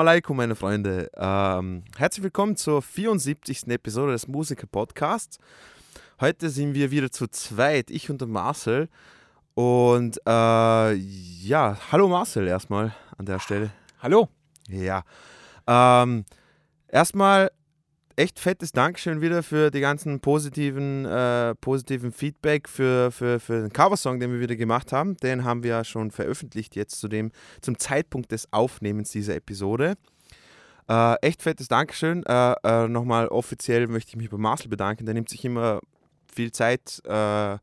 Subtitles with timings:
[0.00, 1.10] Hallo alaikum, meine Freunde.
[1.14, 3.66] Ähm, herzlich willkommen zur 74.
[3.66, 5.36] Episode des Musiker-Podcasts.
[6.22, 8.88] Heute sind wir wieder zu zweit, ich und der Marcel.
[9.52, 13.72] Und äh, ja, hallo Marcel erstmal an der Stelle.
[14.02, 14.30] Hallo.
[14.70, 15.02] Ja.
[15.66, 16.24] Ähm,
[16.88, 17.50] erstmal
[18.20, 23.72] echt fettes Dankeschön wieder für die ganzen positiven, äh, positiven Feedback für, für, für den
[23.72, 25.16] Coversong, den wir wieder gemacht haben.
[25.16, 29.94] Den haben wir ja schon veröffentlicht jetzt zu dem, zum Zeitpunkt des Aufnehmens dieser Episode.
[30.86, 32.22] Äh, echt fettes Dankeschön.
[32.26, 35.06] Äh, äh, Nochmal offiziell möchte ich mich bei Marcel bedanken.
[35.06, 35.80] Der nimmt sich immer
[36.30, 37.56] viel Zeit äh,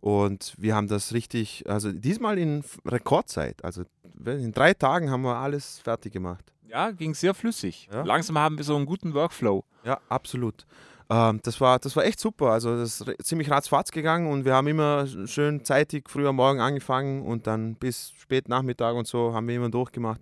[0.00, 3.62] und wir haben das richtig, also diesmal in Rekordzeit.
[3.62, 3.82] Also
[4.24, 6.54] in drei Tagen haben wir alles fertig gemacht.
[6.70, 7.88] Ja, ging sehr flüssig.
[7.92, 8.02] Ja.
[8.02, 9.64] Langsam haben wir so einen guten Workflow.
[9.84, 10.66] Ja, absolut.
[11.10, 12.52] Ähm, das, war, das war echt super.
[12.52, 16.60] Also das ist ziemlich ratzfatz gegangen und wir haben immer schön zeitig früh am Morgen
[16.60, 20.20] angefangen und dann bis spät Nachmittag und so haben wir immer durchgemacht.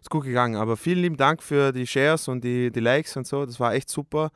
[0.00, 0.56] Ist gut gegangen.
[0.56, 3.44] Aber vielen lieben Dank für die Shares und die, die Likes und so.
[3.44, 4.30] Das war echt super.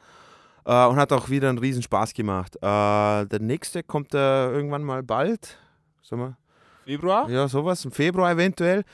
[0.67, 2.57] Äh, und hat auch wieder einen riesen Spaß gemacht.
[2.57, 5.59] Äh, der nächste kommt äh, irgendwann mal bald.
[6.03, 6.37] Sagen wir,
[6.85, 7.31] Februar?
[7.31, 8.85] ja, sowas, im Februar eventuell.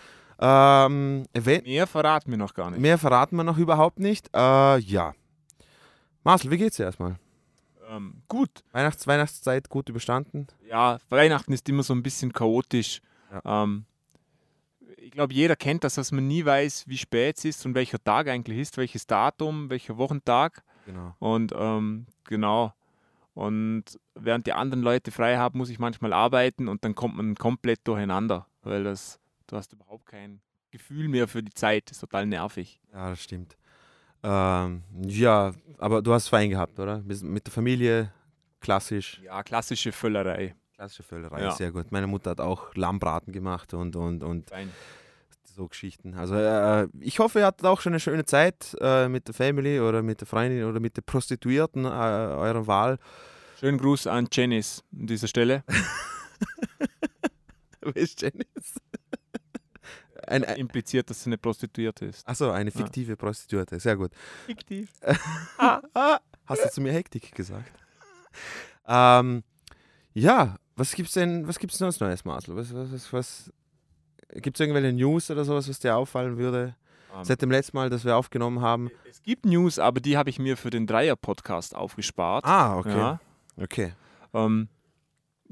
[0.40, 2.80] Ähm, Mehr verraten wir noch gar nicht.
[2.80, 4.28] Mehr verraten wir noch überhaupt nicht.
[4.34, 5.14] Äh, ja.
[6.24, 7.16] Marcel, wie geht's dir erstmal?
[7.88, 8.50] Ähm, gut.
[8.72, 10.46] Weihnachts Weihnachtszeit gut überstanden?
[10.68, 13.02] Ja, Weihnachten ist immer so ein bisschen chaotisch.
[13.44, 13.84] Ähm,
[14.96, 18.02] ich glaube, jeder kennt das, dass man nie weiß, wie spät es ist und welcher
[18.02, 20.62] Tag eigentlich ist, welches Datum, welcher Wochentag.
[20.86, 21.14] Genau.
[21.18, 22.72] Und ähm, genau.
[23.34, 27.34] Und während die anderen Leute frei haben, muss ich manchmal arbeiten und dann kommt man
[27.36, 29.19] komplett durcheinander, weil das,
[29.52, 30.40] du hast überhaupt kein
[30.70, 31.90] Gefühl mehr für die Zeit.
[31.90, 32.80] Das ist total nervig.
[32.92, 33.56] Ja, das stimmt.
[34.22, 37.02] Ähm, ja, aber du hast fein gehabt, oder?
[37.02, 38.12] Mit der Familie,
[38.60, 39.20] klassisch.
[39.24, 40.54] Ja, klassische Völlerei.
[40.74, 41.50] Klassische Völlerei, Ja.
[41.52, 41.90] sehr gut.
[41.90, 44.70] Meine Mutter hat auch Lammbraten gemacht und, und, und Fein.
[45.44, 46.14] so Geschichten.
[46.14, 49.80] Also äh, ich hoffe, ihr hattet auch schon eine schöne Zeit äh, mit der Family
[49.80, 52.98] oder mit der Freundin oder mit der Prostituierten äh, eurer Wahl.
[53.58, 55.64] Schönen Gruß an Janice an dieser Stelle.
[57.82, 58.78] Wer ist Janice?
[60.26, 62.26] Ein, ein, Impliziert, dass sie eine Prostituierte ist.
[62.28, 64.10] achso, eine fiktive Prostituierte, sehr gut.
[64.46, 64.90] Fiktiv.
[65.56, 67.72] Hast du zu mir Hektik gesagt?
[68.86, 69.42] Ähm,
[70.14, 72.56] ja, was gibt's denn, was gibt's sonst Neues, Marcel?
[72.56, 73.52] Was, was, was, was
[74.34, 76.74] gibt es irgendwelche News oder sowas, was dir auffallen würde?
[77.14, 78.90] Ähm, Seit dem letzten Mal, dass wir aufgenommen haben.
[79.08, 82.44] es gibt News, aber die habe ich mir für den Dreier-Podcast aufgespart.
[82.44, 82.96] Ah, okay.
[82.96, 83.20] Ja.
[83.56, 83.92] Okay.
[84.32, 84.68] Ähm,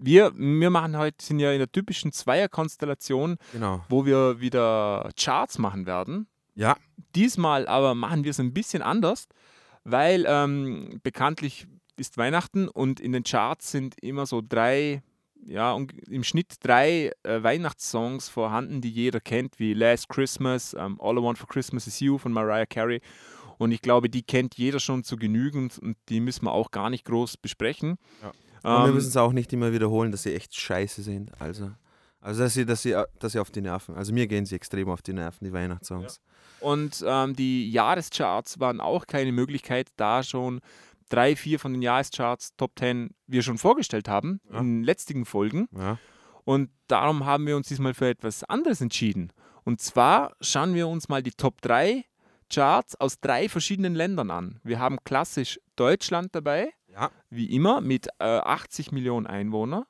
[0.00, 3.84] wir, wir machen heute, sind ja in der typischen Zweier-Konstellation, Genau.
[3.88, 6.26] wo wir wieder Charts machen werden.
[6.54, 6.76] Ja.
[7.14, 9.26] Diesmal aber machen wir es ein bisschen anders,
[9.84, 11.66] weil ähm, bekanntlich
[11.97, 15.03] ist Weihnachten und in den Charts sind immer so drei,
[15.44, 21.00] ja, und im Schnitt drei äh, Weihnachtssongs vorhanden, die jeder kennt, wie Last Christmas, ähm,
[21.00, 23.00] All I Want for Christmas is You von Mariah Carey.
[23.56, 26.91] Und ich glaube, die kennt jeder schon zu genügend und die müssen wir auch gar
[26.91, 27.97] nicht groß besprechen.
[28.22, 28.32] Ja.
[28.62, 31.30] Und wir Ähm, müssen es auch nicht immer wiederholen, dass sie echt scheiße sind.
[31.41, 31.70] Also,
[32.20, 33.94] also dass, sie, dass, sie, dass sie auf die Nerven.
[33.94, 36.20] Also mir gehen sie extrem auf die Nerven, die Weihnachtssongs.
[36.60, 40.60] Und ähm, die Jahrescharts waren auch keine Möglichkeit, da schon
[41.08, 44.58] drei, vier von den Jahrescharts Top 10 wir schon vorgestellt haben Ja.
[44.60, 45.69] in den letzten Folgen.
[45.76, 45.98] Ja.
[46.44, 49.32] Und darum haben wir uns diesmal für etwas anderes entschieden.
[49.64, 52.04] Und zwar schauen wir uns mal die Top 3
[52.50, 54.58] Charts aus drei verschiedenen Ländern an.
[54.64, 57.10] Wir haben klassisch Deutschland dabei, Ja.
[57.31, 59.84] wie immer, mit äh, 80 Millionen Einwohnern.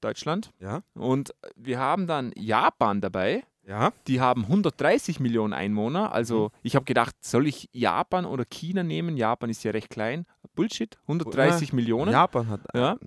[0.00, 0.52] Deutschland.
[0.60, 0.82] Ja.
[0.94, 3.92] Und wir haben dann Japan dabei Ja.
[4.06, 6.12] die haben 130 Millionen Einwohner.
[6.12, 9.16] Also ich habe gedacht, soll ich Japan oder China nehmen?
[9.16, 10.26] Japan ist ja recht klein.
[10.54, 12.12] Bullshit, 130 Millionen.
[12.12, 12.60] Japan hat.
[12.74, 12.98] Ja.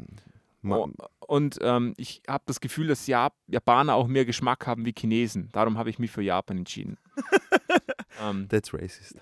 [0.69, 0.89] Oh,
[1.27, 5.49] Und ähm, ich habe das Gefühl, dass Jap Japaner auch mehr Geschmack haben wie Chinesen.
[5.53, 6.97] Darum habe ich mich für Japan entschieden.
[8.21, 9.15] ähm, That's racist.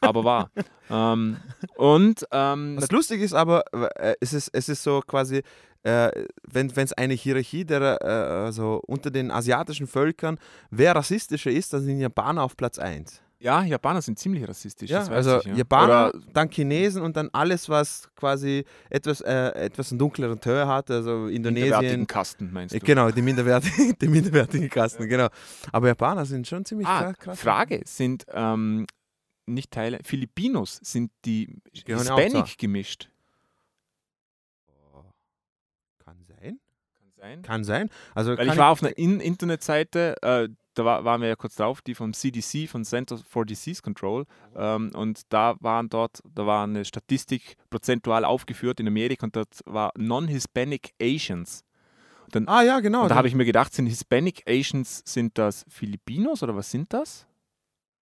[0.00, 0.50] aber wahr.
[0.90, 1.36] ähm,
[1.76, 5.42] und ähm, Was lustig ist aber, äh, es, ist, es ist so quasi,
[5.82, 6.10] äh,
[6.42, 10.38] wenn es eine Hierarchie der, äh, also unter den asiatischen Völkern,
[10.70, 13.22] wer rassistischer ist, dann sind Japaner auf Platz 1.
[13.40, 14.90] ja, Japaner sind ziemlich rassistisch.
[14.90, 15.54] Ja, also ich, ja.
[15.56, 20.66] Japaner, Oder, dann Chinesen und dann alles, was quasi etwas, äh, etwas einen dunkleren Tör
[20.66, 22.06] hat, also minderwertigen Indonesien.
[22.06, 22.86] Kasten, meinst Äh, du?
[22.86, 25.28] Genau, die minderwertigen, die minderwertigen Kasten, genau.
[25.72, 27.40] Aber Japaner sind schon ziemlich Ah, kra- krass.
[27.40, 28.86] Frage, sind ähm,
[29.46, 33.08] nicht Teile, Filipinos, sind die gehören Hispanic gemischt?
[36.04, 36.58] Kann sein.
[36.98, 37.42] Kann sein.
[37.42, 37.90] Kann sein.
[38.14, 41.56] Also Weil ich war auf einer In Internetseite, äh, da war, waren wir ja kurz
[41.56, 44.24] drauf, die vom CDC, von Center for Disease Control.
[44.56, 49.60] Ähm, und da waren dort, da war eine Statistik prozentual aufgeführt in Amerika und dort
[49.66, 51.64] war Non-Hispanic Asians.
[52.46, 53.04] Ah ja, genau.
[53.04, 56.92] Und da habe ich mir gedacht, sind Hispanic Asians, sind das Filipinos oder was sind
[56.92, 57.26] das?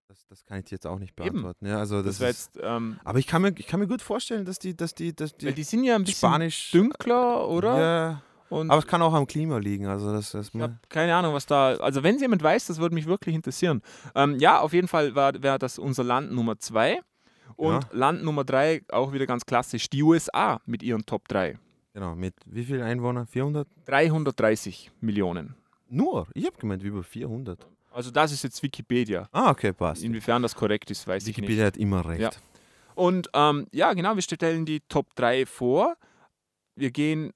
[0.08, 1.66] Das, das kann ich dir jetzt auch nicht beantworten.
[1.66, 4.02] Ja, also Das das ist, jetzt, ähm, aber ich kann, mir, ich kann mir gut
[4.02, 6.70] vorstellen, dass die, dass die, dass die, weil die sind ja ein bisschen Spanisch.
[6.72, 7.78] dünkler, oder?
[7.78, 9.86] Ja, Und aber es kann auch am Klima liegen.
[9.86, 11.74] Also das, das ich habe keine Ahnung, was da.
[11.76, 13.82] Also wenn jemand weiß, das würde mich wirklich interessieren.
[14.14, 17.00] Ähm, ja, auf jeden Fall wäre das unser Land Nummer zwei.
[17.56, 17.80] Und Ja.
[17.92, 21.58] Land Nummer drei, auch wieder ganz klassisch, die USA mit ihren Top 3.
[21.94, 22.14] genau.
[22.14, 23.26] Mit wie viel Einwohner?
[23.26, 23.66] 400?
[23.86, 25.54] 330 Millionen.
[25.88, 26.26] Nur?
[26.34, 27.66] Ich habe gemeint über 400.
[27.92, 29.28] Also das ist jetzt Wikipedia.
[29.32, 30.02] Ah, okay, passt.
[30.02, 31.38] Inwiefern das korrekt ist, weiß ich nicht.
[31.38, 32.20] Wikipedia hat immer recht.
[32.20, 32.30] Ja.
[32.94, 35.96] Und ähm, ja, genau, wir stellen die Top 3 vor.
[36.74, 37.32] Wir gehen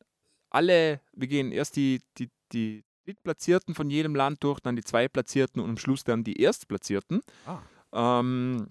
[0.51, 5.61] alle, wir gehen erst die, die, die Drittplatzierten von jedem Land durch, dann die Zweitplatzierten
[5.61, 7.23] und am Schluss dann die Erstplatzierten.
[7.47, 7.59] Ah.
[7.93, 8.69] Ähm,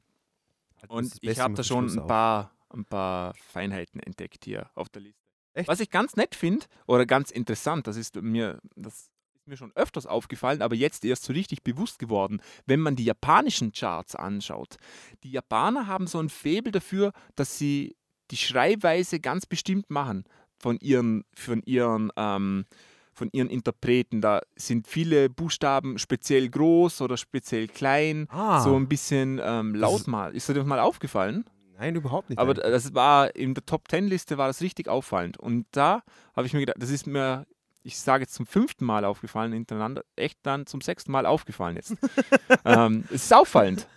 [0.82, 5.02] Das und ich habe da schon ein paar, ein paar Feinheiten entdeckt hier auf der
[5.02, 5.20] Liste.
[5.54, 5.68] Echt?
[5.68, 9.12] Was ich ganz nett finde oder ganz interessant, das ist mir, das ist
[9.48, 13.74] mir schon öfters aufgefallen, aber jetzt erst so richtig bewusst geworden, wenn man die japanischen
[13.74, 14.78] Charts anschaut.
[15.24, 17.98] Die Japaner haben so ein Faible dafür, dass sie
[18.32, 20.24] die Schreibweise ganz bestimmt machen
[20.60, 22.66] von ihren, von ihren ähm,
[23.14, 24.22] von ihren Interpreten.
[24.22, 29.82] Da sind viele Buchstaben speziell groß oder speziell klein, Ah, so ein bisschen ähm, Das
[29.82, 30.36] laut ist- mal.
[30.36, 31.44] Ist dir das mal aufgefallen?
[31.78, 32.40] nein, überhaupt nicht.
[32.40, 32.72] Aber eigentlich.
[32.72, 35.38] das war in der Top Ten Liste war das richtig auffallend.
[35.38, 36.02] Und da
[36.36, 37.46] habe ich mir gedacht, das ist mir,
[37.84, 41.96] ich sage jetzt zum fünften Mal aufgefallen hintereinander, echt dann zum sechsten Mal aufgefallen jetzt.
[42.66, 43.88] ähm, es ist auffallend.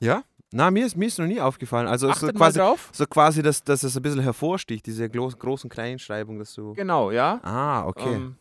[0.00, 0.22] ja?
[0.56, 1.86] Na, mir ist, mir ist noch nie aufgefallen.
[1.86, 2.88] Also so Achtet quasi, drauf.
[2.92, 6.72] so quasi dass, dass es ein bisschen hervorsticht, diese glo- großen Kleinschreibung, dass du.
[6.72, 7.40] Genau, ja.
[7.42, 8.14] Ah, okay.
[8.14, 8.36] Ähm,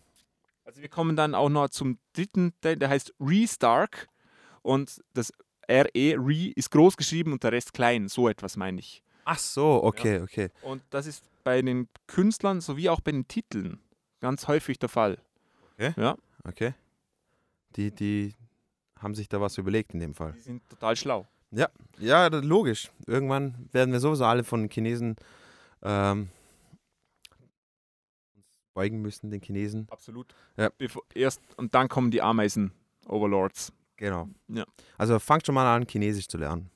[0.64, 4.08] also wir kommen dann auch noch zum dritten, der, der heißt Restark
[4.62, 5.34] und das
[5.70, 8.08] RE, Re, ist groß geschrieben und der Rest klein.
[8.08, 9.04] So etwas meine ich.
[9.26, 10.52] Ach so, okay, okay.
[10.62, 13.80] Und das ist bei den Künstlern sowie auch bei den Titeln
[14.22, 15.18] ganz häufig der Fall.
[16.46, 16.74] Okay.
[17.76, 18.34] Die, die
[19.00, 20.32] haben sich da was überlegt in dem Fall.
[20.32, 21.28] Die sind total schlau.
[22.00, 22.92] Ja, das- logisch.
[23.08, 25.16] Irgendwann werden wir sowieso alle von Chinesen
[25.82, 26.30] ähm,
[28.74, 29.88] beugen müssen, den Chinesen.
[29.90, 30.36] Absolut.
[30.58, 30.70] Ja.
[30.78, 33.72] Bevor, erst und dann kommen die Ameisen-Overlords.
[33.98, 34.28] Genau.
[34.50, 34.66] Ja.
[34.98, 36.70] Also fangt schon mal an, Chinesisch zu lernen.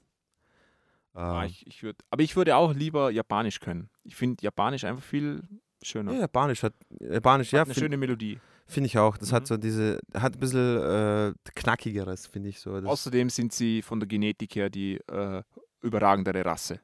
[1.13, 3.89] Ah, Ähm, ich, ich würd, aber ich würde auch lieber Japanisch können.
[4.05, 5.43] Ich finde Japanisch einfach viel
[5.81, 6.13] schöner.
[6.13, 8.39] ja, Japanisch hat, Japanisch, ja, Hat eine finde schöne Melodie.
[8.69, 9.17] Find ich auch.
[9.17, 9.47] Das hat Mhm.
[9.47, 12.79] so diese, hat ein bisschen äh, knackigeres, finde ich so.
[12.79, 15.43] Das, Außerdem sind sie von der Genetik her die äh,
[15.81, 16.79] überragendere Rasse.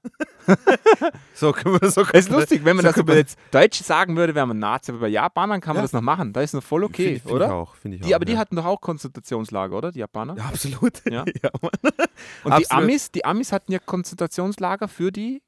[1.34, 4.16] so können wir so Es ist lustig, wenn man so das über jetzt Deutsche sagen
[4.16, 5.84] würde, wäre man Nazi, aber bei Japanern kann man Ja.
[5.84, 6.32] das noch machen.
[6.32, 7.46] Da ist noch voll okay, Find find oder?
[7.48, 8.40] Ich auch, finde ich Die, auch, aber die ja.
[8.40, 9.92] hatten doch auch Konzentrationslager, oder?
[9.92, 10.38] Die Japaner?
[10.38, 11.02] Ja, absolut.
[11.10, 11.22] Ja.
[11.24, 12.72] Und die absolut.
[12.72, 15.42] Amis, die Amis hatten ja Konzentrationslager für die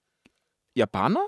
[0.74, 1.26] Japaner?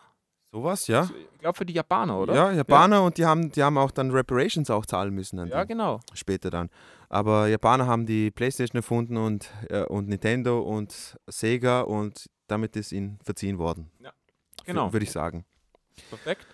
[0.52, 1.08] Sowas, ja.
[1.34, 2.34] Ich glaube für die Japaner, oder?
[2.34, 5.64] Ja, Japaner und die haben, die haben auch dann Reparations auch zahlen müssen dann Ja,
[5.64, 6.00] genau.
[6.14, 6.70] später dann.
[7.08, 12.92] Aber Japaner haben die Playstation erfunden und, äh, und Nintendo und Sega und damit ist
[12.92, 13.92] ihnen verziehen worden.
[14.66, 14.92] Genau.
[14.92, 15.46] Würde ich sagen.
[16.10, 16.46] Perfekt.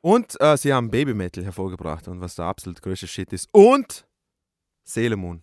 [0.00, 3.48] Und äh, sie haben Baby Metal hervorgebracht und was der absolut größte Shit ist.
[3.52, 4.06] Und
[4.84, 5.42] Sailor Moon.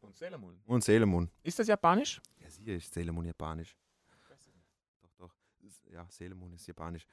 [0.00, 0.58] Und Sailor Moon.
[0.66, 1.30] Und Sailor Moon.
[1.42, 2.20] Ist das japanisch?
[2.40, 3.76] Ja, sicher ist Sailor Moon japanisch.
[5.96, 7.06] Ja, Sailor Moon ist japanisch.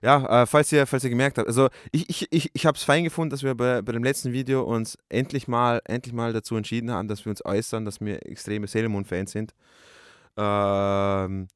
[0.00, 2.82] Ja, äh, falls, ihr, falls ihr gemerkt habt, also ich, ich, ich, ich habe es
[2.82, 6.56] fein gefunden, dass wir bei, bei dem letzten Video uns endlich mal, endlich mal dazu
[6.56, 9.54] entschieden haben, dass wir uns äußern, dass wir extreme Sailor Moon-Fans sind.
[10.36, 11.48] Ähm,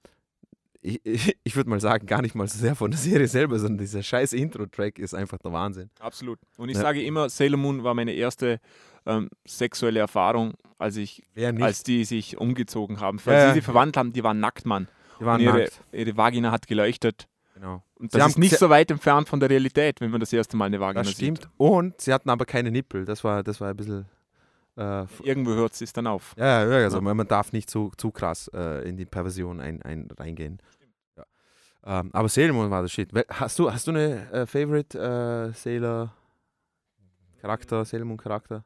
[0.82, 3.58] ich ich, ich würde mal sagen, gar nicht mal so sehr von der Serie selber,
[3.58, 5.90] sondern dieser scheiß Intro-Track ist einfach der Wahnsinn.
[5.98, 6.38] Absolut.
[6.58, 6.82] Und ich Ja.
[6.82, 8.60] sage immer, Sailor Moon war meine erste
[9.06, 11.22] ähm, sexuelle Erfahrung, als ich,
[11.60, 13.18] als die sich umgezogen haben.
[13.24, 13.48] Ja, Als ja.
[13.48, 14.88] sie sich verwandelt haben, die waren nackt, Mann.
[15.18, 17.28] Und ihre, ihre Vagina hat geleuchtet.
[17.54, 17.82] Genau.
[17.94, 20.32] Und Sie das haben ist nicht so weit entfernt von der Realität, wenn man das
[20.32, 21.38] erste Mal eine Vagina Das stimmt.
[21.42, 21.48] sieht.
[21.56, 23.04] Und sie hatten aber keine Nippel.
[23.06, 24.06] Das war, das war ein bisschen.
[24.76, 26.34] Äh, Irgendwo hört es dann auf.
[26.36, 27.14] ja, ja, also Ja.
[27.14, 30.60] Man, darf nicht zu, zu krass äh, in die Perversion ein, ein, reingehen.
[31.16, 31.24] Ja.
[32.00, 33.10] Ähm, aber Sailor war das Shit.
[33.30, 36.12] Hast du, hast du eine äh, Favorite äh, Sailor
[37.40, 38.64] Charakter, Sailor Moon Charakter?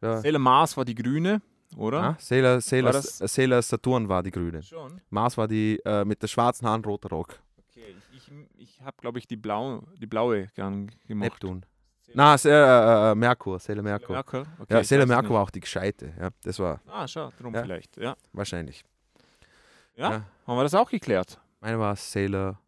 [0.00, 0.20] Ja.
[0.20, 1.40] Sailor Mars war die grüne,
[1.76, 2.02] oder?
[2.02, 4.62] Ah, Sailor, Sailor, das- äh, Sailor Saturn war die grüne.
[4.62, 5.00] Schon.
[5.10, 7.38] Mars war die äh, mit der schwarzen Haaren, roter Rock.
[7.70, 11.30] Okay, ich, ich, habe, glaube ich, die, blau, die blaue gern gemocht.
[11.32, 11.64] Neptun.
[12.14, 14.14] Na, äh, äh, Merkur, Sailor Merkur.
[14.16, 14.46] Merkur?
[14.60, 16.14] Okay, ja, Sailor Merkur war auch die gescheite.
[16.18, 17.62] Ja, das war Ah, schau, drum Ja.
[17.62, 17.96] vielleicht.
[17.98, 18.16] Ja.
[18.32, 18.82] wahrscheinlich.
[19.94, 20.10] Ja.
[20.10, 20.24] Ja.
[20.46, 21.38] Haben wir das auch geklärt?
[21.60, 22.58] Meine war Sailor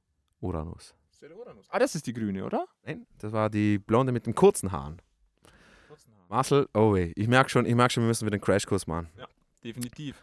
[0.40, 0.95] Uranus.
[1.11, 1.66] Sailor Uranus.
[1.71, 2.66] Ah, das ist die grüne, oder?
[2.85, 5.00] Nein, das war die Blonde mit den kurzen Haaren.
[6.31, 9.09] Marcel, oh weh, ich merke schon, ich merk schon, wir müssen wieder einen Crashkurs machen.
[9.65, 10.17] Definitiv.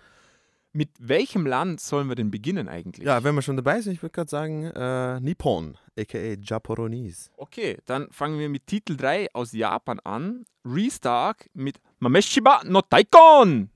[0.72, 3.06] Mit welchem Land sollen wir denn beginnen eigentlich?
[3.06, 7.30] Ja, wenn wir schon dabei sind, ich würde gerade sagen, äh, Nippon, aka Japoronese.
[7.36, 10.46] Okay, dann fangen wir mit Titel 3 aus Japan an.
[10.64, 13.70] Restark mit Mameshiba no Taikon.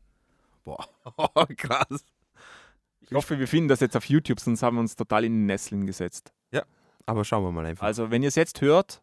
[0.64, 0.88] Boah,
[1.58, 2.06] krass.
[3.02, 5.46] Ich hoffe, wir finden das jetzt auf YouTube, sonst haben wir uns total in den
[5.48, 6.32] Nesseln gesetzt.
[7.06, 7.86] Aber schauen wir mal einfach.
[7.86, 9.02] Also, wenn ihr es jetzt hört,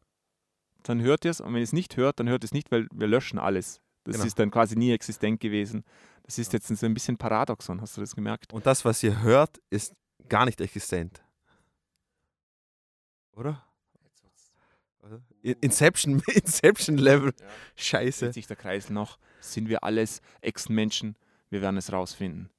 [0.88, 1.40] dann hört ihr es.
[1.40, 3.80] Und wenn ihr es nicht hört, dann hört es nicht, weil wir löschen alles.
[4.04, 4.26] Das Genau.
[4.26, 5.84] ist dann quasi nie existent gewesen.
[6.22, 8.52] Das ist jetzt so ein bisschen Paradoxon, hast du das gemerkt?
[8.52, 9.94] Und das, was ihr hört, ist
[10.28, 11.22] gar nicht existent.
[13.32, 13.62] Oder?
[15.02, 15.22] Oder?
[15.42, 17.32] In- Inception, Inception Level.
[17.76, 18.26] Scheiße.
[18.26, 19.18] Dreht sich der Kreis noch?
[19.40, 21.16] Sind wir alles Echsenmenschen?
[21.50, 22.50] Wir werden es rausfinden.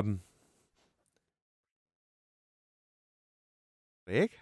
[0.00, 0.20] Ähm.
[4.06, 4.32] Schräg,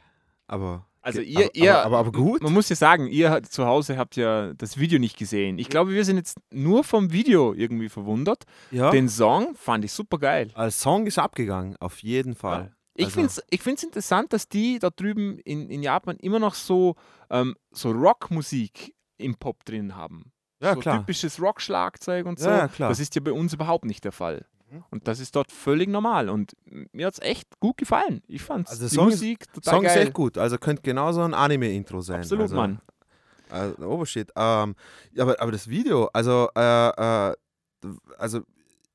[0.47, 0.87] aber.
[1.01, 2.43] Also ihr, aber, ihr aber, aber, gut.
[2.43, 5.59] Man muss ja sagen, ihr zu Hause habt ja das Video nicht gesehen.
[5.59, 8.45] Ich glaube, wir sind jetzt nur vom Video irgendwie verwundert.
[8.71, 8.91] Ja.
[8.91, 10.51] Den Song fand ich super geil.
[10.55, 12.75] Als Song ist abgegangen, auf jeden Fall.
[12.95, 16.41] Ich Also- finde es ich find's interessant, dass die da drüben in, in Japan immer
[16.41, 16.97] noch so,
[17.31, 20.33] ähm, so Rockmusik im Pop drin haben.
[20.61, 20.99] Ja, so klar.
[20.99, 22.49] typisches Rockschlagzeug und so.
[22.51, 22.89] Ja, ja, klar.
[22.89, 24.45] Das ist ja bei uns überhaupt nicht der Fall.
[24.71, 24.85] Mhm.
[24.91, 26.29] Und das ist dort völlig normal.
[26.29, 26.55] Und
[26.93, 28.23] mir hat es echt gut gefallen.
[28.29, 29.97] Ich fand Also die Song ist- Musik total Song geil.
[29.99, 30.39] ist echt gut.
[30.39, 32.21] Also könnte genauso ein Anime-Intro sein.
[32.21, 32.81] Absolut, also, Mann.
[33.51, 34.31] Also, Obershit.
[34.37, 34.75] Ähm,
[35.13, 36.89] ja, aber, aber das Video, also, äh,
[37.31, 37.35] äh,
[38.19, 38.41] also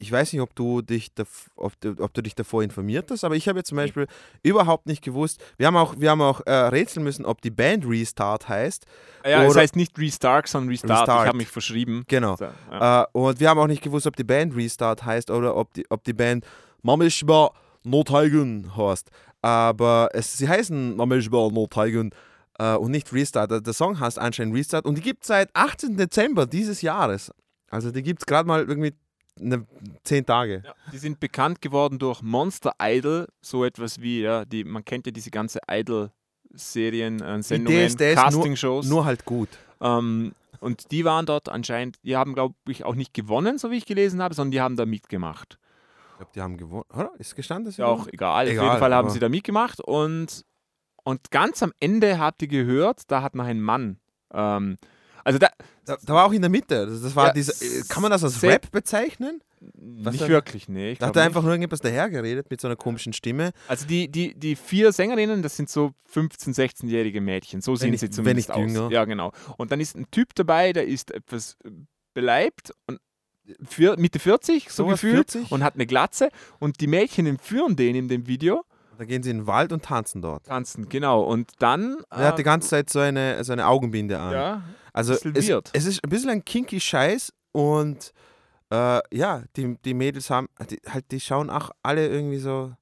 [0.03, 3.35] ich weiß nicht, ob du dich, dav- ob ob du dich davor informiert hast, aber
[3.35, 4.05] ich habe jetzt zum Beispiel
[4.43, 5.41] überhaupt nicht gewusst.
[5.57, 8.85] Wir haben auch, wir haben auch äh, rätseln müssen, ob die Band Restart heißt.
[9.25, 10.99] Ja, es heißt nicht Restart, sondern Restart.
[11.01, 11.21] Restart.
[11.23, 12.03] Ich habe mich verschrieben.
[12.07, 12.35] Genau.
[12.35, 13.03] So, ja.
[13.03, 15.85] Äh, und wir haben auch nicht gewusst, ob die Band Restart heißt oder ob die,
[15.89, 16.45] ob die Band
[16.83, 17.51] Mamishba
[17.83, 19.09] No Taigun heißt.
[19.41, 22.11] Aber es, sie heißen Mamishba No Taigun
[22.59, 23.51] äh, und nicht Restart.
[23.51, 25.97] Der- Der Song heißt anscheinend Restart und die gibt es seit 18.
[25.97, 27.31] Dezember dieses Jahres.
[27.69, 28.93] Also die gibt es gerade mal irgendwie
[29.39, 29.65] eine,
[30.03, 30.61] zehn Tage.
[30.65, 35.05] Ja, die sind bekannt geworden durch Monster Idol, so etwas wie, ja, die, man kennt
[35.05, 38.87] ja diese ganze Idol-Serien, äh, Sendungen, DSDS nur- Castingshows.
[38.89, 39.49] Nur halt gut.
[39.81, 43.77] Ähm, und die waren dort anscheinend, die haben, glaube ich, auch nicht gewonnen, so wie
[43.77, 45.57] ich gelesen habe, sondern die haben da mitgemacht.
[46.11, 46.85] Ich glaube, die haben gewonnen.
[46.93, 47.11] Oder?
[47.17, 47.71] Ist gestanden?
[47.71, 48.45] sie Ja, auch gewonnen- egal.
[48.45, 50.45] Auf Egal, jeden Fall haben sie da mitgemacht und,
[51.03, 53.97] und ganz am Ende habt ihr gehört, da hat noch ein Mann.
[54.33, 54.77] Ähm,
[55.23, 55.49] also da,
[55.85, 56.85] Da, da war auch in der Mitte.
[56.85, 59.41] Das, war Ja, diese, äh, kann man das als Rap bezeichnen?
[59.79, 60.27] nicht denn?
[60.29, 60.91] wirklich, nee.
[60.91, 61.27] Ich Da hat er nicht.
[61.27, 63.51] einfach nur irgendetwas dahergeredet mit so einer komischen Stimme.
[63.69, 67.61] Also die, die, die vier Sängerinnen, das sind so 15-, 16-jährige Mädchen.
[67.61, 68.61] So sehen nicht- sie wenn zumindest nicht aus.
[68.73, 68.91] jünger.
[68.91, 69.31] Ja, genau.
[69.57, 71.57] Und dann ist ein Typ dabei, der ist etwas
[72.13, 72.99] beleibt und
[73.97, 75.51] Mitte 40, so Sowas, gefühlt, 40?
[75.51, 76.29] und hat eine Glatze.
[76.59, 78.63] Und die Mädchen entführen den in dem Video,
[78.97, 80.45] Da gehen sie in den Wald und tanzen dort.
[80.45, 81.23] tanzen, genau.
[81.23, 81.97] Und dann.
[82.09, 84.31] Er hat die ganze Zeit so eine, so eine Augenbinde an.
[84.33, 84.61] ja,
[84.93, 88.13] also es, es ist ein bisschen ein kinky Scheiß und
[88.71, 92.73] äh, ja, die, die Mädels haben, die, halt, die schauen auch alle irgendwie so,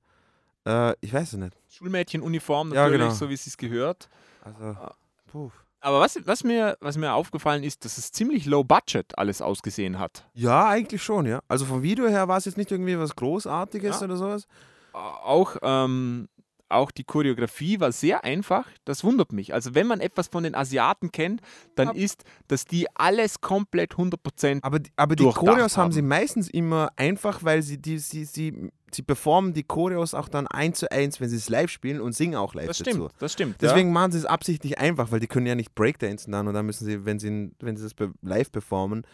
[0.67, 1.58] äh, ich weiß es nicht.
[1.69, 3.13] Schulmädchenuniform Ja, natürlich, genau.
[3.13, 4.10] so wie es gehört.
[4.43, 4.95] Also, Ah.
[5.28, 5.52] puh.
[5.84, 9.97] Aber was, was, mir, was mir aufgefallen ist, dass es ziemlich low budget alles ausgesehen
[9.97, 10.26] hat.
[10.34, 11.39] Ja, eigentlich schon, ja.
[11.47, 14.06] Also vom Video her war es jetzt nicht irgendwie was Großartiges Ja.
[14.06, 14.45] oder sowas.
[14.93, 16.27] Auch, ähm,
[16.69, 18.65] auch die Choreografie war sehr einfach.
[18.86, 19.54] Das wundert mich.
[19.54, 21.41] Also wenn man etwas von den Asiaten kennt,
[21.75, 21.93] dann Ja.
[21.95, 26.89] ist, dass die alles komplett 100% Aber, die- aber die Choreos haben sie meistens immer
[26.95, 31.19] einfach, weil sie, die, sie, sie, sie performen die Choreos auch dann eins zu eins,
[31.19, 32.91] wenn sie es live spielen und singen auch live Das dazu.
[32.91, 33.62] stimmt, das stimmt.
[33.62, 36.65] Deswegen machen sie es absichtlich einfach, weil die können ja nicht Breakdancen dann und dann
[36.65, 39.06] müssen sie, wenn sie, wenn sie das live performen,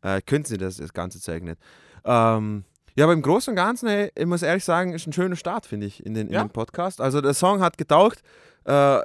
[0.00, 1.58] äh, können sie das, das ganze Zeug nicht.
[2.06, 2.64] Ähm,
[2.94, 5.66] ja, aber im Großen und Ganzen, ey, ich muss ehrlich sagen, ist ein schöner Start,
[5.66, 6.44] finde ich, in den, in Ja.
[6.44, 7.00] den Podcast.
[7.00, 8.22] Also der Song hat getaugt,
[8.64, 8.98] äh,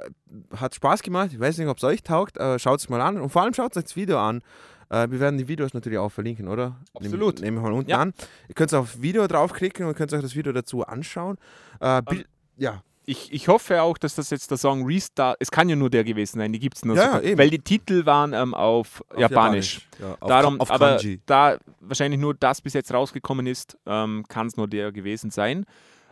[0.56, 1.30] hat Spaß gemacht.
[1.32, 2.36] Ich weiß nicht, ob es euch taugt.
[2.38, 4.42] Äh, schaut es mal an und vor allem schaut euch das Video an.
[4.90, 6.76] Äh, wir werden die Videos natürlich auch verlinken, oder?
[6.94, 7.40] Absolut.
[7.40, 7.98] Nehmen wir mal unten Ja.
[7.98, 8.14] an.
[8.48, 11.36] Ihr könnt auf Video draufklicken und könnt euch das Video dazu anschauen.
[11.80, 15.66] Äh, Bil- ja, Ich, ich hoffe auch, dass das jetzt der Song Restart, es kann
[15.70, 17.38] ja nur der gewesen sein, die gibt es nur Ja, eben.
[17.38, 19.88] weil die Titel waren ähm, auf, auf Japanisch.
[19.98, 24.46] Ja, auf, Darum, auf aber da wahrscheinlich nur das bis jetzt rausgekommen ist, ähm, kann
[24.48, 25.64] es nur der gewesen sein.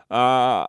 [0.09, 0.65] Äh,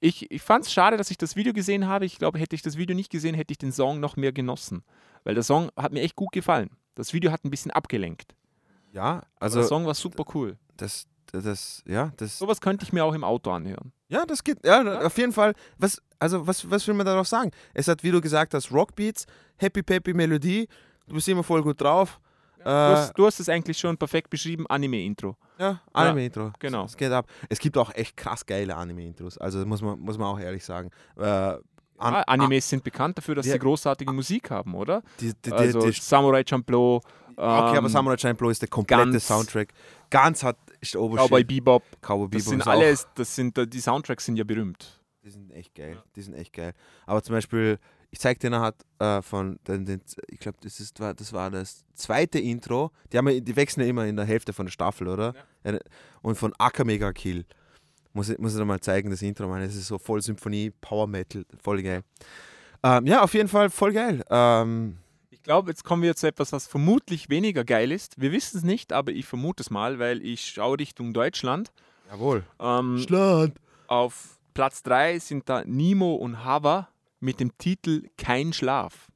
[0.00, 2.04] ich ich fand es schade, dass ich das Video gesehen habe.
[2.04, 4.84] Ich glaube, hätte ich das Video nicht gesehen, hätte ich den Song noch mehr genossen.
[5.24, 6.68] Weil der Song hat mir echt gut gefallen.
[6.94, 8.34] Das Video hat ein bisschen abgelenkt.
[8.92, 10.58] Ja, Also also der Song war super cool.
[10.76, 13.92] das, das, ja, das, Sowas könnte ich mir auch im Auto anhören.
[14.10, 15.54] Ja, das geht, ja, auf jeden Fall.
[15.78, 17.50] Was, also was, was will man darauf sagen?
[17.72, 19.24] Es hat, wie du gesagt hast, Rockbeats,
[19.56, 20.68] Happy Peppy Melodie.
[21.06, 22.20] Du bist immer voll gut drauf.
[22.62, 25.34] Du, Äh, hast, du hast es eigentlich schon perfekt beschrieben, Anime-Intro.
[25.58, 26.52] ja, Anime-Intro.
[26.58, 26.84] genau.
[26.84, 27.26] Es geht ab.
[27.48, 29.38] Es gibt auch echt krass geile Anime-Intros.
[29.38, 30.90] Also muss man, muss man auch ehrlich sagen.
[31.16, 31.58] Äh, an,
[31.98, 33.52] Ah, Animes sind bekannt dafür, dass Ja.
[33.54, 35.02] sie großartige Musik haben, oder?
[35.20, 37.02] die, die, die, Also die, Samurai Champloo, okay,
[37.36, 39.68] aber ähm, Samurai Champloo ist der komplette Ganz- Soundtrack.
[40.10, 41.26] Ganz hat ist der Obershit.
[41.28, 41.82] Cowboy Bebop.
[42.00, 45.00] Cowboy Das Bebop sind ist auch- alles, das sind, die Soundtracks sind ja berühmt.
[45.22, 46.02] Die sind echt geil.
[46.16, 46.72] Die sind echt geil.
[47.06, 47.78] Aber zum Beispiel,
[48.10, 51.50] ich zeig dir nachher äh, von, den, den, ich glaube, das, ist, war- das war
[51.50, 52.90] das zweite Intro.
[53.12, 55.34] Die, haben, ja- die wechseln ja immer in der Hälfte von der Staffel, oder?
[55.64, 55.78] Ja.
[56.22, 57.44] Und von Acker Mega Kill.
[58.12, 59.66] Muss ich, muss ich dir mal zeigen, das Intro, meine.
[59.66, 62.02] Das ist so voll Symphonie, Power Metal, voll geil.
[62.82, 64.24] Ähm, ja, auf jeden Fall voll geil.
[64.30, 64.96] Ähm,
[65.50, 68.20] glaube, jetzt kommen wir zu etwas, was vermutlich weniger geil ist.
[68.20, 71.72] Wir wissen es nicht, aber ich vermute es mal, weil ich schaue Richtung Deutschland.
[72.08, 72.44] jawohl.
[72.60, 73.58] Ähm, Schland.
[73.88, 79.08] auf Platz 3 sind da Nimo und Hava mit dem Titel Kein Schlaf.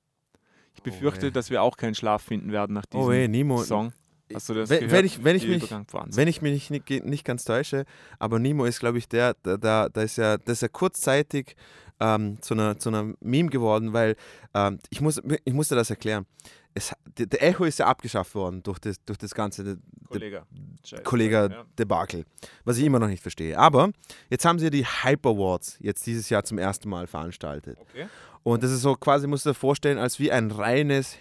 [0.74, 1.30] Ich befürchte, weh.
[1.30, 3.62] dass wir auch keinen Schlaf finden werden nach diesem Oh ey, Nimo.
[3.62, 3.92] Song.
[4.32, 4.92] Hast du das wenn, gehört?
[4.92, 7.84] wenn ich, wenn ich mich wenn ich mich nicht, nicht ganz täusche,
[8.18, 11.54] aber Nemo ist, glaube ich, der, der, der, der ist ja, das ist ja kurzzeitig
[12.00, 14.16] ähm, zu, einer, zu einer Meme geworden, weil
[14.54, 16.26] ähm, ich, muss, ich musste das erklären.
[16.74, 19.78] Es, der, Echo ist ja abgeschafft worden durch das, durch das ganze
[20.08, 20.44] Kollege.
[20.84, 21.02] Scheiße.
[21.04, 21.64] Kollege Ja.
[21.78, 22.24] Debakel,
[22.64, 23.56] was ich immer noch nicht verstehe.
[23.56, 23.90] Aber
[24.28, 27.78] jetzt haben sie die Hype Awards jetzt dieses Jahr zum ersten Mal veranstaltet.
[27.80, 28.06] Okay.
[28.42, 31.16] Und das ist so quasi, musst du dir vorstellen, als wie ein reines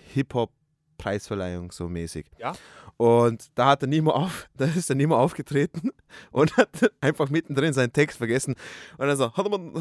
[0.97, 2.25] Hip-Hop-Preisverleihung so mäßig.
[2.37, 2.53] Ja.
[2.97, 5.91] Und da hat der Nemo auf, da ist der Nemo aufgetreten
[6.31, 6.69] und hat
[7.01, 8.55] einfach mittendrin seinen Text vergessen.
[8.97, 9.73] Und dann so, "Hat man-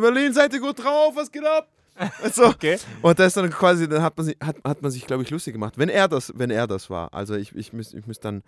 [0.00, 1.68] Berlin, seid ihr gut drauf, was geht ab?
[2.22, 2.46] Und so.
[2.46, 2.78] Okay.
[3.02, 5.30] Und das ist dann quasi, dann hat man sich, hat, hat man sich, glaube ich,
[5.30, 7.14] lustig gemacht, wenn er das, wenn er das war.
[7.14, 8.42] Also ich, ich muss, ich muss dann,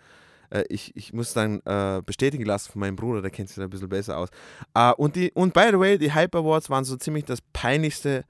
[0.51, 3.63] äh, ich, ich muss dann äh, bestätigen lassen von meinem Bruder, der kennt sich da
[3.63, 4.31] ein bisschen besser aus.
[4.75, 8.25] Äh, und die, und by the way, die Hype Awards waren so ziemlich das peinlichste,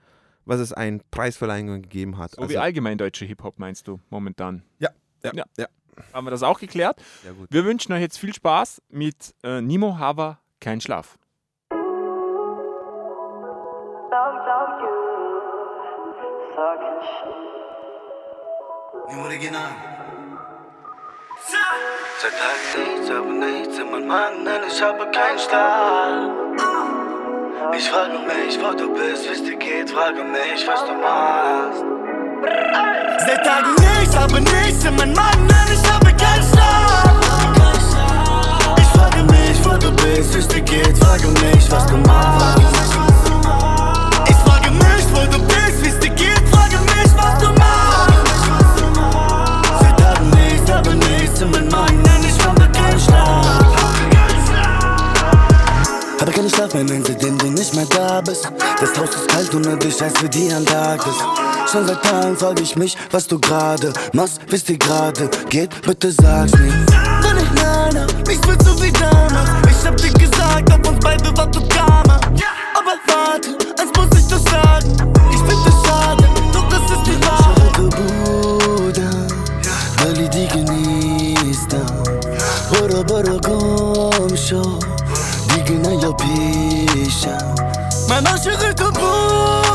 [0.46, 2.32] was es an Preisverleihungen gegeben hat.
[2.32, 4.62] So wie allgemein deutsche Hip-Hop meinst du momentan.
[4.78, 4.88] ja,
[5.22, 5.44] ja, Ja.
[5.58, 5.66] ja.
[6.12, 7.02] Haben wir das auch geklärt?
[7.24, 7.48] Ja, gut.
[7.50, 11.18] Wir wünschen euch jetzt viel Spaß mit äh, Nimo Haver, kein Schlaf.
[19.08, 19.70] Nimm original.
[22.20, 26.75] Seit Tagen nichts, aber nichts in meinem Magen, denn ich habe keinen Schlaf.
[27.76, 31.84] Ich frage mich, wo du bist, wie's dir geht, frage mich, was du machst.
[33.26, 37.14] Seit Tagen nichts, aber nichts in meinem Magen, denn ich habe keinen Schlaf.
[38.78, 42.85] Ich frage mich, wo du bist, wie's dir geht, frage mich, was du machst.
[56.26, 58.50] Habe keinen Schlaf mehr, nein, seitdem du nicht mehr da bist.
[58.80, 61.14] Das Haus ist kalt und ich heiß wie die Antarktis.
[61.70, 66.10] Schon seit Tagen frage ich mich, was du gerade machst, wie's dir gerade geht, bitte
[66.10, 66.72] sag's mir.
[67.22, 69.50] Wenn ich hab, ich will so wie damals.
[69.70, 72.18] Ich hab dir gesagt, auf uns beide wartet Karma.
[72.74, 74.96] Aber warte, eins muss ich doch sagen.
[75.30, 77.72] Ich find es schade, doch das ist die Wahrheit.
[78.74, 79.26] Bruder,
[80.02, 81.76] weil die genießt
[82.72, 83.38] Bora bora
[85.82, 87.32] 那又皮相，
[88.08, 89.65] 难道是个布？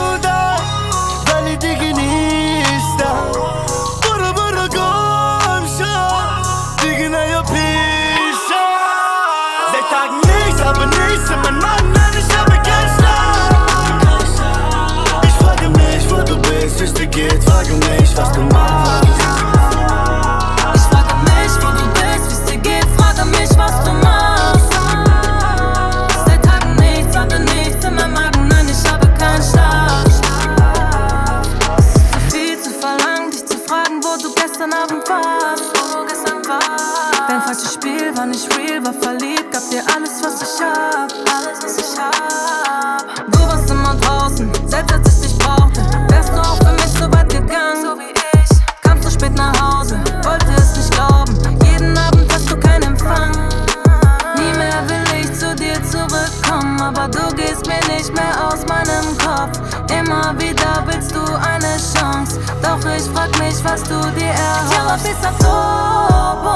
[63.02, 65.06] Ich frag mich, was du dir erhoffst.
[65.08, 66.52] być za tobą,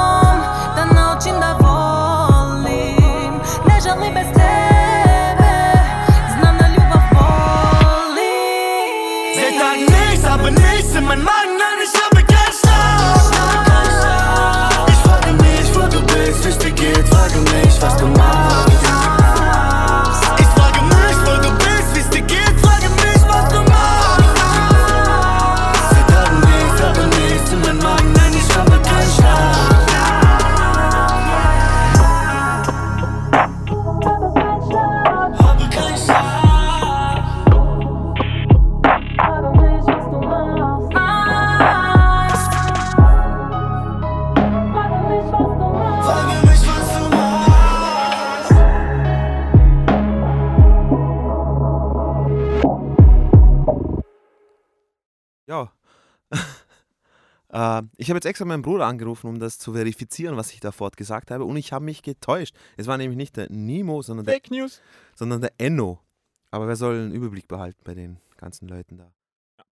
[0.75, 1.64] Da noć da
[58.05, 60.95] ich habe jetzt extra meinen Bruder angerufen, um das zu verifizieren, was ich da fort
[60.95, 61.43] gesagt habe.
[61.43, 62.55] Und ich habe mich getäuscht.
[62.77, 64.79] Es war nämlich nicht der Nemo, sondern der, Fake News.
[65.15, 65.99] sondern der Enno.
[66.51, 69.11] Aber wer soll einen Überblick behalten bei den ganzen Leuten da?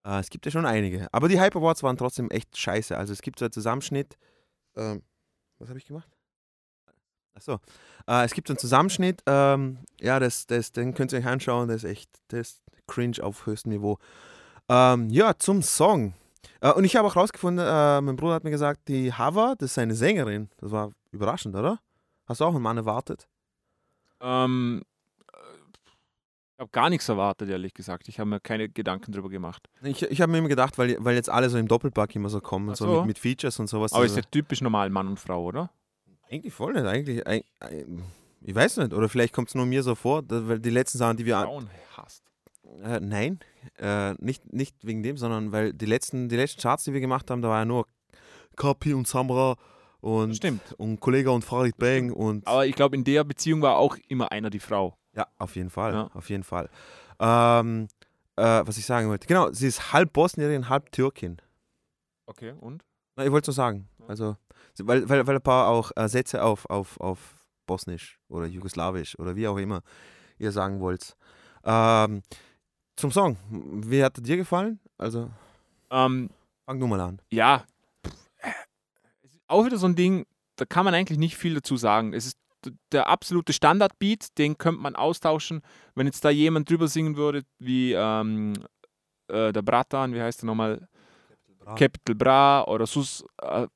[0.04, 1.06] Äh, es gibt ja schon einige.
[1.12, 2.98] Aber die Hype Awards waren trotzdem echt scheiße.
[2.98, 4.18] Also es gibt so einen Zusammenschnitt.
[4.74, 5.04] Ähm,
[5.60, 6.08] was habe ich gemacht?
[7.34, 7.60] Achso.
[8.08, 9.22] Äh, es gibt so einen Zusammenschnitt.
[9.26, 11.68] Ähm, ja, das, das, den könnt ihr euch anschauen.
[11.68, 13.98] Das ist echt das ist cringe auf höchstem Niveau.
[14.68, 16.14] Ähm, ja, zum Song.
[16.60, 19.72] Äh, und ich habe auch rausgefunden, äh, mein Bruder hat mir gesagt, die Hava, das
[19.72, 20.48] ist eine Sängerin.
[20.58, 21.80] Das war überraschend, oder?
[22.26, 23.28] Hast du auch einen Mann erwartet?
[24.20, 24.82] Ähm,
[25.32, 25.36] äh,
[26.54, 28.08] ich habe gar nichts erwartet, ehrlich gesagt.
[28.08, 29.68] Ich habe mir keine Gedanken drüber gemacht.
[29.82, 32.40] Ich, ich habe mir immer gedacht, weil, weil jetzt alle so im Doppelpack immer so
[32.40, 32.96] kommen, Ach so, so.
[32.98, 33.92] mit, mit Features und sowas.
[33.92, 35.70] Aber also, ist ja typisch normal Mann und Frau, oder?
[36.30, 37.24] eigentlich voll nicht, eigentlich.
[37.26, 37.86] eig- eig-
[38.40, 41.16] Ich weiß nicht, oder vielleicht kommt es nur mir so vor, weil die letzten Sachen,
[41.16, 41.38] die wir.
[41.40, 42.24] Frauen hasst.
[42.82, 43.38] Äh, nein,
[43.78, 47.30] äh, nicht, nicht wegen dem, sondern weil die letzten, die letzten Charts, die wir gemacht
[47.30, 47.86] haben, da war ja nur
[48.56, 49.56] Kapi und Samra
[50.00, 50.74] und, Stimmt.
[50.78, 52.46] und Kollega und Farid Bang und.
[52.46, 54.96] Aber ich glaube, in der Beziehung war auch immer einer die Frau.
[55.16, 56.10] Ja, auf jeden Fall, Ja.
[56.14, 56.68] auf jeden Fall.
[57.20, 57.88] Ähm,
[58.36, 61.40] äh, was ich sagen wollte, genau, sie ist halb Bosnierin, halb Türkin.
[62.26, 62.84] Okay, und?
[63.16, 63.88] Na, ich wollte es nur sagen.
[64.08, 64.36] Also,
[64.82, 69.36] weil, weil, weil ein paar auch äh, Sätze auf, auf, auf Bosnisch oder Jugoslawisch oder
[69.36, 69.82] wie auch immer
[70.38, 71.16] ihr sagen wollt.
[71.64, 72.22] Ähm,
[72.96, 73.36] zum Song.
[73.50, 74.80] Wie hat er dir gefallen?
[74.98, 75.30] Also,
[75.90, 76.30] Ähm,
[76.66, 77.20] fang du mal an.
[77.30, 77.64] ja,
[79.46, 80.26] auch wieder so ein Ding,
[80.56, 82.12] da kann man eigentlich nicht viel dazu sagen.
[82.14, 82.38] Es ist
[82.92, 85.60] der absolute Standardbeat, den könnte man austauschen.
[85.94, 88.54] Wenn jetzt da jemand drüber singen würde, wie ähm,
[89.28, 90.88] äh, der Bratan, wie heißt er nochmal?
[91.58, 91.74] Bra.
[91.74, 93.66] Capital Bra oder Sus, äh,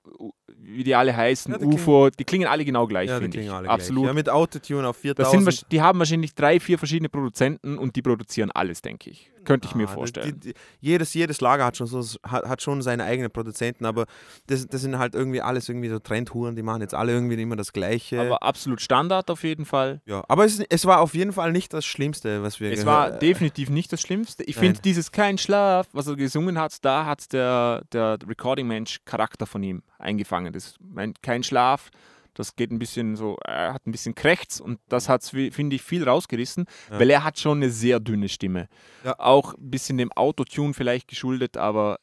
[0.57, 3.43] wie die alle heißen, Ja, die UFO, die klingen alle genau gleich, Ja, finde ich.
[3.45, 4.03] klingen alle Absolut.
[4.05, 4.11] gleich.
[4.11, 5.73] Ja, mit Autotune auf Das sind, 4000.
[5.73, 9.31] die haben wahrscheinlich drei, vier verschiedene Produzenten und die produzieren alles, denke ich.
[9.45, 10.39] Könnte ich mir Ah, vorstellen.
[10.41, 14.05] Die, die, jedes, jedes Lager hat schon, so, hat, hat schon seine eigenen Produzenten, aber
[14.47, 17.57] das, das sind halt irgendwie alles irgendwie so Trendhuren, die machen jetzt alle irgendwie immer
[17.57, 18.21] das Gleiche.
[18.21, 20.03] Aber absolut Standard auf jeden Fall.
[20.05, 23.13] ja, aber es, es war auf jeden Fall nicht das Schlimmste, was wir Es gehört-
[23.13, 24.43] war definitiv nicht das Schlimmste.
[24.45, 29.47] Ich finde dieses Kein Schlaf, was er gesungen hat, da hat der, der Recording-Mensch Charakter
[29.47, 30.38] von ihm eingefangen.
[30.47, 31.91] Das mein, Kein Schlaf,
[32.35, 35.83] das geht ein bisschen so, er hat ein bisschen Krächz und das hat finde ich,
[35.83, 37.01] viel rausgerissen, Ja.
[37.01, 38.69] weil er hat schon eine sehr dünne Stimme.
[39.05, 39.19] Ja.
[39.19, 41.99] Auch ein bisschen dem Autotune vielleicht geschuldet, aber,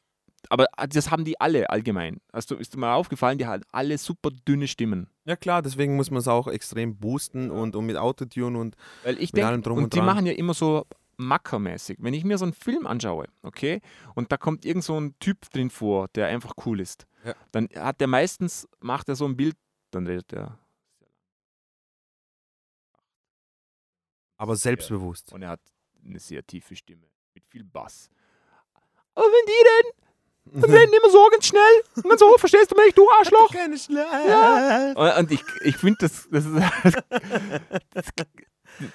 [0.49, 2.19] aber das haben die alle allgemein.
[2.33, 5.07] Also ist dir mal aufgefallen, die haben alle super dünne Stimmen.
[5.23, 9.17] Ja klar, deswegen muss man es auch extrem boosten und, und mit Autotune und Weil
[9.19, 10.05] ich Mit allem denke, drum und, und die dran.
[10.05, 10.85] machen ja immer so
[11.17, 11.97] mackermäßig.
[12.01, 13.81] Wenn ich mir so einen Film anschaue, okay,
[14.15, 17.33] und da kommt irgend so ein Typ drin vor, der einfach cool ist, Ja.
[17.51, 19.55] dann hat der meistens, macht er so ein Bild,
[19.91, 20.59] dann redet er.
[24.37, 25.31] aber selbstbewusst.
[25.33, 25.61] Und er hat
[26.05, 28.09] eine sehr tiefe Stimme mit viel Bass.
[29.13, 32.75] Aber wenn die reden, dann reden immer so ganz schnell und dann so, verstehst du
[32.75, 33.51] mich, du Arschloch?
[33.51, 34.91] Keine Ja.
[34.95, 36.55] Und, und ich, ich finde, das, das ist.
[37.91, 38.05] das,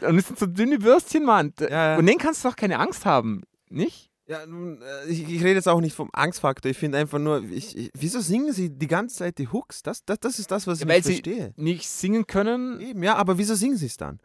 [0.00, 1.52] und es sind so dünne Würstchen, Mann.
[1.60, 1.96] Ja, ja.
[1.98, 4.10] Und denen kannst du doch keine Angst haben, nicht?
[4.26, 6.70] Ja, nun, äh, ich, ich rede jetzt auch nicht vom Angstfaktor.
[6.70, 9.82] Ich finde einfach nur, ich, ich, wieso singen sie die ganze Zeit die Hooks?
[9.82, 11.52] Das, das, das ist das, was ich Weil nicht sie verstehe.
[11.56, 12.80] nicht singen können.
[12.80, 14.20] Eben, ja, aber wieso singen sie es dann?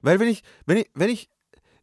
[0.00, 1.28] Weil wenn ich, wenn ich, wenn ich.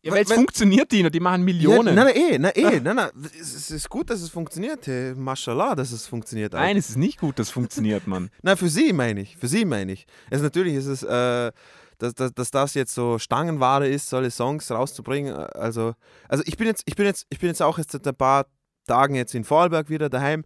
[0.02, 1.96] Ja, weil es funktioniert, Dino, die machen Ja, Millionen.
[1.96, 3.12] na, na, eh, na, eh, na, na.
[3.40, 4.86] Es, es ist gut, dass es funktioniert.
[4.88, 6.56] Hey, Mashallah, dass es funktioniert.
[6.56, 6.60] auch.
[6.60, 8.30] Nein, es ist nicht gut, das funktioniert, Mann.
[8.42, 9.38] Na, für sie meine ich.
[9.38, 10.08] Für sie meine ich.
[10.32, 11.52] Also natürlich ist es, äh,
[12.04, 15.34] dass, dass, dass das jetzt so Stangenware ist, solche Songs rauszubringen.
[15.34, 15.94] äh, Also,
[16.28, 18.46] also ich bin jetzt, ich bin jetzt, ich bin jetzt auch jetzt seit ein paar
[18.88, 20.44] Tagen jetzt in Vorarlberg wieder daheim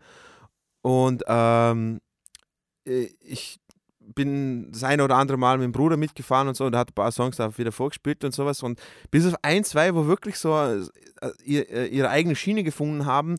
[0.84, 2.00] und ähm,
[2.86, 3.60] äh, ich
[4.00, 6.94] bin das eine oder andere Mal mit dem Bruder mitgefahren und so und hat ein
[6.94, 8.80] paar Songs da wieder vorgespielt und sowas und
[9.12, 10.84] bis auf ein, zwei, wo wirklich so äh,
[11.44, 13.38] ihre eigene Schiene gefunden haben,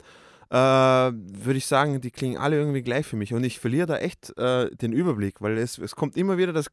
[0.50, 3.32] äh, würde ich sagen, die klingen alle irgendwie gleich für mich.
[3.34, 6.66] Und ich verliere da echt äh, den Überblick, weil es, es kommt immer wieder das,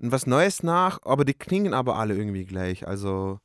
[0.00, 2.86] was Neues nach, aber die klingen aber alle irgendwie gleich.
[2.88, 3.38] Also,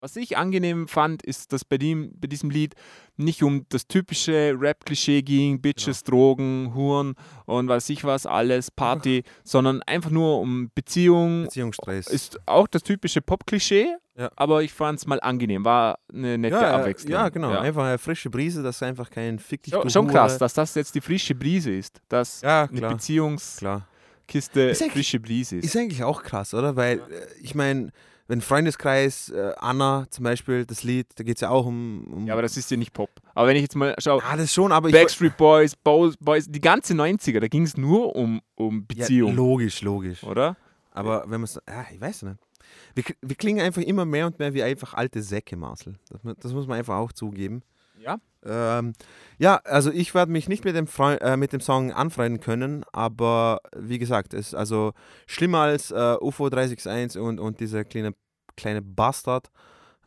[0.00, 2.74] Was ich angenehm fand, ist, dass bei, dem, bei diesem Lied
[3.16, 7.14] nicht um das typische Rap-Klischee ging, Bitches, Drogen, Huren
[7.46, 11.44] und weiß ich was, alles, Party, sondern einfach nur um Beziehung.
[11.44, 12.08] Beziehungsstress.
[12.08, 14.28] Ist auch das typische Pop-Klischee, Ja.
[14.34, 17.12] aber ich fand es mal angenehm, war eine nette ja, Abwechslung.
[17.12, 17.50] ja, genau.
[17.56, 20.96] Einfach eine frische Brise, dass einfach kein Fick dich Schon, schon krass, dass das jetzt
[20.96, 22.90] die frische Brise ist, dass Ja, eine klar.
[22.94, 23.86] Beziehungskiste klar.
[24.34, 25.64] Ist eigentlich- frische Brise ist.
[25.64, 26.76] Ist eigentlich auch krass, oder?
[26.76, 27.02] Weil, äh,
[27.40, 27.90] ich meine,
[28.28, 32.04] wenn Freundeskreis, äh, Anna zum Beispiel, das Lied, da geht es ja auch um.
[32.04, 33.10] um ja, aber das ist ja nicht Pop.
[33.34, 34.90] Aber wenn ich jetzt mal schaue, Ah, das schon, aber.
[34.90, 39.34] Backstreet Boys, Bo Boys, die ganze 90er, da ging es nur um, um ja, Beziehung,
[39.34, 40.22] logisch, logisch.
[40.24, 40.56] oder?
[40.92, 41.60] Aber wenn man es.
[41.68, 42.36] Ja, ich weiß nicht.
[42.94, 45.96] Wir, wir klingen einfach immer mehr und mehr wie einfach alte Säcke, Marcel.
[46.10, 47.62] Das, das muss man einfach auch zugeben.
[48.02, 48.18] Ja.
[48.44, 48.92] Ähm,
[49.38, 52.84] ja, also ich werde mich nicht mit dem, Freu äh, mit dem Song anfreunden können,
[52.92, 54.92] aber wie gesagt, es ist also
[55.26, 58.14] schlimmer als äh, UFO 361 und, und dieser kleine,
[58.56, 59.50] kleine Bastard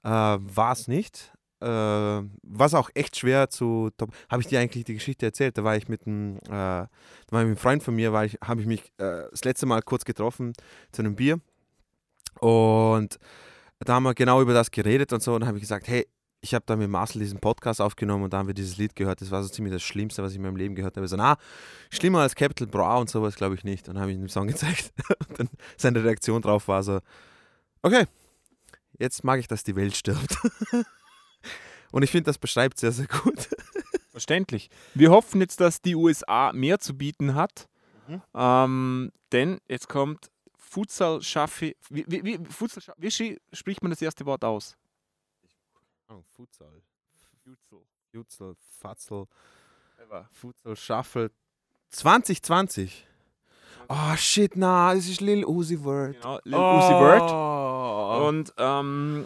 [0.04, 1.32] äh, war es nicht.
[1.62, 3.90] Äh, was auch echt schwer zu.
[4.30, 5.58] Habe ich dir eigentlich die Geschichte erzählt?
[5.58, 6.90] Da war ich mit einem, äh, mit
[7.32, 10.52] einem Freund von mir, ich, habe ich mich äh, das letzte Mal kurz getroffen
[10.92, 11.40] zu einem Bier
[12.40, 13.18] und
[13.80, 16.06] da haben wir genau über das geredet und so und habe ich gesagt, hey,
[16.46, 19.20] ich habe da mit Marcel diesen Podcast aufgenommen und da haben wir dieses Lied gehört.
[19.20, 21.08] Das war so ziemlich das Schlimmste, was ich in meinem Leben gehört habe.
[21.08, 21.38] So, na,
[21.90, 23.88] schlimmer als Capital Bra und sowas glaube ich nicht.
[23.88, 24.94] Und dann habe ich ihm den Song gezeigt.
[25.30, 27.00] Und dann seine Reaktion drauf war so,
[27.82, 28.06] okay,
[29.00, 30.38] jetzt mag ich, dass die Welt stirbt.
[31.92, 33.50] Und ich finde, das beschreibt sehr, sehr gut.
[34.12, 34.70] Verständlich.
[34.94, 37.68] Wir hoffen jetzt, dass die USA mehr zu bieten hat.
[38.08, 38.22] Mhm.
[38.36, 41.76] Ähm, denn jetzt kommt Futsal Schaffi.
[41.90, 44.78] Wie, wie, wie, Futsal, wie spricht man das erste Wort aus?
[46.36, 46.82] Futsal.
[48.12, 49.26] Futsal, Fatzel,
[50.32, 51.32] Futsal, Shuffle.
[51.90, 53.06] 2020.
[53.90, 56.16] Oh shit, na, es ist Lil Uzi Word.
[56.16, 57.32] Genau, Lil Uzi Vert.
[57.32, 58.28] Oh.
[58.28, 59.26] Und ähm,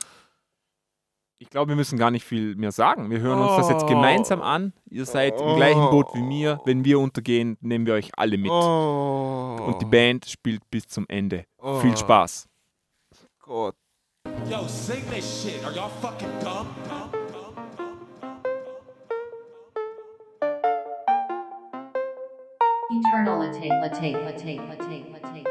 [1.37, 3.09] ich glaube, wir müssen gar nicht viel mehr sagen.
[3.09, 3.87] Wir hören uns das jetzt Oh.
[3.87, 4.73] gemeinsam an.
[4.89, 6.59] Ihr seid im gleichen Boot wie mir.
[6.65, 8.51] Wenn wir untergehen, nehmen wir euch alle mit.
[8.51, 9.57] Oh.
[9.65, 11.45] Und die Band spielt bis zum Ende.
[11.57, 11.79] Oh.
[11.79, 12.49] Viel Spaß.
[13.39, 13.75] Gott.
[14.47, 15.63] Yo, sing this shit.
[15.65, 16.73] Are y'all fucking dumb?
[16.85, 17.11] dumb?
[22.91, 25.48] Eternal latte, latte, latte, latte, latte.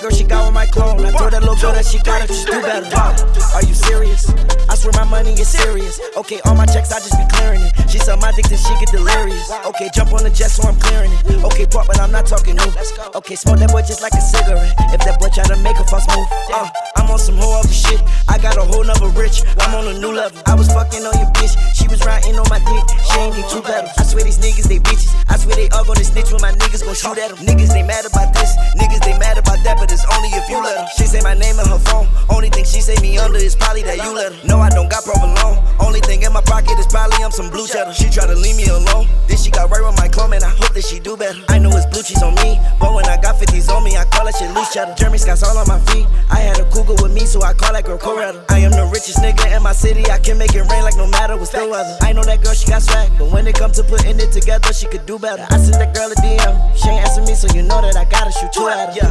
[0.00, 1.04] Girl, she got with my clone.
[1.04, 2.88] I told that little girl that she got it, just do better.
[2.96, 4.30] Are you serious?
[4.68, 6.00] I swear my money is serious.
[6.16, 7.72] Okay, all my checks, I just be clearing it.
[7.90, 9.50] She suck my dick till she get delirious.
[9.66, 11.42] Okay, jump on the jet so I'm clearing it.
[11.42, 12.70] Okay, pop, but I'm not talking new.
[13.18, 14.78] Okay, smoke that boy just like a cigarette.
[14.94, 17.74] If that boy try to make a false move, uh, I'm on some whole other
[17.74, 17.98] shit.
[18.30, 19.42] I got a whole nother rich.
[19.58, 20.38] I'm on a new level.
[20.46, 21.58] I was fucking on your bitch.
[21.74, 22.86] She was riding on my dick.
[23.10, 23.90] She ain't need two pedals.
[23.98, 25.10] I swear these niggas, they bitches.
[25.26, 27.42] I swear they all gonna snitch when my niggas gon' shoot at them.
[27.42, 28.54] Niggas, they mad about this.
[28.78, 30.86] Niggas, they mad about that, but it's only if you let them.
[30.94, 32.06] She say my name in her phone.
[32.30, 34.38] Only thing she say me under is probably that you let her.
[34.46, 35.58] No, I don't got provolone.
[35.82, 38.66] Only thing in my pocket is probably I'm some blue She tried to leave me
[38.68, 39.08] alone.
[39.26, 41.40] Then she got right with my clone, and I hope that she do better.
[41.48, 44.04] I know it's blue cheese on me, but when I got 50s on me, I
[44.04, 44.94] call that shit loose cheddar.
[44.94, 46.06] Jeremy Scott's all on my feet.
[46.30, 48.44] I had a cougar with me, so I call that girl Coretta.
[48.50, 50.04] I am the richest nigga in my city.
[50.10, 51.96] I can make it rain like no matter what's the weather.
[52.02, 54.72] I know that girl, she got swag, but when it come to putting it together,
[54.72, 55.46] she could do better.
[55.48, 56.76] I sent that girl a DM.
[56.76, 59.00] She ain't answer me, so you know that I gotta shoot two at her.
[59.00, 59.08] Yeah.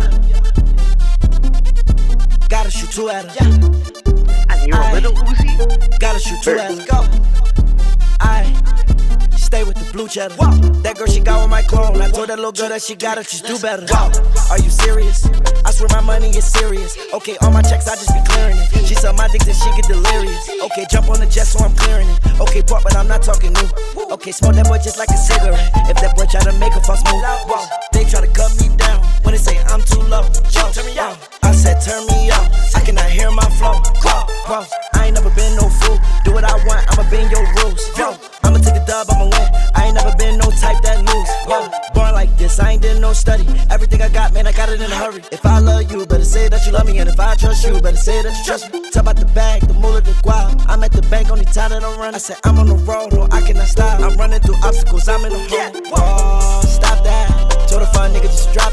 [2.47, 3.45] Gotta shoot two at her.
[4.53, 5.99] And you're a little Uzi?
[5.99, 6.85] Gotta shoot two at her.
[6.85, 7.38] Go.
[8.19, 8.43] I
[9.37, 10.35] stay with the blue cheddar.
[10.83, 12.01] That girl, she got with my clone.
[12.01, 13.85] I told that little girl that she got it, just do better.
[13.93, 15.25] Are you serious?
[15.65, 16.97] I swear my money is serious.
[17.13, 18.85] Okay, all my checks, I just be clearing it.
[18.85, 20.49] She suck my dick till she get delirious.
[20.71, 22.19] Okay, jump on the jet so I'm clearing it.
[22.39, 23.69] Okay, pop, but I'm not talking new.
[24.11, 25.71] Okay, smoke that boy just like a cigarette.
[25.89, 28.75] If that boy try to make a false move, whoa, they try to cut me
[28.77, 29.03] down.
[29.23, 31.17] When they say I'm too low, whoa, turn me out.
[31.43, 32.51] I said turn me up.
[32.75, 33.77] I cannot hear my flow.
[34.03, 35.97] Whoa, whoa, I ain't never been no fool.
[36.23, 37.81] Do what I want, I'ma bend your rules.
[37.97, 39.47] Whoa, I'ma take a dub, I'ma win.
[39.75, 41.29] I ain't never been no type that lose.
[41.47, 43.45] Whoa, born like this, I ain't did no study.
[43.69, 45.23] Everything I got, man, I got it in a hurry.
[45.31, 46.97] If I love you, better say that you love me.
[46.99, 48.89] And if I trust you, better say that you trust me.
[48.91, 50.65] Talk about the bag, the moolah, the guap.
[50.67, 52.15] I'm at the bank, only time that I'm running.
[52.15, 53.99] I said I'm on the road, oh, I cannot stop.
[53.99, 55.71] I'm running through obstacles, I'm in the hole.
[55.91, 57.67] Whoa, oh, stop that.
[57.69, 58.68] Told a fine nigga just drop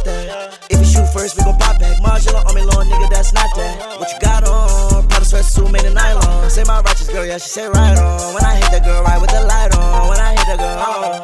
[7.36, 8.34] girl, she say right on.
[8.34, 10.08] When I hit the girl, right with the light on.
[10.08, 11.20] When I hit the girl, oh.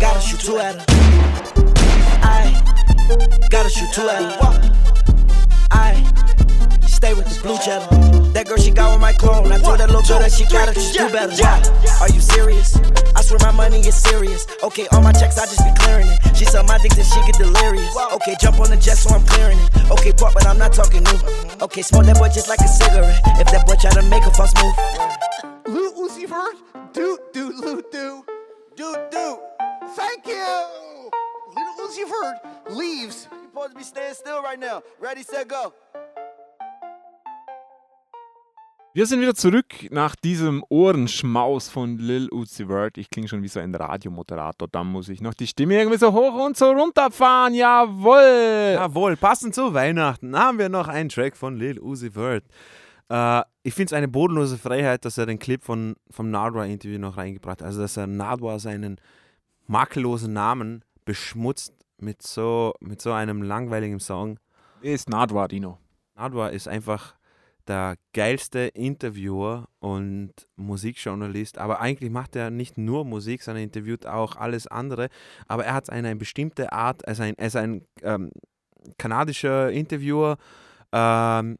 [0.00, 0.84] Gotta shoot two at her.
[2.22, 4.40] I gotta shoot two at her.
[5.70, 6.02] I
[6.86, 7.86] stay with this blue cheddar.
[8.32, 9.52] That girl, she got with my clone.
[9.52, 11.34] I told that little girl that she gotta just do better.
[12.00, 12.76] Are you serious?
[13.14, 14.46] I swear my money is serious.
[14.62, 16.36] Okay, all my checks, I just be clearing it.
[16.36, 17.94] She suck my dick and she get delirious.
[18.14, 19.90] Okay, jump on the jet so I'm clearing it.
[19.90, 21.51] Okay, pop, but I'm not talking new.
[21.62, 23.20] Okay, smoke that boy just like a cigarette.
[23.38, 24.74] If that boy try to make a false move,
[25.64, 26.56] Lil Uzi Vert?
[26.92, 28.24] Do, do, do, do.
[28.74, 29.38] Do, do.
[29.94, 30.70] Thank you!
[31.54, 33.28] Lil Uzi Vert leaves.
[33.30, 34.82] you supposed to be staying still right now.
[34.98, 35.72] Ready, set, go.
[38.94, 42.98] Wir sind wieder zurück nach diesem Ohrenschmaus von Lil Uzi Vert.
[42.98, 44.68] Ich klinge schon wie so ein Radiomoderator.
[44.70, 47.54] Da muss ich noch die Stimme irgendwie so hoch und so runterfahren.
[47.54, 48.74] Jawohl!
[48.74, 52.44] Jawohl, passend zu Weihnachten haben wir noch einen Track von Lil Uzi Vert.
[53.08, 57.16] Äh, ich finde es eine bodenlose Freiheit, dass er den Clip von, vom Nardwar-Interview noch
[57.16, 57.66] reingebracht hat.
[57.68, 59.00] Also, dass er Nardwar seinen
[59.68, 64.38] makellosen Namen beschmutzt mit so, mit so einem langweiligen Song.
[64.82, 65.78] Wer ist Nadwa, Dino?
[66.14, 67.14] Nardwar ist einfach
[67.68, 74.36] der geilste Interviewer und Musikjournalist, aber eigentlich macht er nicht nur Musik, sondern interviewt auch
[74.36, 75.08] alles andere.
[75.48, 78.30] Aber er hat eine bestimmte Art, er ist ein, er ist ein ähm,
[78.98, 80.36] kanadischer Interviewer,
[80.92, 81.58] ähm,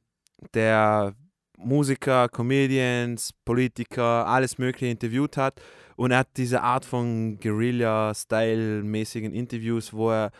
[0.54, 1.14] der
[1.56, 5.60] Musiker, Comedians, Politiker, alles Mögliche interviewt hat.
[5.96, 10.30] Und er hat diese Art von Guerilla-Style-mäßigen Interviews, wo er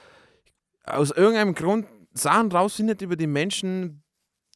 [0.85, 4.02] aus irgendeinem Grund Sachen rausfindet über die Menschen,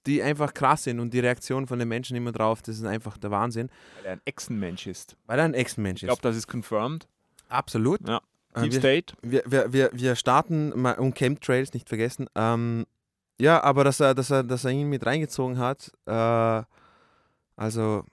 [0.07, 3.19] die einfach krass sind und die Reaktion von den Menschen immer drauf, das ist einfach
[3.19, 3.69] der Wahnsinn.
[3.97, 5.17] Weil er ein Echsenmensch ist.
[5.27, 6.01] Weil er ein Ich ist.
[6.01, 7.07] glaube, das ist confirmed.
[7.49, 8.07] Absolut.
[8.09, 8.21] Ja.
[8.55, 9.15] Äh, Deep wir, State.
[9.23, 12.27] wir, wir, wir, wir starten mal um Chemtrails, nicht vergessen.
[12.35, 12.87] Ähm,
[13.39, 16.63] ja, aber dass er, dass, er, dass er ihn mit reingezogen hat, äh,
[17.57, 18.05] also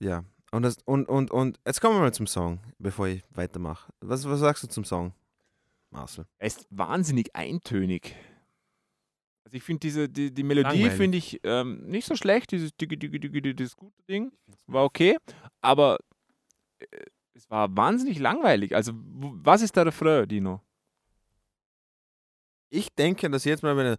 [0.00, 0.24] ja.
[0.50, 3.92] Und, das, und, und, und jetzt kommen wir mal zum Song, bevor ich weitermache.
[4.00, 5.12] Was, was sagst du zum Song,
[5.90, 6.24] Marcel?
[6.38, 8.14] Er ist wahnsinnig eintönig.
[9.48, 12.98] Also ich finde diese die, die Melodie finde ich ähm, nicht so schlecht, dieses Diggi,
[12.98, 14.30] Diggi, Diggi, das gute Ding
[14.66, 15.16] war okay,
[15.62, 15.96] aber
[16.80, 16.86] äh,
[17.32, 18.76] es war wahnsinnig langweilig.
[18.76, 20.60] Also was ist der Refrain, Dino?
[22.68, 23.96] Ich denke, dass jetzt mal, wenn er,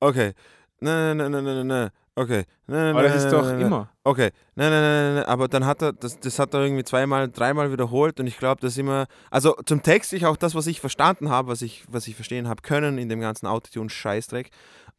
[0.00, 0.34] okay,
[0.80, 3.46] ne, ne, ne, ne, ne, ne, okay, ne, ne, Aber das ne, ist ne, doch
[3.46, 3.90] ne, ne, immer.
[4.04, 7.30] Okay, nein, nein, nein, nein, aber dann hat er, das, das hat er irgendwie zweimal,
[7.30, 10.78] dreimal wiederholt und ich glaube, dass immer, also zum Text, ich auch das, was ich
[10.78, 14.50] verstanden habe, was ich, was ich verstehen habe können in dem ganzen Autotune-Scheißdreck,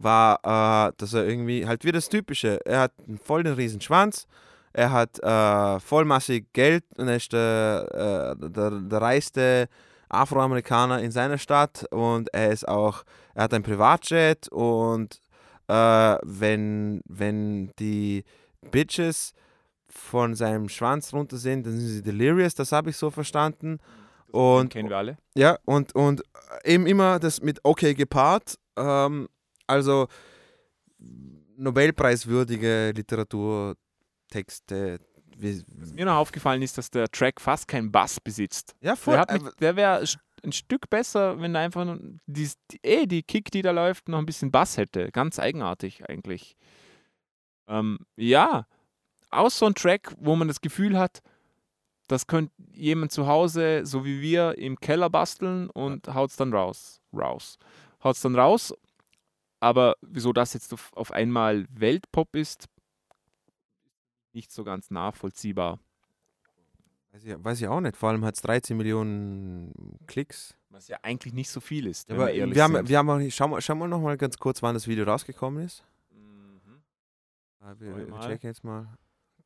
[0.04, 3.82] war, äh, dass er irgendwie halt wie das Typische, er hat einen voll den riesen
[3.82, 4.28] Schwanz,
[4.74, 9.68] er hat äh, vollmassig Geld und er ist der, äh, der, der reichste
[10.10, 15.22] Afroamerikaner in seiner Stadt und er ist auch, er hat ein Privatjet und
[15.68, 18.24] äh, wenn, wenn die
[18.72, 19.34] Bitches
[19.90, 23.80] von seinem Schwanz runter sind, dann sind sie delirious, das habe ich so verstanden.
[24.32, 25.18] Und kennen wir alle.
[25.36, 26.24] ja, und, und
[26.64, 28.56] eben immer das mit okay gepaart.
[28.78, 29.28] Ähm,
[29.68, 30.08] also
[31.58, 35.00] Nobelpreiswürdige Literaturtexte.
[35.38, 38.76] Wie, Mir noch aufgefallen ist, dass der Track fast keinen Bass besitzt.
[38.82, 39.16] ja, voll.
[39.16, 40.04] Der, der wäre
[40.44, 44.10] ein Stück besser, wenn er einfach nur die, die, eh, die Kick, die da läuft,
[44.10, 45.12] noch ein bisschen Bass hätte.
[45.12, 46.56] Ganz eigenartig eigentlich.
[47.68, 48.66] Ähm, ja,
[49.30, 51.22] auch so ein Track, wo man das Gefühl hat,
[52.08, 56.54] das könnte jemand zu Hause, so wie wir, im Keller basteln und haut es dann
[56.54, 57.02] raus.
[57.14, 57.58] Raus.
[58.04, 58.74] Haut es dann raus.
[59.62, 62.68] Aber wieso das jetzt auf, auf einmal Weltpop ist,
[64.34, 65.80] nicht so ganz nachvollziehbar.
[67.14, 67.96] weiß, ich, weiß ich auch nicht.
[67.96, 69.72] Vor allem hat es 13 Millionen
[70.08, 70.58] Klicks.
[70.70, 72.10] Was ja eigentlich nicht so viel ist.
[72.10, 74.18] wenn Aber wir wir haben, wir haben auch nicht, schau, mal, schau mal noch mal
[74.18, 75.84] ganz kurz, wann das Video rausgekommen ist.
[76.10, 76.82] Mhm.
[77.60, 78.88] Ah, Wir, wir checken jetzt mal.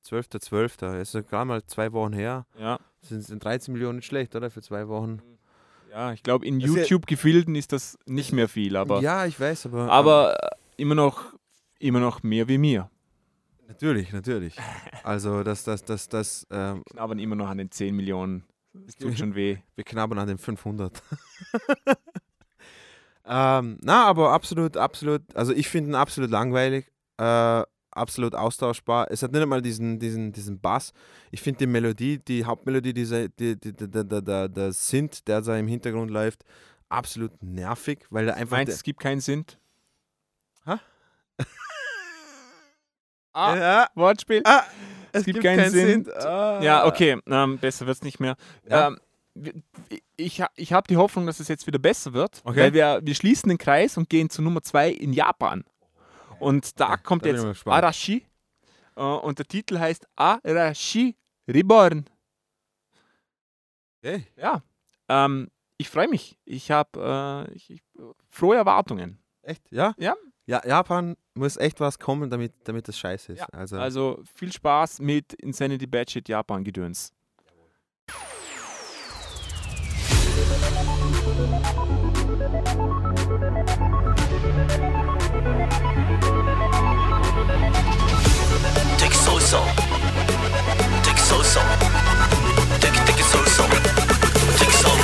[0.05, 0.97] 12.12.
[0.97, 2.45] Es ist gerade mal zwei Wochen her.
[2.57, 4.49] Ja, Sind, sind 13 Millionen nicht schlecht, oder?
[4.49, 5.19] Für zwei Wochen.
[5.95, 9.89] Ja, ich glaube, in YouTube-Gefilden ist das nicht mehr viel, aber, ja, ich weiß, aber.
[9.89, 11.33] aber äh, immer, noch,
[11.79, 12.89] immer noch mehr wie mir.
[13.69, 14.57] Natürlich, natürlich.
[15.03, 18.43] Also, das, das, das, das, ähm, Knabbern immer noch an den 10 Millionen.
[18.73, 19.57] Das tut schon weh.
[19.75, 21.01] wir knabbern an den 500.
[23.25, 27.63] ähm, na, aber absolut, absolut, also ich finde ihn absolut langweilig, äh,
[27.95, 29.07] absolut austauschbar.
[29.09, 30.93] Es hat nicht einmal diesen, diesen, diesen Bass.
[31.31, 35.41] Ich finde die Melodie, die Hauptmelodie, diese, die, die, die, der, der, der Synth, der
[35.41, 36.43] da im Hintergrund läuft,
[36.89, 38.57] absolut nervig, weil er einfach.
[38.57, 39.45] Meinst es gibt keinen Sinn?
[40.65, 40.75] Hä?
[43.33, 44.41] ah, ja, Wortspiel.
[44.45, 44.63] ah,
[45.11, 46.07] es gibt keinen Sinn.
[46.19, 46.59] Ah.
[46.61, 48.35] Ja, okay, ähm, besser wird es nicht mehr.
[48.69, 48.87] Ja.
[48.87, 48.99] Ähm,
[50.15, 52.59] ich ha- ich habe die Hoffnung, dass es jetzt wieder besser wird, Okay.
[52.59, 55.65] weil wir, wir schließen den Kreis und gehen zu Nummer 2 in Japan.
[56.45, 57.65] Und da Ja, kommt da jetzt.
[57.65, 58.23] Arashi
[58.95, 61.15] äh, und der Titel heißt Arashi
[61.47, 62.05] Reborn.
[63.97, 64.27] Okay.
[64.37, 64.61] Ja,
[65.09, 66.37] ähm, ich freue mich.
[66.45, 67.81] Ich habe äh, ich, ich,
[68.29, 69.17] frohe Erwartungen.
[69.41, 69.71] Echt?
[69.71, 69.95] Ja?
[69.97, 70.15] Ja.
[70.45, 73.39] Ja, Japan muss echt was kommen, damit, damit das scheiße ist.
[73.39, 77.11] Ja, Also, Also viel Spaß mit Insanity Badget Japan Gedöns.
[89.25, 89.61] そうそう。
[91.03, 91.63] 敵そうそう。
[92.79, 93.67] 敵敵そうそう。
[94.59, 95.01] 敵そうそう。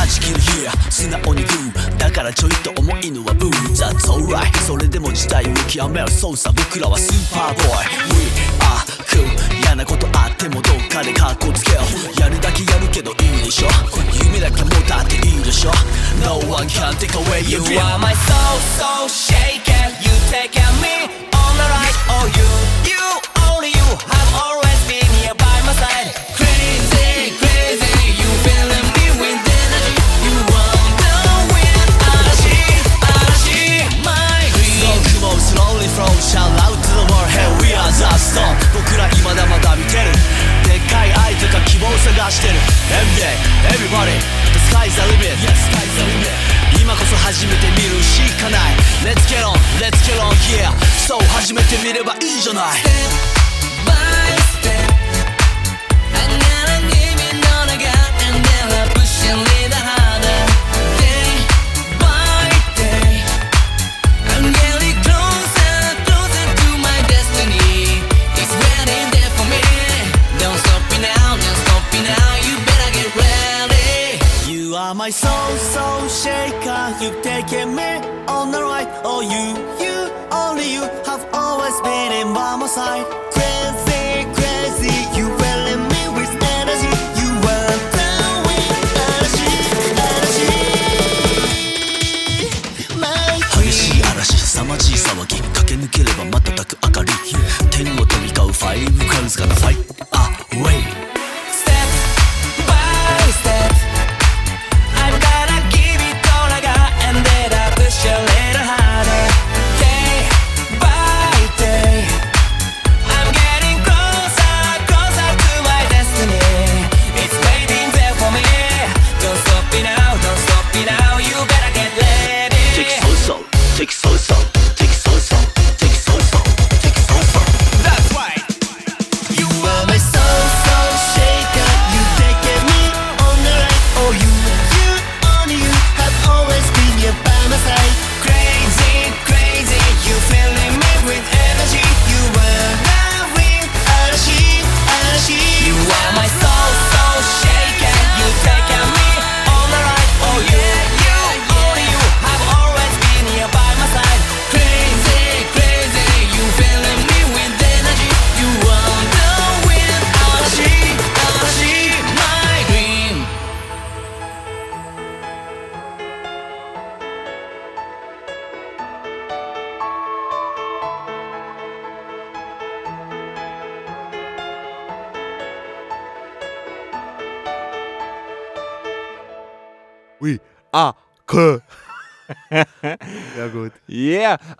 [0.00, 3.74] はじけるヒア素直にグーだからちょいと重いのはブー。
[3.74, 7.88] ザーゾーライそれでも時代を極める操作僕らはスーパーボーイ。
[8.08, 8.24] We
[8.64, 11.82] are cool 嫌なことあってもどっかでカッコつけよ
[12.16, 12.20] う。
[12.20, 13.68] やるだけやるけどいいでしょ。
[14.24, 15.72] 夢だけ持たっていいでしょ。
[16.24, 17.60] No one can take away you're
[17.98, 19.29] my soul, so soul.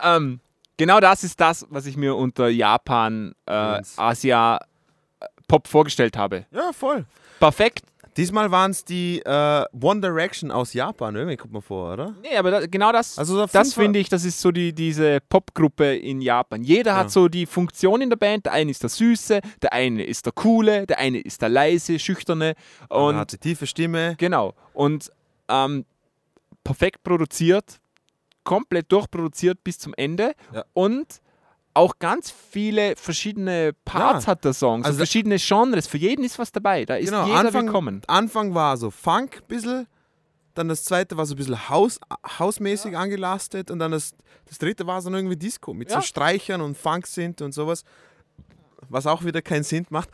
[0.02, 0.40] Ähm,
[0.76, 3.80] genau das ist das, was ich mir unter Japan, äh.
[3.96, 4.58] Asia,
[5.20, 6.46] äh, Pop vorgestellt habe.
[6.52, 7.04] Ja, voll.
[7.38, 7.82] Perfekt.
[8.16, 12.12] Diesmal waren es die äh, One Direction aus Japan, irgendwie kommt man vor, oder?
[12.22, 15.20] Nee, aber da, genau das, Also so das finde ich, das ist so die, diese
[15.28, 16.62] Popgruppe in Japan.
[16.64, 16.96] Jeder Ja.
[16.98, 18.46] hat so die Funktion in der Band.
[18.46, 22.00] Der eine ist der Süße, der eine ist der Coole, der eine ist der Leise,
[22.00, 22.54] Schüchterne.
[22.88, 24.16] Und Und hat die tiefe Stimme.
[24.18, 24.54] Genau.
[24.74, 25.10] Und
[25.48, 25.84] ähm,
[26.64, 27.79] perfekt produziert,
[28.50, 30.34] komplett durchproduziert bis zum Ende.
[30.52, 30.64] Ja.
[30.72, 31.20] Und
[31.72, 34.32] auch ganz viele verschiedene Parts Ja.
[34.32, 35.86] hat der Song, so Also- verschiedene Genres.
[35.86, 36.84] Für jeden ist was dabei.
[36.84, 38.02] Da ist Genau, jeder Anfang, willkommen.
[38.08, 39.86] Anfang war so Funk ein bisschen,
[40.54, 42.00] dann das zweite war so ein bisschen Haus,
[42.40, 44.14] hausmäßig angelastet und dann das,
[44.46, 46.02] das dritte war so irgendwie Disco mit so Ja.
[46.02, 47.84] Streichern und Funk sind und sowas.
[48.88, 50.08] Was auch wieder keinen Sinn macht.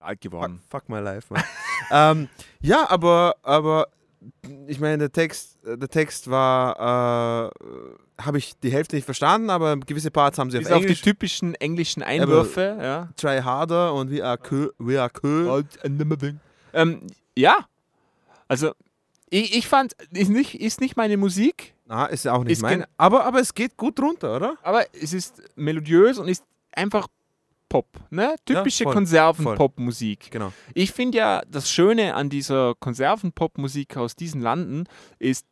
[0.00, 0.60] Alt Fuck, geworden.
[0.68, 1.44] fuck my life, man.
[1.92, 2.28] ähm,
[2.60, 3.86] ja, aber, aber
[4.66, 9.76] ich meine, der Text, der Text war, äh, habe ich die Hälfte nicht verstanden, aber
[9.78, 11.02] gewisse Parts haben sie Bis auf auf die Englisch.
[11.02, 12.78] typischen englischen Einwürfe.
[12.80, 13.08] Ja.
[13.16, 14.72] Try harder und we are cool.
[14.78, 15.64] We are cool.
[16.72, 17.06] Ähm,
[17.36, 17.56] ja.
[18.48, 18.72] Also,
[19.30, 22.62] ich, ich fand, ist nicht, ist nicht meine Musik, Na, ist ja auch nicht Ist
[22.62, 22.80] mein.
[22.80, 24.56] gen- Aber, aber es geht gut runter, oder?
[24.62, 27.08] aber es ist melodiös und ist einfach
[27.72, 27.86] Pop.
[28.10, 28.34] Ne?
[28.44, 30.30] Typische voll, Konserven-Pop-Musik.
[30.30, 30.52] Genau.
[30.74, 34.84] Ich finde ja, das Schöne an dieser Konserven-Pop-Musik aus diesen Landen
[35.18, 35.46] ist,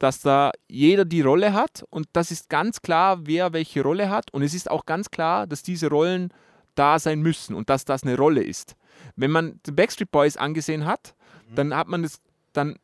[0.00, 4.32] dass da jeder die Rolle hat und das ist ganz klar, wer welche Rolle hat
[4.32, 6.32] und es ist auch ganz klar, dass diese Rollen
[6.74, 8.74] da sein müssen und dass das eine Rolle ist.
[9.14, 11.14] Wenn man die Backstreet Boys angesehen hat,
[11.50, 11.54] Mhm.
[11.54, 12.20] dann hat man das,
[12.52, 12.78] dann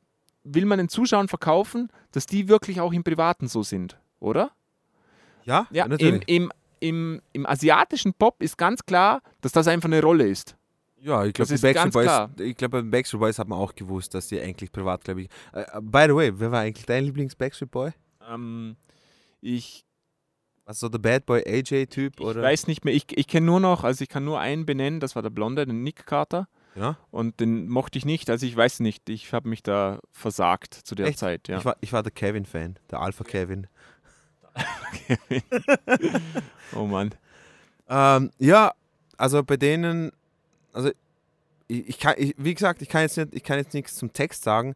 [0.44, 4.50] will man den Zuschauern verkaufen, dass die wirklich auch im Privaten so sind, oder?
[5.44, 6.22] Ja, Ja, natürlich.
[6.28, 6.52] im, im,
[7.32, 10.56] im asiatischen Pop ist ganz klar, dass das einfach eine Rolle ist.
[11.00, 11.54] ja, ich glaube,
[12.54, 15.28] glaube, beim Backstreet Boys hat man auch gewusst, dass die eigentlich privat, glaube ich.
[15.52, 17.92] Äh, by the way, wer war eigentlich dein Lieblings-Backstreet Boy?
[18.28, 18.76] Ähm,
[19.40, 19.84] ich
[20.64, 22.18] Was so der Bad Boy AJ-Typ?
[22.18, 25.00] Ich weiß nicht mehr, ich, ich kenne nur noch, also ich kann nur einen benennen,
[25.00, 26.48] das war der Blonde, den Nick Carter.
[26.74, 26.98] Ja?
[27.10, 30.94] Und den mochte ich nicht, also ich weiß nicht, ich habe mich da versagt zu
[30.94, 31.18] der Echt?
[31.18, 31.48] Zeit.
[31.48, 31.58] Ja.
[31.58, 33.66] Ich, war, ich war der Kevin-Fan, der Alpha Kevin.
[36.74, 37.14] oh Mann.
[37.88, 38.72] Ähm, ja,
[39.16, 40.12] also bei denen,
[40.72, 40.90] also
[41.68, 44.12] ich, ich kann, ich, wie gesagt, ich kann jetzt nicht, ich kann jetzt nichts zum
[44.12, 44.74] Text sagen.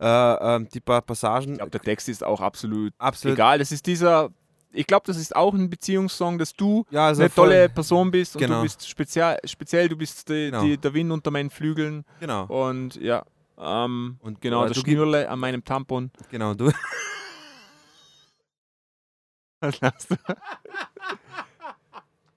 [0.00, 3.36] Äh, ähm, die paar Passagen, Ich glaube, der Text ist auch absolut, absolut.
[3.36, 3.58] egal.
[3.60, 4.30] Das ist dieser,
[4.72, 8.10] ich glaube, das ist auch ein Beziehungssong, dass du Ja, also eine voll- tolle Person
[8.10, 8.56] bist und Genau.
[8.56, 10.64] du bist speziell, speziell du bist die, Genau.
[10.64, 13.24] die, der Wind unter meinen Flügeln Genau, und ja,
[13.58, 16.10] ähm, Und, genau, äh, das Schnürle an meinem Tampon.
[16.30, 16.54] genau.
[16.54, 16.72] Du?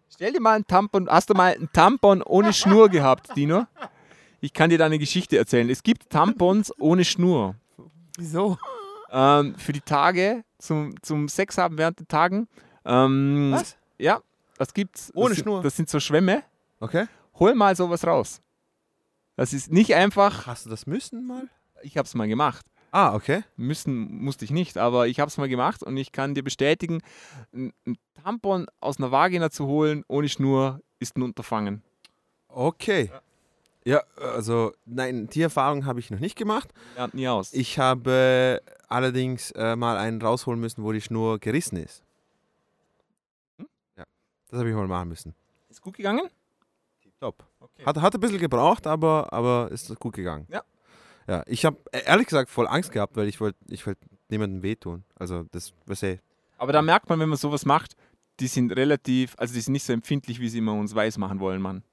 [0.09, 1.09] Stell dir mal ein Tampon.
[1.09, 3.65] Hast du mal ein Tampon ohne Schnur gehabt, Dino?
[4.39, 5.69] Ich kann dir da eine Geschichte erzählen.
[5.69, 7.55] Es gibt Tampons ohne Schnur.
[8.17, 8.57] Wieso?
[9.11, 12.47] Ähm, für die Tage, zum, zum Sex haben während den Tagen.
[12.85, 13.75] Ähm, Was?
[13.97, 14.21] Ja,
[14.57, 15.11] das gibt's.
[15.15, 15.61] Ohne das, Schnur?
[15.61, 16.43] Das sind so Schwämme.
[16.79, 17.07] Okay.
[17.39, 18.41] Hol mal sowas raus.
[19.35, 20.47] Das ist nicht einfach.
[20.47, 21.49] Hast du das müssen mal?
[21.81, 22.65] Ich habe es mal gemacht.
[22.95, 23.43] Ah, okay.
[23.57, 27.01] Müssen musste ich nicht, aber ich habe es mal gemacht und ich kann dir bestätigen,
[27.53, 27.73] ein,
[28.23, 31.83] Tampon aus einer Vagina zu holen ohne Schnur ist ein Unterfangen.
[32.47, 33.11] Okay.
[33.83, 36.69] Ja, also nein, die Erfahrung habe ich noch nicht gemacht.
[36.95, 37.51] Lernt nie aus.
[37.51, 42.01] Ich habe allerdings äh, mal einen rausholen müssen, wo die Schnur gerissen ist.
[43.57, 43.67] Hm?
[43.97, 44.05] Ja,
[44.47, 45.35] das habe ich mal machen müssen.
[45.67, 46.29] ist gut gegangen?
[47.19, 47.43] Top.
[47.85, 50.47] Hat, hat ein bisschen gebraucht, aber, aber ist gut gegangen.
[50.49, 50.63] Ja.
[51.27, 53.97] Ja, ich habe ehrlich gesagt voll Angst gehabt, weil ich wollte ich wollt
[54.29, 55.03] niemandem wehtun.
[55.15, 56.19] Also das, was ich,
[56.57, 57.95] Aber da merkt man, wenn man sowas macht,
[58.39, 61.39] die sind relativ, also die sind nicht so empfindlich, wie sie immer uns weiß machen
[61.39, 61.83] wollen, Mann.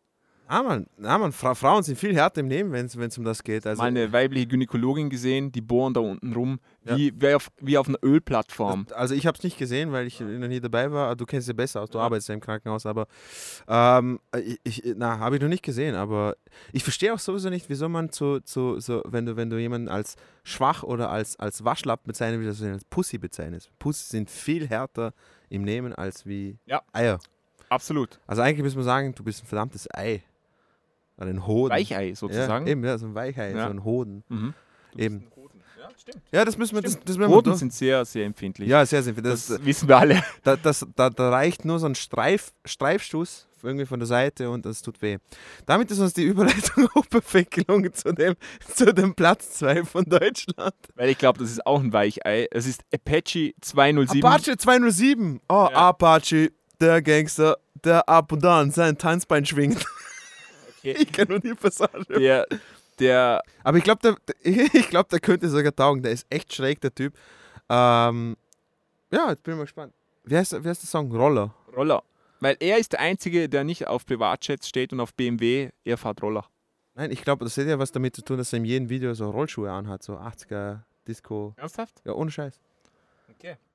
[0.53, 3.43] Ah, man, ah, man Fra Frauen sind viel härter im Nehmen, wenn es um das
[3.43, 3.67] geht.
[3.67, 6.95] Also, Mal eine weibliche Gynäkologin gesehen, die bohren da unten rum, Ja.
[6.95, 8.87] wie, wie, auf, wie auf einer Ölplattform.
[8.95, 11.17] Also ich habe es nicht gesehen, weil ich noch nie dabei war.
[11.17, 13.07] Du kennst ja besser aus, du arbeitest ja im Krankenhaus, aber
[13.67, 14.21] ähm,
[14.63, 15.95] ich, na, habe ich noch nicht gesehen.
[15.95, 16.37] Aber
[16.73, 19.89] ich verstehe auch sowieso nicht, wieso man zu, zu so, wenn du, wenn du jemanden
[19.89, 23.71] als schwach oder als, als Waschlappen bezeichnet, wie das als Pussy bezeichnest.
[23.79, 25.15] Pussy sind viel härter
[25.49, 26.83] im Nehmen als wie Ja.
[26.93, 27.21] Eier.
[27.71, 28.21] Absolut.
[28.27, 30.23] Also eigentlich muss man sagen, du bist ein verdammtes Ei.
[31.23, 31.73] Oder ein Hoden.
[31.75, 32.67] Weichei sozusagen.
[32.67, 33.65] Ja, eben, ja, so ein Weichei, Ja.
[33.67, 34.25] so ein Hoden.
[34.29, 34.55] Mhm.
[34.97, 35.25] Eben.
[35.79, 36.23] Ja, stimmt.
[36.33, 38.69] Ja, das müssen wir, das, das müssen wir Hoden durch- sind sehr, sehr empfindlich.
[38.69, 39.23] Ja, sehr, sehr viel.
[39.23, 40.23] das, Das, wissen wir alle.
[40.45, 44.67] da, das, da, da reicht nur so ein Streif, Streifstoß irgendwie von der Seite und
[44.67, 45.19] das tut weh.
[45.67, 48.35] Damit ist uns die Überleitung auch perfekt gelungen zu dem,
[48.75, 50.75] zu dem Platz 2 von Deutschland.
[50.97, 52.49] Weil ich glaube, das ist auch ein Weichei.
[52.51, 54.25] Es ist Apache 207.
[54.25, 55.41] Apache 207.
[55.49, 55.77] Oh, Ja.
[55.91, 56.51] Apache,
[56.81, 59.85] der Gangster, der ab und an sein Tanzbein schwingt.
[60.83, 62.05] Ich kann nur die Passage.
[62.09, 62.47] Der,
[62.99, 66.03] der, Aber ich glaube, der, ich glaub, der könnte sogar taugen.
[66.03, 67.15] Der ist echt schräg, der Typ.
[67.69, 68.37] Ähm,
[69.11, 69.95] ja, jetzt bin ich mal gespannt.
[70.25, 71.11] Wie heißt, wie heißt der Song?
[71.15, 71.55] Roller.
[71.77, 72.03] Roller.
[72.41, 75.71] Weil er ist der Einzige, der nicht auf Privatjets steht und auf BMW.
[75.85, 76.45] Er fährt Roller.
[76.95, 79.15] Nein, ich glaube, das hat ja was damit zu tun, dass er in jedem Video
[79.15, 81.55] so Rollschuhe anhat, so 80er Disco.
[81.57, 82.03] Ernsthaft?
[82.05, 82.61] Ja, ohne Scheiß.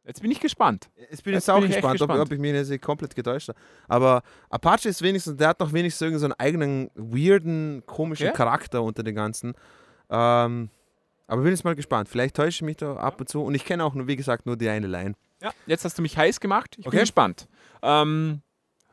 [0.08, 0.90] Jetzt bin ich gespannt.
[0.96, 2.22] Jetzt bin ich Jetzt jetzt auch bin ich echt gespannt, ob, gespannt.
[2.28, 3.60] ob ich mich jetzt komplett getäuscht habe.
[3.90, 8.38] Aber Apache ist wenigstens, der hat noch wenigstens irgendwie so einen eigenen, weirden, komischen Okay.
[8.38, 9.54] Charakter unter den ganzen.
[10.10, 10.70] Ähm,
[11.28, 12.08] aber bin jetzt mal gespannt.
[12.08, 13.44] Vielleicht täusche ich mich da ab und zu.
[13.44, 15.16] Und ich kenne auch nur, wie gesagt, nur die eine Line.
[15.42, 16.76] Ja, jetzt hast du mich heiß gemacht.
[16.80, 16.96] Ich Okay.
[16.96, 17.48] bin gespannt.
[17.82, 18.42] Ähm,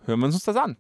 [0.07, 0.77] hören wir uns das an.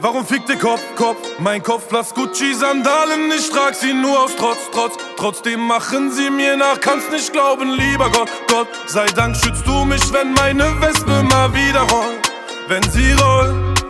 [0.00, 1.18] Warum fickt der Kopf, Kopf?
[1.40, 4.94] Mein Kopf blass Gucci-Sandalen, ich trag sie nur aus Trotz, Trotz.
[5.16, 8.68] Trotzdem machen sie mir nach, kannst nicht glauben, lieber Gott, Gott.
[8.86, 12.30] Sei Dank schützt du mich, wenn meine Wespe mal wieder rollt.
[12.68, 13.84] Wenn sie rollt,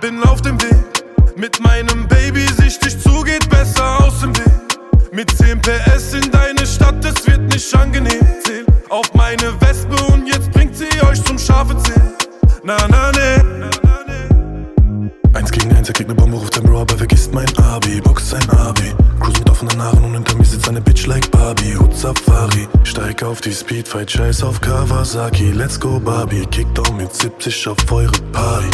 [0.00, 0.84] bin auf dem Weg.
[1.34, 4.78] Mit meinem Baby sichtig zu, geht besser aus dem Weg.
[5.10, 8.24] Mit 10 PS in deine Stadt, es wird nicht angenehm.
[8.44, 12.14] Zähl auf meine Wespe und jetzt bringt sie euch zum scharfe Zähl.
[12.62, 13.83] Na, na, ne.
[15.34, 18.30] Eins gegen eins, er kriegt ne Bombe, ruft sein Bro, aber vergisst mein Abi, boxt
[18.30, 18.94] sein Abi.
[19.18, 21.76] Cruise mit offenen Haaren und hinter mir sitzt eine Bitch like Barbie.
[21.76, 25.50] Hut Safari, steig auf die Speedfight, scheiß auf Kawasaki.
[25.50, 28.68] Let's go Barbie, Kickdown mit 70 auf eure Party.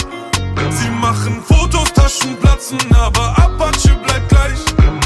[0.71, 5.00] Sie machen Fotos, Taschen platzen, aber Apache bleibt gleich.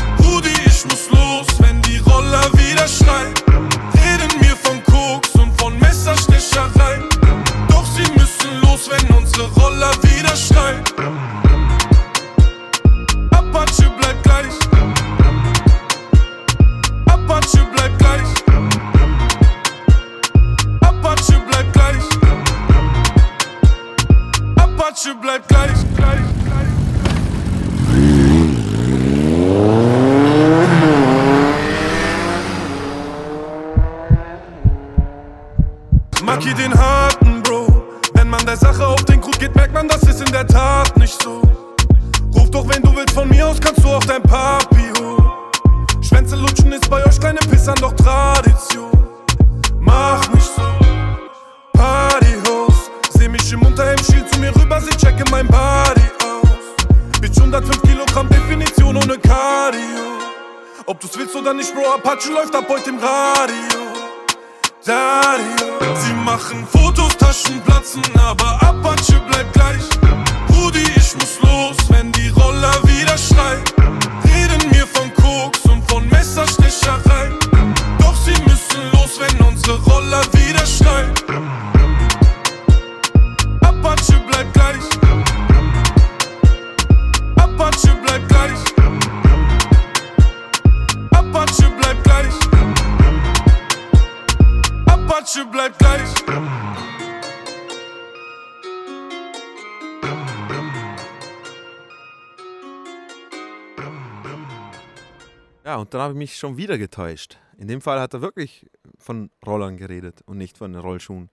[106.24, 107.36] Mich schon wieder getäuscht.
[107.58, 108.66] In dem Fall hat er wirklich
[108.98, 111.28] von Rollern geredet und nicht von Rollschuhen.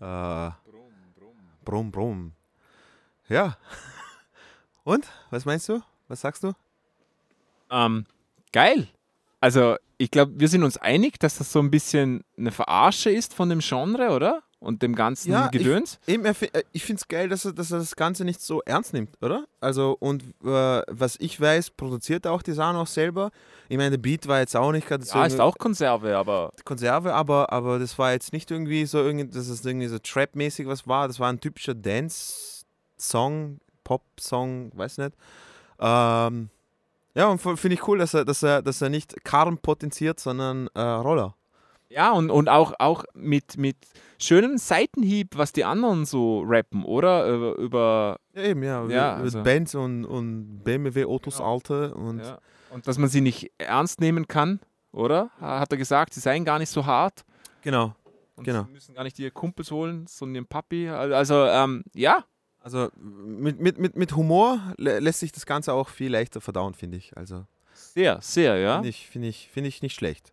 [0.00, 0.50] Äh,
[1.64, 2.32] brumm, brumm.
[3.28, 3.56] Ja.
[4.84, 5.06] Und?
[5.30, 5.80] Was meinst du?
[6.08, 6.52] Was sagst du?
[7.70, 8.06] Ähm,
[8.52, 8.88] geil.
[9.40, 13.34] Also, ich glaube, wir sind uns einig, dass das so ein bisschen eine Verarsche ist
[13.34, 14.42] von dem Genre, oder?
[14.58, 15.98] Und dem ganzen Gedöns.
[16.06, 18.24] Ich, eben, er fi- äh, ich finde es geil, dass er, dass er das Ganze
[18.24, 19.46] nicht so ernst nimmt, oder?
[19.60, 23.30] Also, und äh, was ich weiß, produziert er auch die Sachen auch selber.
[23.72, 26.52] Ich meine, der Beat war jetzt auch nicht gerade so Ja, ist auch Konserve, aber
[26.66, 30.86] Konserve, aber, aber das war jetzt nicht irgendwie so, dass es irgendwie so Trap-mäßig was
[30.86, 31.08] war.
[31.08, 35.12] Das war ein typischer Dance-Song, Pop-Song, weiß nicht.
[35.80, 36.50] Ähm,
[37.14, 40.68] ja, und finde ich cool, dass er, dass er, dass er nicht Karren potenziert, sondern
[40.74, 41.34] äh, Roller.
[41.88, 43.76] Ja, und, und auch, auch mit, mit
[44.18, 47.26] schönem Seitenhieb, was die anderen so rappen, oder?
[47.26, 48.86] Über, über Ja, eben, ja.
[48.88, 51.54] Ja, also- Benz und, und BMW-Autos Genau.
[51.54, 52.38] alte und ja.
[52.72, 54.60] Und dass man sie nicht ernst nehmen kann,
[54.92, 55.30] oder?
[55.40, 57.24] Hat er gesagt, sie seien gar nicht so hart.
[57.62, 57.94] genau.
[58.34, 58.64] Und Genau.
[58.64, 60.88] sie müssen gar nicht ihre Kumpels holen, sondern ihren Papi.
[60.88, 62.24] Also, ähm, ja.
[62.60, 66.72] Also mit, mit, mit, mit Humor lä- lässt sich das Ganze auch viel leichter verdauen,
[66.74, 67.14] finde ich.
[67.16, 67.44] Also
[67.74, 68.74] Sehr, sehr, ja.
[68.76, 70.32] Finde ich, find ich, find ich nicht schlecht.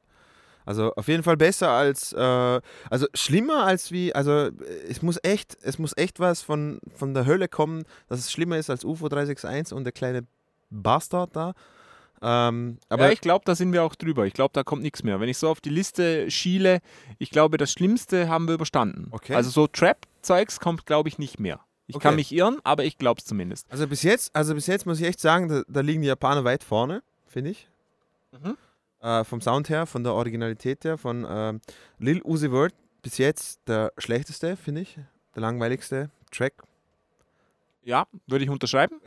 [0.65, 4.51] Also auf jeden Fall besser als, äh, also schlimmer als wie, also äh,
[4.87, 8.57] es muss echt, es muss echt was von, von der Hölle kommen, dass es schlimmer
[8.57, 10.25] ist als UFO 361 und der kleine
[10.69, 11.53] Bastard da.
[12.22, 14.26] Ähm, aber ja, ich glaube, da sind wir auch drüber.
[14.26, 15.20] Ich glaube, da kommt nichts mehr.
[15.20, 16.80] Wenn ich so auf die Liste schiele,
[17.17, 19.07] ich glaube, das Schlimmste haben wir überstanden.
[19.11, 19.36] Okay.
[19.36, 21.59] Also so Trap-Zeugs kommt, glaube ich, nicht mehr.
[21.88, 22.15] Ich kann Okay.
[22.17, 23.65] mich irren, aber ich glaube es zumindest.
[23.72, 26.43] also bis jetzt, also bis jetzt muss ich echt sagen, da, da liegen die Japaner
[26.43, 27.67] weit vorne, finde ich.
[28.32, 28.57] Mhm.
[29.01, 31.61] Äh, vom Sound her, von der Originalität her, von ähm,
[31.97, 34.97] Lil Uzi Vert bis jetzt der schlechteste, finde ich.
[35.36, 36.53] Der langweiligste Track.
[37.84, 38.99] Ja, würde ich unterschreiben.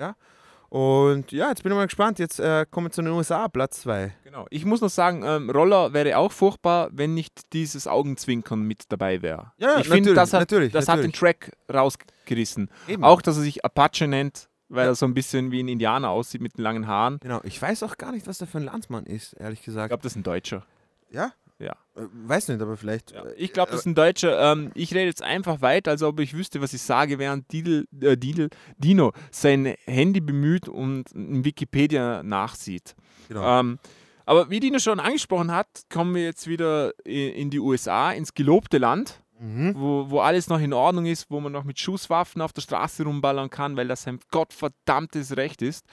[0.72, 2.18] Und ja, jetzt bin ich mal gespannt.
[2.18, 4.10] Jetzt äh, kommen wir zu den USA, Platz 2.
[4.24, 4.46] Genau.
[4.48, 9.20] Ich muss noch sagen, ähm, Roller wäre auch furchtbar, wenn nicht dieses Augenzwinkern mit dabei
[9.20, 9.52] wäre.
[9.58, 11.18] Ja, ich finde, natürlich, das, hat, natürlich, das hat den natürlich.
[11.18, 12.70] Track rausgerissen.
[12.88, 13.04] Eben.
[13.04, 14.92] Auch, dass er sich Apache nennt, weil Ja.
[14.92, 17.18] er so ein bisschen wie ein Indianer aussieht mit den langen Haaren.
[17.20, 19.90] Genau, ich weiß auch gar nicht, was der für ein Landsmann ist, ehrlich Ich gesagt.
[19.90, 20.64] glaube, das ist ein Deutscher.
[21.10, 21.32] ja?
[21.62, 21.72] Ja.
[21.96, 23.12] Äh, weiß nicht, aber vielleicht.
[23.12, 24.52] Ja, äh, ich glaube, das ist ein Deutscher.
[24.52, 27.86] Ähm, ich rede jetzt einfach weiter, als ob ich wüsste, was ich sage, während Didel,
[28.00, 32.94] äh, Didel, Dino sein Handy bemüht und in Wikipedia nachsieht.
[33.28, 33.60] Genau.
[33.60, 33.78] Ähm,
[34.26, 38.78] aber wie Dino schon angesprochen hat, kommen wir jetzt wieder in die USA, ins gelobte
[38.78, 39.74] Land, Mhm.
[39.76, 43.02] wo, wo alles noch in Ordnung ist, wo man noch mit Schusswaffen auf der Straße
[43.02, 45.84] rumballern kann, weil das sein gottverdammtes Recht ist.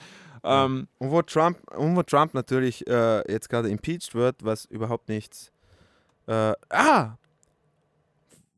[0.44, 5.08] Ähm, Und wo Trump, und wo Trump natürlich äh, jetzt gerade impeached wird, was überhaupt
[5.08, 5.50] nichts.
[6.30, 7.16] Äh, ah!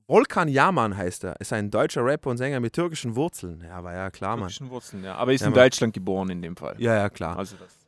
[0.07, 1.41] Volkan Yaman heißt er.
[1.41, 3.63] Ist ein deutscher Rapper und Sänger mit türkischen Wurzeln.
[3.67, 4.41] Ja, war ja klar, Mann.
[4.49, 5.15] türkischen Wurzeln, ja.
[5.15, 5.63] Aber er ist Ja, in Mann.
[5.65, 6.75] Deutschland geboren in dem Fall.
[6.79, 7.39] Ja, ja, klar.
[7.39, 7.79] Also das.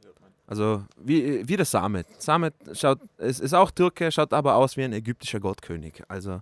[0.46, 2.06] Also wie, wie der Samet.
[2.20, 6.02] Samet schaut, es ist auch Türke, schaut aber aus wie ein ägyptischer Gottkönig.
[6.08, 6.40] Also,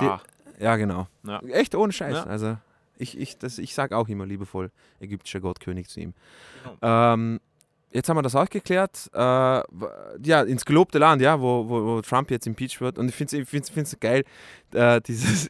[0.00, 0.20] die, Ja.
[0.60, 1.08] ja, genau.
[1.24, 1.40] Ja.
[1.50, 2.14] Echt ohne Scheiß.
[2.14, 2.22] Ja.
[2.24, 2.56] Also,
[2.98, 4.70] ich, ich, das, ich sage auch immer liebevoll
[5.00, 6.14] ägyptischer Gottkönig zu ihm.
[6.62, 6.76] Genau.
[7.14, 7.40] Ähm,
[7.92, 9.08] jetzt haben wir das auch geklärt.
[9.12, 12.98] Äh, ja, ins gelobte Land, ja, wo, wo, wo Trump jetzt impeached wird.
[12.98, 14.24] Und ich finde es ich find's, find's geil,
[14.74, 15.48] äh, dieses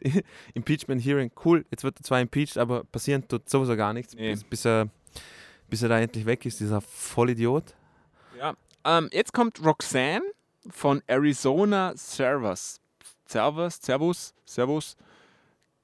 [0.53, 1.31] Impeachment-Hearing.
[1.43, 4.31] Cool, jetzt wird er zwar impeached, aber passieren tut sowieso gar nichts, Nee.
[4.31, 4.87] bis, bis, er,
[5.69, 7.75] bis er da endlich weg ist, dieser Vollidiot.
[8.39, 8.53] Ja.
[8.85, 10.21] Ähm, jetzt kommt Roxanne
[10.69, 12.79] von Arizona Servers.
[13.27, 14.95] Servers, Servus, Servus.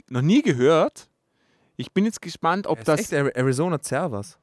[0.07, 1.07] Noch nie gehört.
[1.77, 2.99] Ich bin jetzt gespannt, ob ist das.
[2.99, 4.38] echt Ari- Arizona Servers.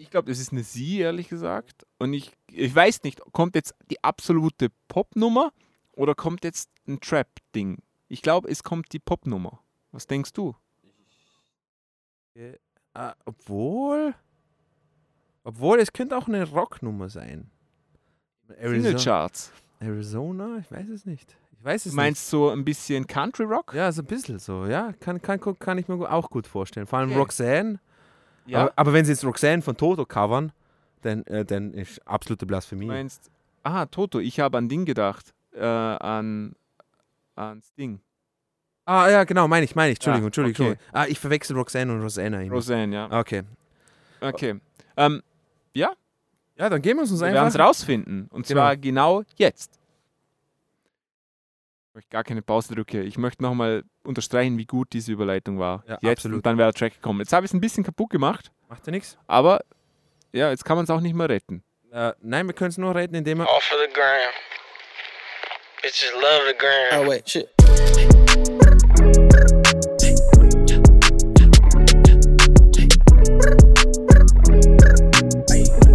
[0.00, 1.86] Ich glaube, das ist eine Sie, ehrlich gesagt.
[1.98, 5.52] Und ich, ich weiß nicht, kommt jetzt die absolute Popnummer
[5.92, 7.82] oder kommt jetzt ein Trap-Ding?
[8.08, 9.60] Ich glaube, es kommt die Popnummer.
[9.92, 10.56] Was denkst du?
[12.34, 12.54] Äh,
[13.26, 14.14] obwohl.
[15.44, 17.50] Obwohl, es könnte auch eine Rocknummer sein.
[18.48, 19.52] Arizona, Singlecharts.
[19.80, 20.58] Arizona?
[20.60, 21.36] Ich weiß es nicht.
[21.52, 23.74] Ich weiß es Du meinst so ein bisschen Country Rock?
[23.74, 24.94] Ja, so ein bisschen so, ja.
[24.94, 26.86] Kann, kann, kann ich mir auch gut vorstellen.
[26.86, 27.18] Vor allem Okay.
[27.18, 27.80] Roxanne.
[28.46, 28.62] Ja.
[28.62, 30.52] Aber, aber wenn sie jetzt Roxanne von Toto covern,
[31.02, 32.86] dann, äh, dann ist absolute Blasphemie.
[32.86, 33.30] Du meinst,
[33.62, 35.32] aha, Toto, ich habe an Ding gedacht.
[35.54, 36.54] Äh, an,
[37.36, 38.00] ans Ding.
[38.84, 39.96] ah, ja, genau, meine ich, meine ich.
[39.98, 40.66] Entschuldigung, Ja, Entschuldigung.
[40.66, 40.72] okay.
[40.72, 41.00] Entschuldigung.
[41.02, 42.54] Ah, ich verwechsel Roxanne und Rosanna immer.
[42.54, 43.18] Roseanne, ja.
[43.20, 43.42] Okay.
[44.20, 44.60] Okay.
[44.96, 45.22] Ähm,
[45.74, 45.92] ja,
[46.56, 47.68] Ja, dann geben wir uns Wir werden es einfach.
[47.68, 48.26] rausfinden.
[48.30, 48.60] Und Genau.
[48.60, 49.79] zwar genau jetzt.
[51.90, 53.02] Ich möchte gar keine Pause drücke.
[53.02, 55.82] Ich möchte nochmal unterstreichen, wie gut diese Überleitung war.
[55.88, 56.36] Ja, jetzt absolut.
[56.36, 57.18] und dann wäre der Track gekommen.
[57.18, 59.18] Jetzt habe ich es ein bisschen kaputt gemacht, Macht ja nichts.
[59.26, 59.64] aber
[60.32, 61.64] ja, jetzt kann man es auch nicht mehr retten.
[61.90, 63.48] Äh, nein, wir können es nur retten, indem wir.
[63.48, 64.30] All for the gram.
[65.82, 67.04] Bitches love the gram.
[67.04, 67.48] Oh wait, shit.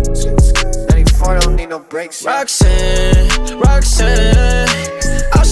[0.05, 2.23] 94 don't need no brakes.
[2.23, 2.39] yeah.
[2.39, 4.94] Roxanne, Roxanne.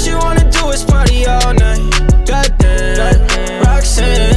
[0.00, 1.80] she wanna do is party all night.
[2.26, 4.34] Goddamn, Roxanne.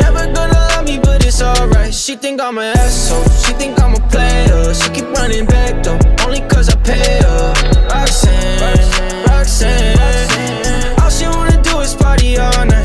[0.00, 1.94] Never gonna love me, but it's alright.
[1.94, 3.22] She think I'm an asshole.
[3.44, 4.74] She think I'm a player.
[4.74, 7.52] She keep running back though, only cause I pay her.
[7.92, 8.82] Roxanne,
[9.28, 11.00] Roxanne.
[11.00, 12.75] All she wanna do is party all night.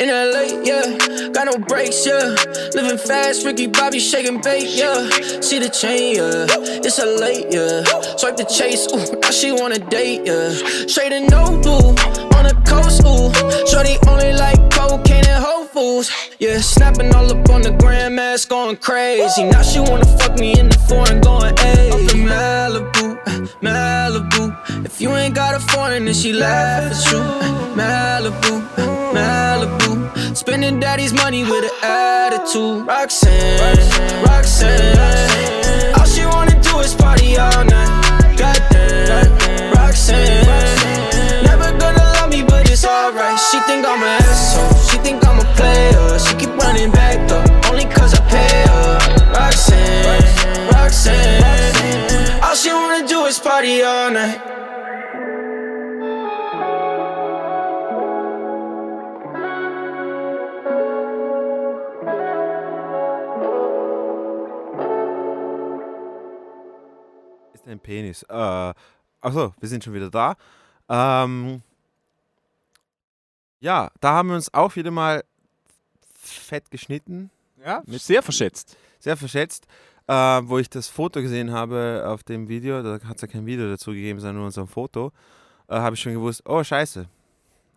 [0.00, 2.36] In LA, yeah, got no brakes, yeah.
[2.72, 5.10] Living fast, Ricky Bobby shaking bait, yeah.
[5.40, 6.46] See the chain, yeah.
[6.86, 7.82] It's a late, yeah.
[8.16, 10.50] Swipe the chase, ooh, now she wanna date, yeah.
[10.86, 11.98] Straight and no blue,
[12.38, 13.34] on the coast, ooh.
[13.66, 16.60] Shorty only like cocaine and Whole Foods, yeah.
[16.60, 19.42] Snapping all up on the grandmas, going crazy.
[19.50, 21.90] Now she wanna fuck me in the foreign, going hey.
[21.90, 22.97] Up in Malibu,
[23.62, 24.54] Malibu.
[24.84, 27.18] If you ain't got a foreign, then she laugh at you.
[27.74, 28.62] Malibu,
[29.12, 30.36] Malibu.
[30.36, 32.86] Spending daddy's money with an attitude.
[32.86, 33.58] Roxanne,
[34.24, 35.94] Roxanne.
[35.98, 38.36] All she wanna do is party all night.
[38.38, 40.46] Goddamn, Roxanne.
[41.42, 43.38] Never gonna love me, but it's alright.
[43.50, 44.78] She think I'm an asshole.
[44.88, 46.18] She think I'm a player.
[46.20, 49.32] She keep running back though, only cause I pay her.
[49.34, 51.77] Roxanne, Roxanne.
[53.48, 54.40] Party all night.
[67.54, 68.22] Ist ein Penis.
[68.24, 68.74] Äh,
[69.22, 70.36] achso, wir sind schon wieder da.
[70.90, 71.62] Ähm,
[73.60, 75.24] ja, da haben wir uns auch wieder mal
[76.20, 77.30] fett geschnitten.
[77.64, 78.76] Ja, sehr verschätzt.
[78.98, 79.66] Sehr verschätzt.
[80.08, 80.12] Äh,
[80.48, 83.68] wo ich das Foto gesehen habe auf dem Video, da hat es ja kein Video
[83.68, 85.12] dazu gegeben, sondern nur unser Foto,
[85.68, 87.06] äh, habe ich schon gewusst, oh scheiße.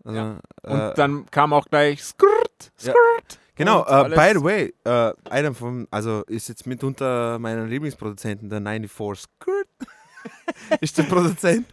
[0.06, 0.20] Also,
[0.64, 2.94] Und äh, dann kam auch gleich Skrrt, Ja.
[2.94, 3.40] Skrrt.
[3.56, 7.66] Genau, Und äh, alles- by the way, äh, einer von, also ist jetzt mitunter meiner
[7.66, 9.68] Lieblingsproduzenten, der 94 Skirt,
[10.82, 11.68] ist der Produzent.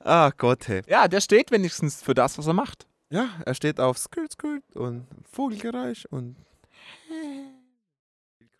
[0.00, 0.82] Ah Gott, hey.
[0.88, 2.86] Ja, der steht wenigstens für das, was er macht.
[3.10, 6.34] Ja, er steht auf Skirt, Skirt und Vogelgeräusch und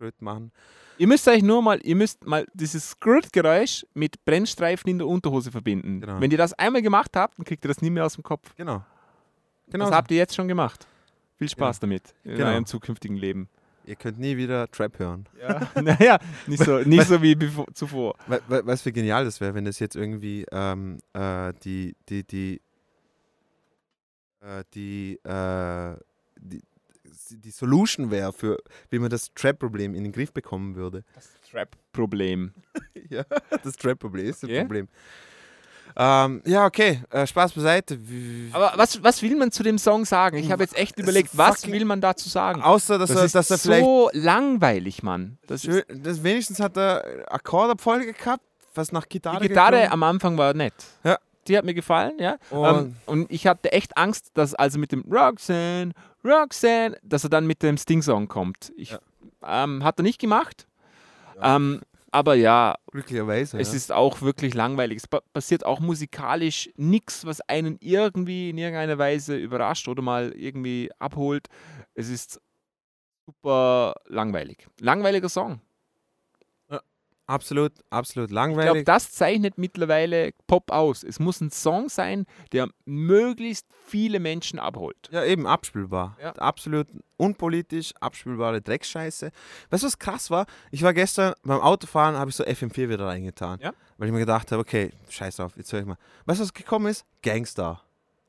[0.02, 0.50] Kröt machen.
[0.98, 5.52] Ihr müsst euch nur mal, ihr müsst mal dieses Skrrt-Geräusch mit Brennstreifen in der Unterhose
[5.52, 6.00] verbinden.
[6.00, 6.20] Genau.
[6.20, 8.52] Wenn ihr das einmal gemacht habt, dann kriegt ihr das nie mehr aus dem Kopf.
[8.56, 8.84] Genau.
[9.68, 10.86] Genau Das habt ihr jetzt schon gemacht.
[11.38, 11.80] Viel Spaß Ja.
[11.82, 12.48] damit in Genau.
[12.50, 13.48] eurem zukünftigen Leben.
[13.84, 15.28] Ihr könnt nie wieder Trap hören.
[15.40, 18.14] Ja, naja, nicht so, nicht so wie bevor, zuvor.
[18.26, 22.60] Weißt du, wie genial das wäre, wenn das jetzt irgendwie ähm, äh, die, die, die,
[24.40, 25.96] äh, die, äh,
[26.40, 26.60] die,
[27.38, 28.58] die Solution wäre für,
[28.90, 31.04] wie man das Trap-Problem in den Griff bekommen würde.
[31.14, 32.52] Das Trap-Problem.
[33.08, 33.24] ja,
[33.62, 34.60] das Trap-Problem ist das Okay.
[34.60, 34.88] Problem.
[35.94, 37.98] Ähm, ja, okay, äh, Spaß beiseite.
[38.52, 40.38] Aber was, was will man zu dem Song sagen?
[40.38, 42.62] Ich habe jetzt echt überlegt, was will man dazu sagen?
[42.62, 43.84] Außer, dass das er, ist dass er vielleicht.
[43.84, 45.38] so langweilig, Mann.
[45.46, 48.42] Das Schön, das wenigstens hat er Akkordabfolge gehabt,
[48.74, 50.72] was nach Gitarre die Gitarre geklungen- am Anfang war nett.
[51.04, 51.18] Ja.
[51.48, 52.38] Die hat mir gefallen, ja.
[52.50, 55.92] Und- ähm, und ich hatte echt Angst, dass also mit dem Roxanne,
[56.24, 58.72] Roxanne, dass er dann mit dem Sting-Song kommt.
[58.76, 58.96] Ich,
[59.44, 60.66] ähm, hat er nicht gemacht.
[61.40, 61.80] Ähm,
[62.12, 63.58] aber ja, Glücklicherweise.
[63.58, 63.74] es ja.
[63.76, 64.98] ist auch wirklich langweilig.
[64.98, 70.32] Es pa passiert auch musikalisch nichts, was einen irgendwie in irgendeiner Weise überrascht oder mal
[70.32, 71.48] irgendwie abholt.
[71.94, 72.40] Es ist
[73.26, 74.66] super langweilig.
[74.78, 75.60] Langweiliger Song.
[77.32, 78.84] Absolut, absolut Ich glaube, langweilig.
[78.84, 81.02] das zeichnet mittlerweile Pop aus.
[81.02, 85.08] Es muss ein Song sein, der möglichst viele Menschen abholt.
[85.10, 86.14] Ja, eben abspielbar.
[86.20, 86.32] Ja.
[86.32, 89.30] Absolut unpolitisch, abspielbare Dreckscheiße.
[89.70, 90.44] Weißt du, was krass war?
[90.70, 93.60] Ich war gestern beim Autofahren, habe ich so FM4 wieder reingetan.
[93.62, 93.72] Ja.
[93.96, 95.96] Weil ich mir gedacht habe, okay, scheiß auf, jetzt höre ich mal.
[96.26, 97.06] Weißt du, was gekommen ist?
[97.22, 97.80] Gangster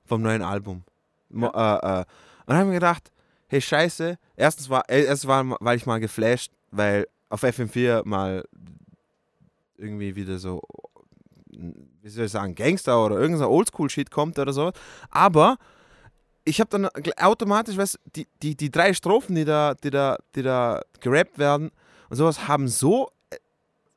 [0.05, 0.85] vom neuen Album.
[1.29, 1.99] Mo äh, äh.
[1.99, 2.05] Und
[2.47, 3.11] dann habe ich mir gedacht,
[3.47, 4.17] hey, scheiße.
[4.37, 8.45] Erstens war, äh, erstens war, weil ich mal geflasht, weil auf FM4 mal
[9.83, 10.61] irgendwie wieder so,
[11.49, 14.71] wie soll ich sagen, Gangster oder irgendein Oldschool-Shit kommt oder so.
[15.11, 15.57] Aber
[16.45, 20.41] ich habe dann automatisch, weißt, die, die, die drei Strophen, die da, die, da, die
[20.41, 21.71] da gerappt werden
[22.09, 23.37] und sowas, haben so äh,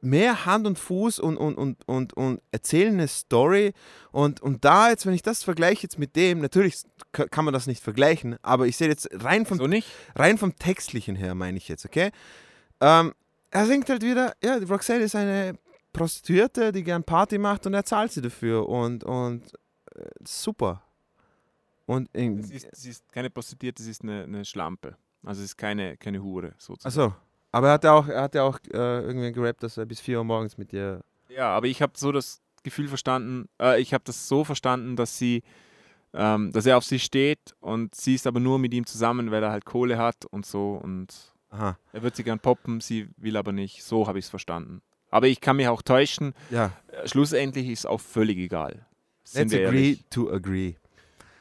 [0.01, 3.72] mehr Hand und Fuß und, und, und, und, und erzählen eine Story.
[4.12, 6.82] Und, und da jetzt, wenn ich das vergleiche jetzt mit dem, natürlich
[7.12, 9.68] kann man das nicht vergleichen, aber ich sehe jetzt rein vom, So
[10.14, 12.11] rein vom Textlichen her, meine ich jetzt, okay?
[12.80, 13.14] Ähm,
[13.51, 15.57] er singt halt wieder, ja, die Roxelle ist eine
[15.97, 19.42] Prostituierte, die gern Party macht und er zahlt sie dafür und, und
[19.94, 20.82] äh, super.
[21.86, 24.97] Und Sie ist, sie ist keine Prostituierte, sie ist eine, eine Schlampe.
[25.24, 26.88] Also sie ist keine, keine Hure, sozusagen.
[26.88, 27.16] Achso,
[27.53, 30.01] aber er hat ja auch, er hat ja auch äh, irgendwie gerappt, dass er bis
[30.01, 31.03] 4 Uhr morgens mit dir.
[31.28, 35.16] Ja, aber ich habe so das Gefühl verstanden, äh, ich habe das so verstanden, dass
[35.16, 35.42] sie,
[36.12, 39.42] ähm, dass er auf sie steht und sie ist aber nur mit ihm zusammen, weil
[39.42, 41.78] er halt Kohle hat und so und Aha.
[41.92, 43.82] er wird sie gern poppen, sie will aber nicht.
[43.82, 44.82] So habe ich es verstanden.
[45.17, 46.35] Aber ich kann mich auch täuschen.
[46.51, 46.73] Ja.
[47.07, 48.85] Schlussendlich ist auch völlig egal.
[49.25, 50.05] Sind Let's agree ehrlich.
[50.11, 50.75] to agree.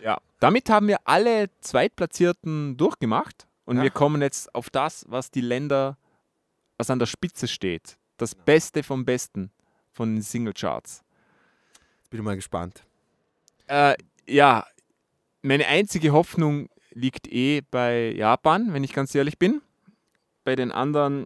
[0.01, 0.17] Ja.
[0.39, 3.83] Damit haben wir alle Zweitplatzierten durchgemacht und Ja.
[3.83, 5.97] wir kommen jetzt auf das, was die Länder,
[6.77, 7.97] was an der Spitze steht.
[8.15, 9.51] Das Beste vom Besten
[9.91, 11.03] von den Singlecharts.
[11.99, 12.85] Jetzt bin ich mal gespannt.
[13.67, 13.95] Äh,
[14.25, 14.65] ja,
[15.41, 19.61] meine einzige Hoffnung liegt eh bei Japan, wenn ich ganz ehrlich bin.
[20.45, 21.25] Bei den anderen,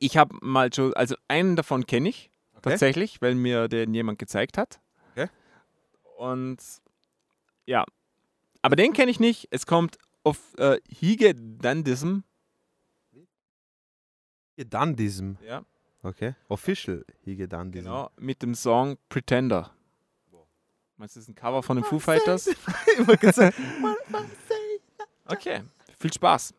[0.00, 2.30] ich habe mal schon, also einen davon kenne ich
[2.62, 4.80] tatsächlich, weil mir den jemand gezeigt hat.
[5.12, 5.28] Okay.
[6.16, 6.58] Und
[7.66, 7.84] ja,
[8.62, 9.48] aber den kenne ich nicht.
[9.50, 12.18] Es kommt auf äh, Hige Dandism.
[14.56, 15.32] Dandism.
[15.46, 15.64] Ja.
[16.02, 16.34] Okay.
[16.48, 17.84] Official Hige Dandism.
[17.84, 19.70] Genau, mit dem Song Pretender.
[20.96, 22.46] Meinst du, das ist ein Cover von den Foo Fighters?
[25.26, 25.62] okay,
[25.98, 26.52] viel Spaß.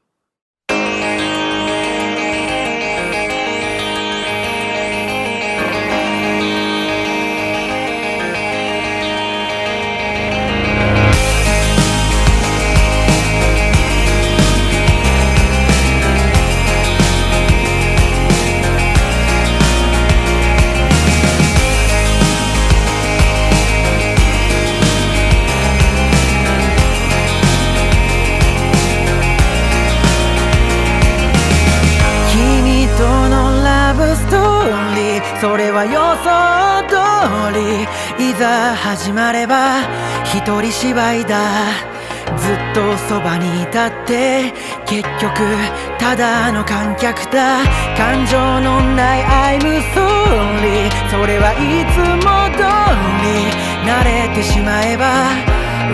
[38.92, 39.80] 始まれば
[40.26, 41.40] 一人芝居だ。
[42.38, 44.52] ずっとそばにいたって
[44.86, 45.32] 結局
[45.98, 47.64] ただの観客だ。
[47.96, 49.62] 感情のない I'm
[49.96, 52.68] sorry それはいつも通
[53.24, 53.48] り
[53.88, 55.06] 慣れてしまえば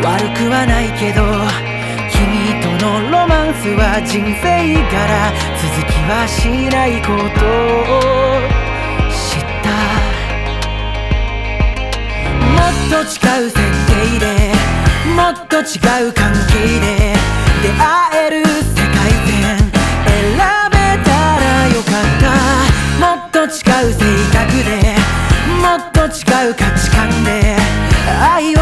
[0.01, 1.21] 悪くはないけど
[2.09, 5.31] 君とのロマンスは人生から
[5.61, 7.13] 続きはしないこ
[8.21, 8.26] と。
[12.89, 13.05] と違う
[13.49, 14.25] 設定で
[15.13, 15.61] もっと違
[16.07, 16.85] う関係で
[17.61, 17.83] 出会
[18.27, 18.47] える世
[18.95, 20.37] 界線選
[20.71, 22.25] べたらよかった。
[22.97, 23.99] もっと違う性
[24.33, 24.69] 格で
[25.61, 27.57] もっと違う価値観で
[28.21, 28.56] 愛を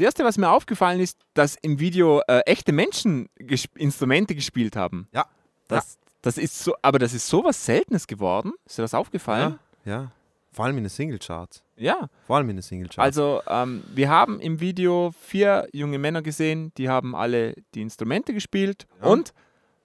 [0.00, 4.74] Das erste, was mir aufgefallen ist, dass im Video äh, echte Menschen gesp Instrumente gespielt
[4.74, 5.06] haben.
[5.12, 5.26] Ja.
[5.68, 8.52] Das, das ist so, aber das ist sowas Seltenes geworden.
[8.64, 9.58] Ist dir das aufgefallen?
[9.84, 10.12] Ja, ja.
[10.52, 11.62] Vor allem in den Singlecharts.
[11.76, 12.08] Ja.
[12.26, 12.96] Vor allem in den Singlecharts.
[12.96, 18.32] Also, ähm, wir haben im Video vier junge Männer gesehen, die haben alle die Instrumente
[18.32, 18.86] gespielt.
[19.02, 19.34] Und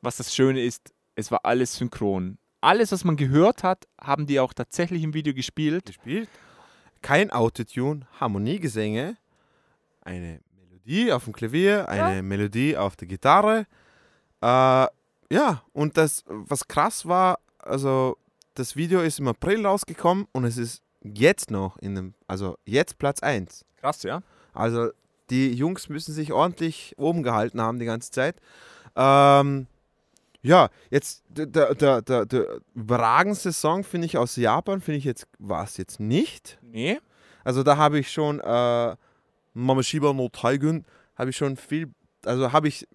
[0.01, 2.37] was das Schöne ist, es war alles synchron.
[2.61, 5.87] Alles, was man gehört hat, haben die auch tatsächlich im Video gespielt.
[5.87, 6.29] Gespielt.
[7.01, 9.17] Kein Autotune, Harmoniegesänge,
[10.06, 13.65] eine Melodie auf dem Klavier, eine Melodie auf der Gitarre.
[14.41, 14.88] Äh,
[15.32, 18.18] ja, und das, was krass war, also
[18.53, 22.98] das Video ist im April rausgekommen und es ist jetzt noch in dem, also jetzt
[22.98, 23.65] Platz 1.
[23.77, 24.22] Krass, ja.
[24.53, 24.91] Also
[25.30, 28.36] die Jungs müssen sich ordentlich oben gehalten haben die ganze Zeit.
[28.95, 29.68] Ähm,
[30.41, 35.03] ja, jetzt der, der, der, der, der überragendste Song finde ich aus Japan, finde ich
[35.03, 36.60] jetzt, war es jetzt nicht.
[36.61, 36.99] Nee.
[37.44, 38.95] Also da habe ich schon äh,
[39.56, 41.91] Mameshiba no Taigun, habe ich schon viel,
[42.26, 42.86] also habe ich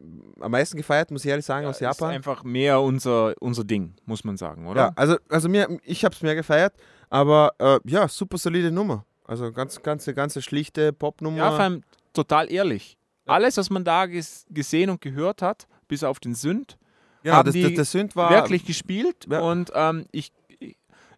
[0.41, 2.11] am meisten gefeiert, muss ich ehrlich sagen, aus Ist Japan.
[2.11, 4.81] einfach mehr unser, unser Ding, muss man sagen, oder?
[4.81, 6.74] Ja, also, also mir, ich habe es mehr gefeiert,
[7.09, 9.05] aber äh, ja, super solide Nummer.
[9.24, 11.39] Also ganz, ganze, ganze schlichte Popnummer.
[11.39, 11.82] Ja, vor allem
[12.12, 12.97] total ehrlich.
[13.27, 16.77] Alles, was man da ges gesehen und gehört hat, bis auf den Sünd,
[17.23, 19.27] Genau, haben das- die das- der Sünd war- wirklich gespielt.
[19.31, 19.41] Ja.
[19.41, 20.32] Und ähm, ich-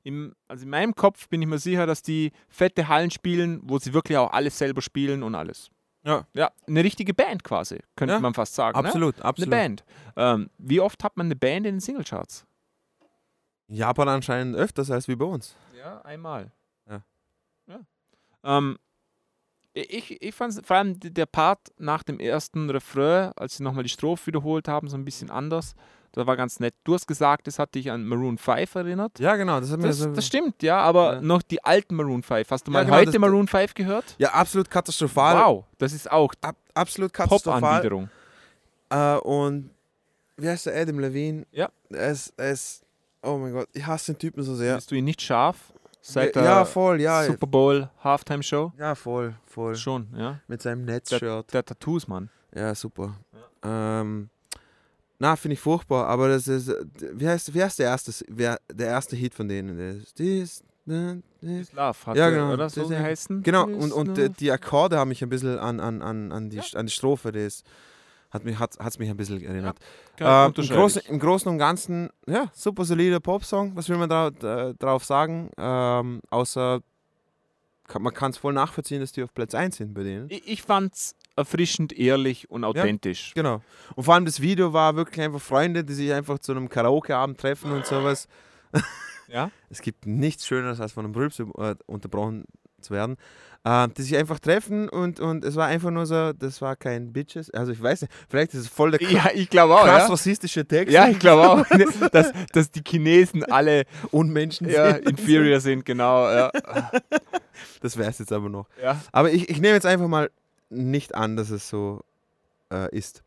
[0.02, 3.78] im, also in meinem Kopf bin ich mir sicher, dass die fette Hallen spielen, wo
[3.78, 5.70] sie wirklich auch alles selber spielen und alles.
[6.04, 6.26] Ja.
[6.34, 8.76] Ja, eine richtige Band quasi, könnte Ja, man fast sagen.
[8.76, 9.24] absolut, ne?
[9.24, 9.52] absolut.
[9.52, 9.84] Eine Band.
[10.16, 12.44] Ähm, wie oft hat man eine Band in den Singlecharts?
[13.68, 15.54] In Japan anscheinend öfters als wie bei uns.
[15.78, 16.50] Ja, einmal.
[16.88, 17.04] Ja.
[17.68, 17.80] ja.
[18.42, 18.78] Ähm,
[19.74, 23.88] ich ich fand vor allem der Part nach dem ersten Refrain, als sie nochmal die
[23.88, 25.74] Strophe wiederholt haben, so ein bisschen anders.
[26.12, 26.74] Das war ganz nett.
[26.84, 29.18] Du hast gesagt, es hat dich an Maroon 5 erinnert.
[29.18, 29.58] Ja, genau.
[29.60, 31.20] Das, hat mir Das, so- das stimmt, ja, aber Ja.
[31.22, 32.50] noch die alten Maroon 5.
[32.50, 34.14] Hast du Ja, mal genau, heute das- Maroon 5 gehört?
[34.18, 35.36] Ja, absolut katastrophal.
[35.42, 37.60] Wow, das ist auch Ab, absolut katastrophal.
[37.60, 38.10] Pop-Anbiederung.
[38.90, 39.70] Äh, und
[40.36, 41.46] wie heißt der Adam Levine?
[41.52, 41.70] Ja.
[41.90, 42.84] Er ist,
[43.22, 44.74] oh mein Gott, ich hasse den Typen so sehr.
[44.76, 45.72] Bist du ihn nicht scharf?
[46.04, 47.22] Seit Ja, der ja, voll, ja.
[47.24, 48.72] Super Bowl Halftime Show?
[48.76, 49.76] Ja, voll, voll.
[49.76, 50.40] Schon, ja.
[50.48, 51.54] Mit seinem Der, Netzshirt.
[51.54, 52.28] der Tattoos, Mann.
[52.54, 53.14] Ja, super.
[53.62, 54.28] Ähm,
[55.22, 58.58] na, finde ich furchtbar, aber das ist, äh, wie heißt, wie heißt der erste, wer,
[58.72, 59.78] der erste Hit von denen?
[59.78, 61.72] Das ist ne, this.
[61.72, 63.40] Love hat ja, genau, oder so geheißen?
[63.44, 66.60] Genau, und, und äh, die Akkorde haben mich ein bisschen an, an, an, an, die,
[66.74, 67.62] an die Strophe, das
[68.32, 69.78] hat mich, hat, hat's mich ein bisschen erinnert.
[70.18, 71.08] Ja, ähm, im, ich.
[71.08, 75.50] Im Großen und Ganzen, ja, super solider Popsong, was will man da, äh, drauf sagen?
[75.56, 76.80] Ähm, außer,
[77.92, 80.26] kann, man kann es voll nachvollziehen, dass die auf Platz 1 sind bei denen.
[80.30, 83.32] Ich, ich fand's erfrischend, ehrlich und authentisch.
[83.34, 83.62] Genau.
[83.94, 87.38] Und vor allem das Video war wirklich einfach Freunde, die sich einfach zu einem Karaoke-Abend
[87.38, 88.28] treffen und sowas.
[89.28, 89.50] Ja.
[89.70, 92.44] Es gibt nichts Schöneres, als von einem Brülps äh, unterbrochen
[92.82, 93.16] zu werden.
[93.64, 97.12] Äh, die sich einfach treffen und, und es war einfach nur so, das war kein
[97.12, 97.48] Bitches.
[97.50, 99.84] Also ich weiß nicht, vielleicht ist es voll der Ja, ich glaube auch.
[99.84, 100.92] krass Ja, rassistische Text.
[100.92, 101.64] ja ich glaube auch,
[102.12, 105.08] dass, dass die Chinesen alle Unmenschen ja, sind.
[105.10, 106.28] inferior sind, genau.
[106.28, 106.50] Ja.
[107.80, 108.66] Das wäre es jetzt aber noch.
[108.82, 109.00] Ja.
[109.12, 110.28] Aber ich, ich nehme jetzt einfach mal
[110.68, 112.00] nicht an, dass es so
[112.72, 113.22] äh, ist.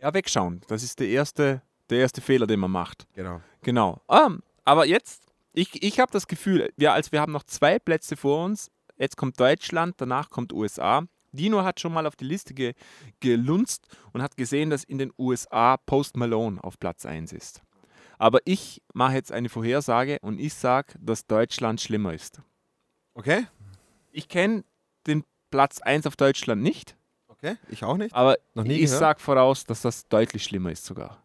[0.00, 0.60] ja, wegschauen.
[0.68, 3.06] Das ist der erste, der erste Fehler, den man macht.
[3.14, 3.40] Genau.
[3.62, 4.00] Genau.
[4.08, 5.22] Ähm, aber jetzt,
[5.58, 8.70] ich, ich habe das Gefühl, ja, also wir haben noch zwei Plätze vor uns.
[8.96, 11.04] Jetzt kommt Deutschland, danach kommt USA.
[11.32, 12.74] Dino hat schon mal auf die Liste ge,
[13.20, 17.62] gelunzt und hat gesehen, dass in den USA Post Malone auf Platz 1 ist.
[18.18, 22.40] Aber ich mache jetzt eine Vorhersage und ich sage, dass Deutschland schlimmer ist.
[23.14, 23.46] Okay?
[24.10, 24.64] Ich kenne
[25.06, 26.96] den Platz 1 auf Deutschland nicht,
[27.28, 28.12] Okay, ich auch nicht.
[28.14, 31.22] aber ich sage voraus, dass das deutlich schlimmer ist sogar.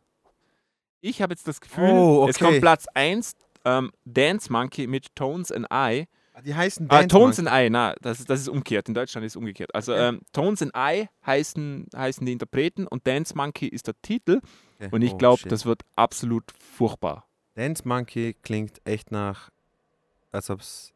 [1.02, 2.46] Ich habe jetzt das Gefühl, Oh, es okay.
[2.46, 6.08] kommt Platz 1, ähm, Dance Monkey mit Tones and I.
[6.44, 7.50] Die heißen Ah, Dance Tones Monkey.
[7.56, 8.88] and I, na, das, ist- das ist umgekehrt.
[8.90, 9.74] In Deutschland ist es umgekehrt.
[9.76, 10.08] Also Okay.
[10.10, 14.42] ähm, Tones and I heißen, heißen die Interpreten und Dance Monkey ist der Titel.
[14.80, 14.90] Okay.
[14.92, 17.28] Und ich Oh, glaube, das wird absolut furchtbar.
[17.56, 19.52] Dance Monkey klingt echt nach,
[20.32, 20.92] als ob es.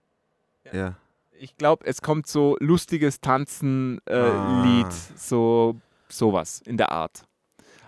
[0.74, 0.96] Ja.
[1.40, 4.92] Ich glaube, es kommt so lustiges Tanzen-Lied, Ah.
[5.16, 5.76] so
[6.10, 7.26] sowas in der Art.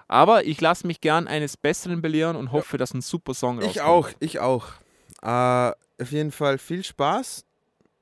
[0.09, 3.79] Aber ich lasse mich gern eines Besseren belehren und hoffe, dass ein super Song Ich
[3.79, 3.87] rauskommt.
[3.87, 4.65] auch, ich auch.
[5.21, 5.71] Äh,
[6.01, 7.45] auf jeden Fall viel Spaß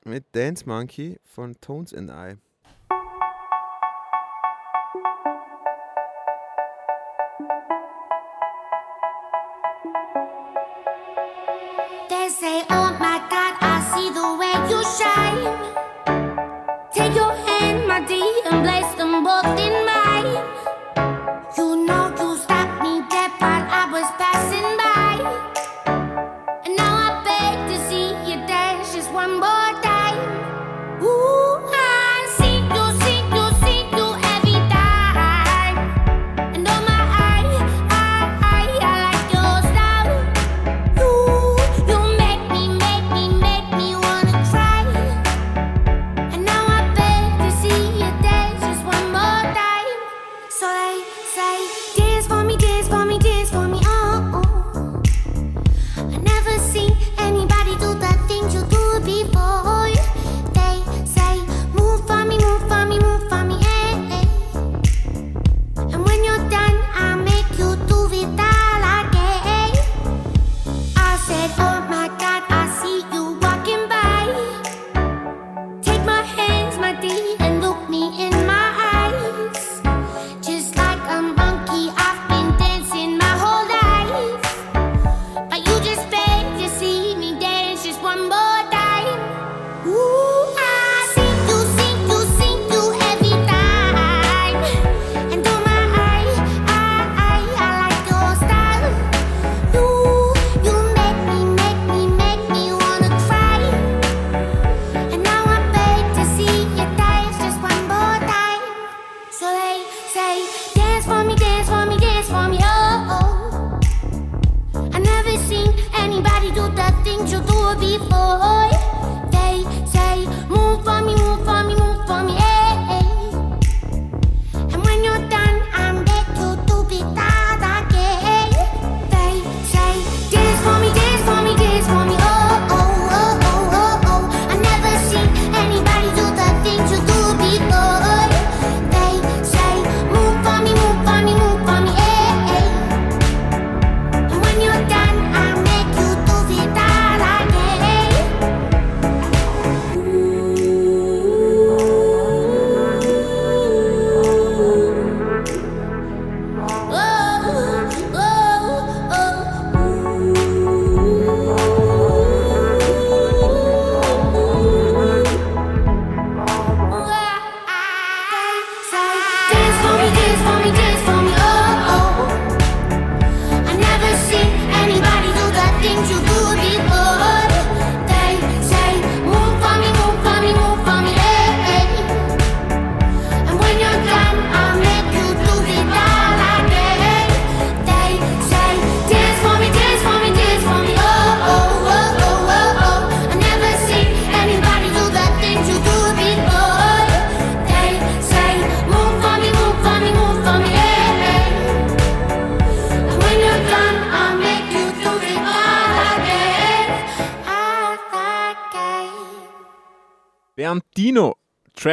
[0.05, 2.37] mit Dance Monkey von Tones and I.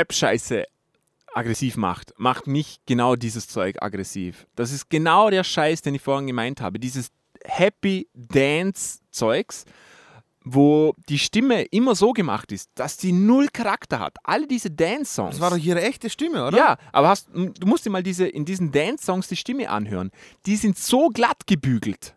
[0.05, 0.65] Trap-Scheiße
[1.35, 4.47] aggressiv macht, macht mich genau dieses Zeug aggressiv.
[4.55, 6.79] Das ist genau der Scheiß, den ich vorhin gemeint habe.
[6.79, 7.11] Dieses
[7.45, 9.65] Happy Dance-Zeugs,
[10.45, 14.17] wo die Stimme immer so gemacht ist, dass sie null Charakter hat.
[14.23, 15.33] Alle diese Dance-Songs.
[15.33, 16.57] Das war doch ihre echte Stimme, oder?
[16.57, 20.11] Ja, aber hast, du musst dir mal diese, in diesen Dance-Songs die Stimme anhören.
[20.47, 22.15] Die sind so glatt gebügelt.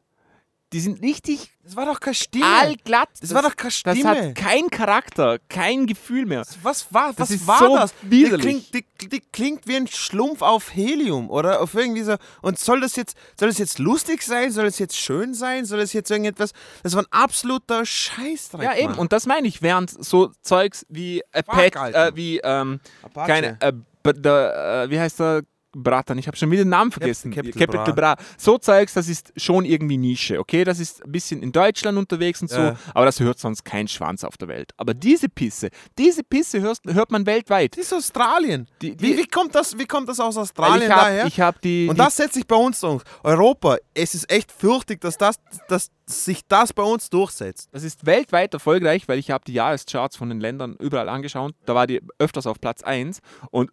[0.73, 2.45] Die sind richtig Das war doch keine Stimme.
[2.45, 3.09] allglatt.
[3.19, 4.07] Das war doch keine Das Stimme.
[4.29, 6.45] hat kein Charakter, kein Gefühl mehr.
[6.63, 7.93] Was war, Das was ist war so das?
[8.03, 8.41] Die widerlich.
[8.41, 12.15] klingt, die, die klingt wie ein Schlumpf auf Helium oder auf irgendwie so.
[12.41, 14.51] Und soll das jetzt, soll das jetzt lustig sein?
[14.51, 15.65] Soll es jetzt schön sein?
[15.65, 16.53] Soll es jetzt irgendetwas?
[16.83, 18.63] Das war ein absoluter Scheißdreck.
[18.63, 18.91] Ja, eben.
[18.91, 18.99] Mann.
[18.99, 23.27] Und das meine ich, während so Zeugs wie Apache, äh, wie, ähm, Apache.
[23.27, 23.73] keine, äh,
[24.13, 25.41] der, äh, wie heißt der?
[25.83, 27.31] Bratan, ich habe schon wieder den Namen vergessen.
[27.31, 28.15] Capital Capital Bra.
[28.37, 30.63] So Zeugs, das ist schon irgendwie Nische, okay?
[30.63, 32.75] Das ist ein bisschen in Deutschland unterwegs und so, Ja.
[32.93, 34.71] aber das hört sonst kein Schwanz auf der Welt.
[34.77, 37.77] Aber diese Pisse, diese Pisse hörst, hört man weltweit.
[37.77, 38.67] Das ist Australien.
[38.81, 41.25] Die- die- wie, wie, kommt das, wie kommt das aus Australien ich hab- daher?
[41.25, 43.03] ich hab die- Und die- das setzt sich bei uns durch.
[43.23, 45.35] Europa, es ist echt fürchtig, dass, das,
[45.67, 47.69] dass sich das bei uns durchsetzt.
[47.71, 51.53] Das ist weltweit erfolgreich, weil ich habe die Jahrescharts von den Ländern überall angeschaut.
[51.65, 53.19] Da war die öfters auf Platz 1
[53.51, 53.69] und,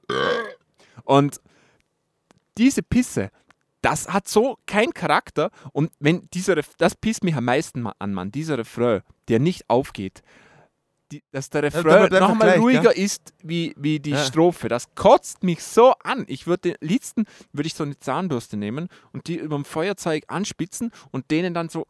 [1.04, 1.40] und
[2.58, 3.30] diese Pisse,
[3.82, 8.14] das hat so keinen Charakter und wenn dieser Ref das pisst mich am meisten an,
[8.14, 10.22] Mann, dieser Refrain, der nicht aufgeht.
[11.12, 13.04] Die, dass der Refrain einfach nochmal ruhiger gell?
[13.04, 14.24] ist wie, wie die Ja.
[14.24, 14.68] Strophe.
[14.68, 16.24] Das kotzt mich so an.
[16.28, 20.24] Ich würde den liebsten, würde ich so eine Zahnbürste nehmen und die über dem Feuerzeug
[20.28, 21.86] anspitzen und denen dann so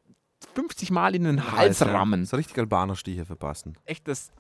[0.57, 2.27] 50 Mal in den Hals Alter, rammen.
[2.27, 3.79] So richtig Albanerstiche verpassen.
[3.85, 4.33] Echt, das,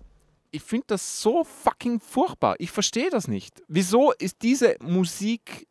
[0.50, 2.56] ich finde das so fucking furchtbar.
[2.58, 3.62] Ich verstehe das nicht.
[3.68, 5.68] Wieso ist diese Musik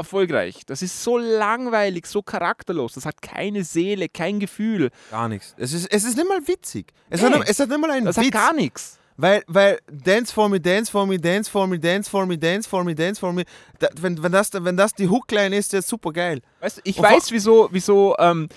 [0.00, 0.62] erfolgreich?
[0.66, 2.94] Das ist so langweilig, so charakterlos.
[2.94, 4.90] Das hat keine Seele, kein Gefühl.
[5.10, 5.54] Gar nichts.
[5.56, 6.92] Es ist, es ist nicht mal witzig.
[7.08, 8.26] Es, hat, nicht- es hat nicht mal einen Das Witz.
[8.26, 8.96] hat gar nichts.
[9.16, 12.66] Weil, weil Dance for me, Dance for me, Dance for me, Dance for me, Dance
[12.68, 13.44] for me, Dance for me.
[13.78, 16.40] Da, wenn, wenn, das, wenn das die Hookline ist, ist super geil.
[16.60, 18.48] Weißt du, ich Und weiß, wieso, wieso, ähm,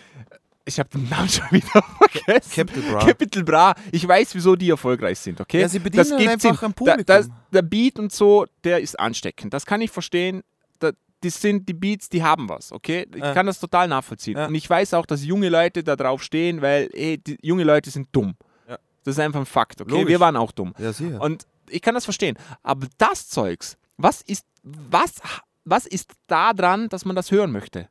[0.63, 2.51] ich habe den Namen schon wieder vergessen.
[2.53, 3.05] Capital Bra.
[3.05, 3.75] Capital Bra.
[3.91, 5.59] Ich weiß, wieso die erfolgreich sind, okay?
[5.59, 7.03] Ja, sie bedienen gibt einfach ein Publikum.
[7.05, 9.53] Da, das, der Beat und so, der ist ansteckend.
[9.53, 10.43] Das kann ich verstehen.
[11.23, 13.07] Da, das sind die Beats, die haben was, okay?
[13.13, 13.33] Ich Ja.
[13.33, 14.37] kann das total nachvollziehen.
[14.37, 14.47] Ja.
[14.47, 17.89] Und ich weiß auch, dass junge Leute da drauf stehen, weil, ey, die junge Leute
[17.89, 18.35] sind dumm.
[18.67, 18.77] Ja.
[19.03, 19.91] Das ist einfach ein Fakt, okay?
[19.91, 20.07] Logisch.
[20.07, 20.73] Wir waren auch dumm.
[20.77, 21.21] Ja, sicher.
[21.21, 22.37] Und ich kann das verstehen.
[22.61, 25.15] Aber das Zeugs, was ist, was,
[25.65, 27.89] was ist da dran, dass man das hören möchte?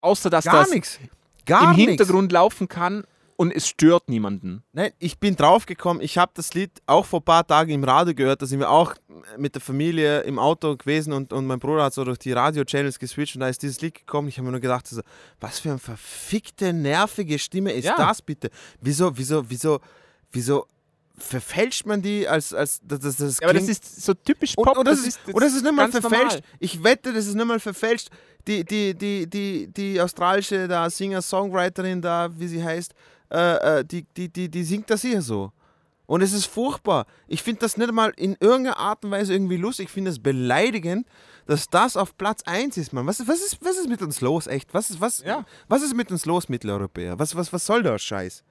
[0.00, 0.98] Außer, dass Gar das nichts.
[1.46, 1.88] Gar im nix.
[1.90, 3.04] Hintergrund laufen kann
[3.36, 4.62] und es stört niemanden.
[4.72, 8.14] Nein, ich bin draufgekommen, ich habe das Lied auch vor ein paar Tagen im Radio
[8.14, 8.94] gehört, da sind wir auch
[9.38, 12.98] mit der Familie im Auto gewesen und, und mein Bruder hat so durch die Radio-Channels
[12.98, 14.28] geswitcht und da ist dieses Lied gekommen.
[14.28, 15.00] Ich habe mir nur gedacht, so,
[15.40, 17.96] was für eine verfickte, nervige Stimme ist Ja.
[17.96, 18.50] das bitte?
[18.80, 19.80] Wieso, wieso, wieso,
[20.32, 20.66] wieso
[21.16, 24.64] verfälscht man die als, als das, das, das Ja, aber das ist so typisch und,
[24.64, 24.78] Pop.
[24.78, 26.12] und, das ist, und das ist nicht mal verfälscht.
[26.22, 26.40] normal.
[26.58, 28.08] Ich wette, das ist nicht mal verfälscht.
[28.46, 32.92] Die, die, die, die, die australische da Singer-Songwriterin da, wie sie heißt,
[33.30, 35.52] äh, äh, die, die, die, die singt das hier so.
[36.06, 37.06] Und es ist furchtbar.
[37.28, 39.86] Ich finde das nicht mal in irgendeiner Art und Weise irgendwie lustig.
[39.86, 41.06] Ich finde es beleidigend,
[41.46, 43.06] dass das auf Platz 1 ist, Mann.
[43.06, 44.74] Was, was, ist, was ist mit uns los, echt?
[44.74, 45.46] Was ist, was, Ja.
[45.68, 47.18] was ist mit uns los, Mitteleuropäer?
[47.18, 48.44] Was, was, was soll der Scheiß?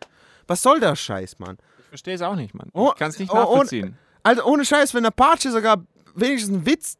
[0.47, 1.57] Was soll der Scheiß, Mann?
[1.79, 2.69] Ich verstehe es auch nicht, Mann.
[2.73, 3.97] Oh, ich kann es nicht oh, nachvollziehen.
[4.23, 5.83] Also ohne Scheiß, wenn Apache sogar
[6.15, 6.97] wenigstens einen Witz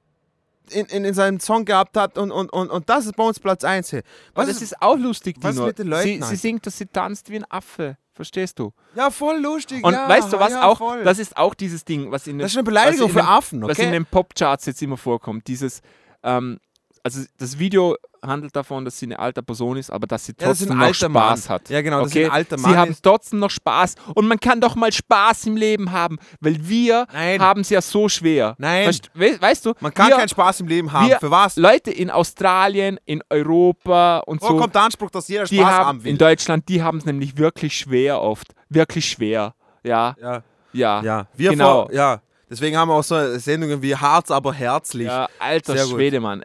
[0.72, 3.40] in, in, in seinem Song gehabt hat und, und, und, und das ist bei uns
[3.40, 4.03] Platz 1 hier.
[4.34, 5.68] Aber das ist auch lustig, was ist Dino.
[5.68, 7.98] mit den Leuten, sie, sie singt, dass sie tanzt wie ein Affe.
[8.14, 8.72] Verstehst du?
[8.95, 9.84] Ja, voll lustig.
[9.84, 10.77] Und ja, weißt du was ja, auch?
[10.77, 11.03] Voll.
[11.03, 13.27] Das ist auch dieses Ding, was in den, Das ist eine Beleidigung was für den,
[13.27, 13.85] Affen, Was okay?
[13.88, 15.48] in den Popcharts jetzt immer vorkommt.
[15.48, 15.81] Dieses,
[16.22, 16.60] ähm,
[17.04, 20.48] also das Video handelt davon, dass sie eine alte Person ist, aber dass sie Ja,
[20.48, 21.50] trotzdem ein noch Spaß Mann.
[21.50, 21.70] hat.
[21.70, 22.26] Ja, genau, okay?
[22.26, 25.92] ein alter Sie haben trotzdem noch Spaß und man kann doch mal Spaß im Leben
[25.92, 28.56] haben, weil wir haben es ja so schwer.
[28.58, 28.88] Nein.
[28.88, 29.74] Weißt, we weißt du?
[29.82, 31.10] Man kann wir, keinen Spaß im Leben haben.
[31.10, 31.58] wir, Für was?
[31.58, 34.58] Leute in Australien, in Europa und Wo so.
[34.58, 36.12] kommt der Anspruch, dass jeder Spaß haben, haben will?
[36.12, 38.56] in Deutschland, die haben es nämlich wirklich schwer oft.
[38.70, 39.54] Wirklich schwer.
[39.84, 40.16] Ja.
[40.22, 40.44] ja.
[40.72, 41.04] Ja.
[41.04, 41.86] Ja, wir genau.
[41.86, 42.22] vor, ja.
[42.50, 45.08] Deswegen haben wir auch so Sendungen wie Harz, aber herzlich.
[45.08, 45.78] Ja, alter.
[45.78, 46.42] Schwede, Mann.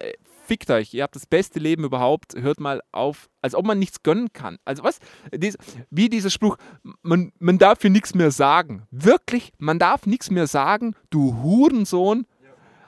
[0.49, 2.35] Fickt euch, ihr habt das beste Leben überhaupt.
[2.35, 4.57] Hört mal auf, als ob man nichts gönnen kann.
[4.65, 4.99] Also was?
[5.31, 5.59] Dies,
[5.91, 6.57] wie dieser Spruch,
[7.03, 8.85] man, man darf hier nichts mehr sagen.
[8.91, 12.25] Wirklich, man darf nichts mehr sagen, du Hurensohn.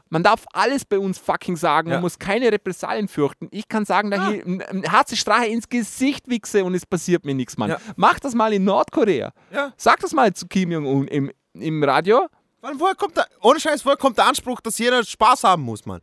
[0.08, 1.90] Man darf alles bei uns fucking sagen.
[1.90, 1.96] Ja.
[1.96, 3.48] Man muss keine Repressalien fürchten.
[3.50, 4.84] Ich kann sagen, da hier ein, ein
[5.14, 7.70] Strache ins Gesicht wichse und es passiert mir nichts, Mann.
[7.70, 7.78] Ja.
[7.96, 9.32] Mach das mal in Nordkorea.
[9.52, 9.74] Ja.
[9.76, 12.26] Sag das mal zu Kim Jong-un im, im Radio.
[12.62, 16.00] Woher kommt der, ohne Scheiß, woher kommt der Anspruch, dass jeder Spaß haben muss, Mann?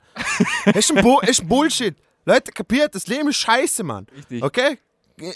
[0.73, 1.95] ist, ein Bu ist ein Bullshit.
[2.25, 4.07] Leute, kapiert, das Leben ist scheiße, Mann.
[4.15, 4.43] Richtig.
[4.43, 4.79] Okay?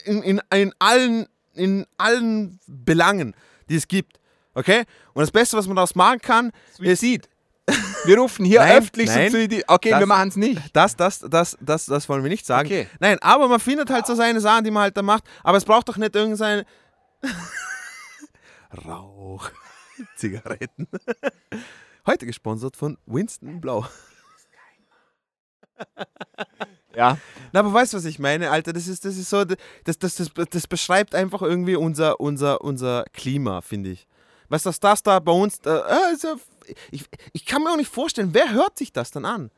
[0.06, 3.36] In, in, in, allen, in allen Belangen,
[3.70, 4.20] die es gibt.
[4.54, 4.84] Okay?
[5.14, 7.30] Und das Beste, was man daraus machen kann, Suizid.
[8.06, 9.32] Wir rufen hier Nein, öffentlich nein.
[9.32, 9.64] so zu die.
[9.68, 10.62] Okay, Das- wir machen es nicht.
[10.74, 12.68] Das, das, das, das, das wollen wir nicht sagen.
[12.68, 12.88] Okay.
[13.00, 15.24] Nein, aber man findet halt so seine Sachen, die man halt da macht.
[15.44, 16.66] Aber es braucht doch nicht irgendein
[18.88, 19.50] Rauch,
[20.16, 20.88] Zigaretten.
[22.06, 23.86] Heute gesponsert von Winston Blau.
[26.96, 27.18] Ja.
[27.54, 28.74] Na, aber weißt du, was ich meine, Alter?
[28.74, 33.06] Das ist, das ist so, das, das, das, das beschreibt einfach irgendwie unser, unser, unser
[33.14, 34.08] Klima, finde ich.
[34.50, 36.36] Weißt du, dass das da bei uns, äh, äh, ja-
[36.92, 39.52] ich, ich kann mir auch nicht vorstellen, wer hört sich das dann an?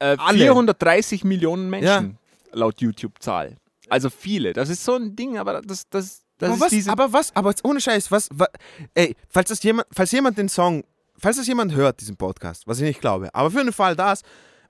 [0.00, 0.36] Äh, Alle.
[0.38, 2.18] 430 Millionen Menschen
[2.52, 3.56] laut YouTube-Zahl.
[3.88, 4.52] Also viele.
[4.52, 8.10] Das ist so ein Ding, aber das, das aber, was, aber was, aber ohne Scheiß,
[8.10, 8.48] was, wa-
[8.94, 10.84] ey, falls das jemand, falls jemand den Song,
[11.18, 14.22] falls das jemand hört, diesen Podcast, was ich nicht glaube, aber für den Fall das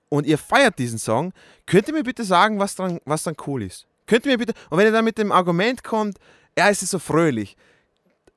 [0.08, 1.32] und ihr feiert diesen Song,
[1.66, 3.86] könnt ihr mir bitte sagen, was dran, was dann cool ist?
[4.06, 6.18] Könnt ihr mir bitte, und wenn ihr dann mit dem Argument kommt,
[6.54, 7.56] es ist so fröhlich,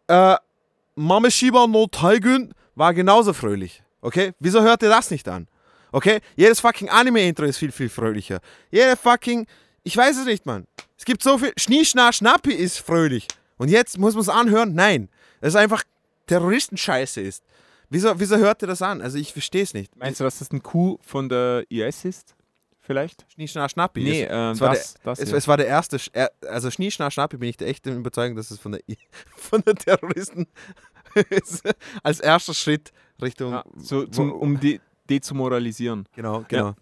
[0.07, 0.35] äh,
[0.95, 4.31] Mame Shiba no Taigun war genauso fröhlich, okay?
[4.39, 5.47] Wieso hört ihr das nicht an?
[5.91, 6.19] Okay?
[6.35, 8.39] Jedes fucking Anime-Intro ist viel, viel fröhlicher.
[8.69, 9.47] Jeder fucking,
[9.85, 10.67] ich weiß es nicht, Mann.
[10.97, 13.27] Es gibt so viel, Schnie, Schna, Schnappi ist fröhlich.
[13.57, 14.73] Und jetzt muss man es anhören?
[14.73, 15.07] Nein.
[15.39, 15.83] Das ist einfach
[16.27, 17.43] Terroristenscheiße ist.
[17.89, 19.01] Wieso, wieso hört ihr das an?
[19.01, 19.95] Also ich verstehe es nicht.
[19.95, 22.35] Meinst du, dass das ein Coup von der IS ist?
[22.81, 23.25] Vielleicht?
[23.33, 24.03] Schnie, Schna, Schnappi.
[24.03, 26.69] Nee, es, äh, es, war das- der, das es, es war der erste, er- also
[26.71, 28.81] Schnie, Schna, Schnappi bin ich der echten Überzeugung, dass es von der,
[29.37, 30.47] von der Terroristen
[31.29, 31.63] ist.
[32.03, 32.91] als erster Schritt
[33.21, 33.53] Richtung...
[33.53, 36.07] Ja, so, zum, um die dezumoralisieren.
[36.15, 36.67] Genau, genau.
[36.69, 36.75] Ja.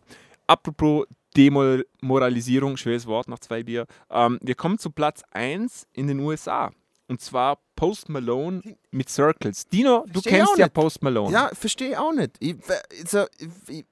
[0.47, 1.05] Apropos
[1.35, 3.85] Demoralisierung, schweres Wort nach zwei Bier.
[4.09, 6.71] Ähm, wir kommen zu Platz 1 in den USA.
[7.07, 8.61] Und zwar Post Malone
[8.91, 9.67] mit Circles.
[9.67, 10.69] Dino, du Versteh kennst auch ja.
[10.69, 11.31] Post Malone.
[11.31, 12.31] Ja, verstehe auch nicht.
[12.39, 12.55] Ich,
[13.01, 13.25] also,
[13.67, 13.85] ich,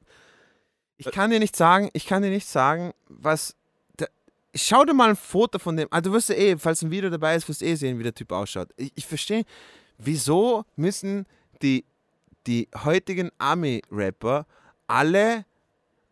[0.97, 3.55] ich kann dir nicht sagen, ich kann dir nicht sagen, was.
[3.97, 4.05] Da,
[4.55, 5.87] schau dir mal ein Foto von dem.
[5.91, 8.03] Also du wirst ja eh, falls ein Video dabei ist, wirst du eh sehen, wie
[8.03, 8.69] der Typ ausschaut.
[8.77, 9.43] Ich, ich verstehe,
[9.97, 11.25] wieso müssen
[11.61, 11.85] die,
[12.47, 14.45] die heutigen Ami-Rapper
[14.87, 15.45] alle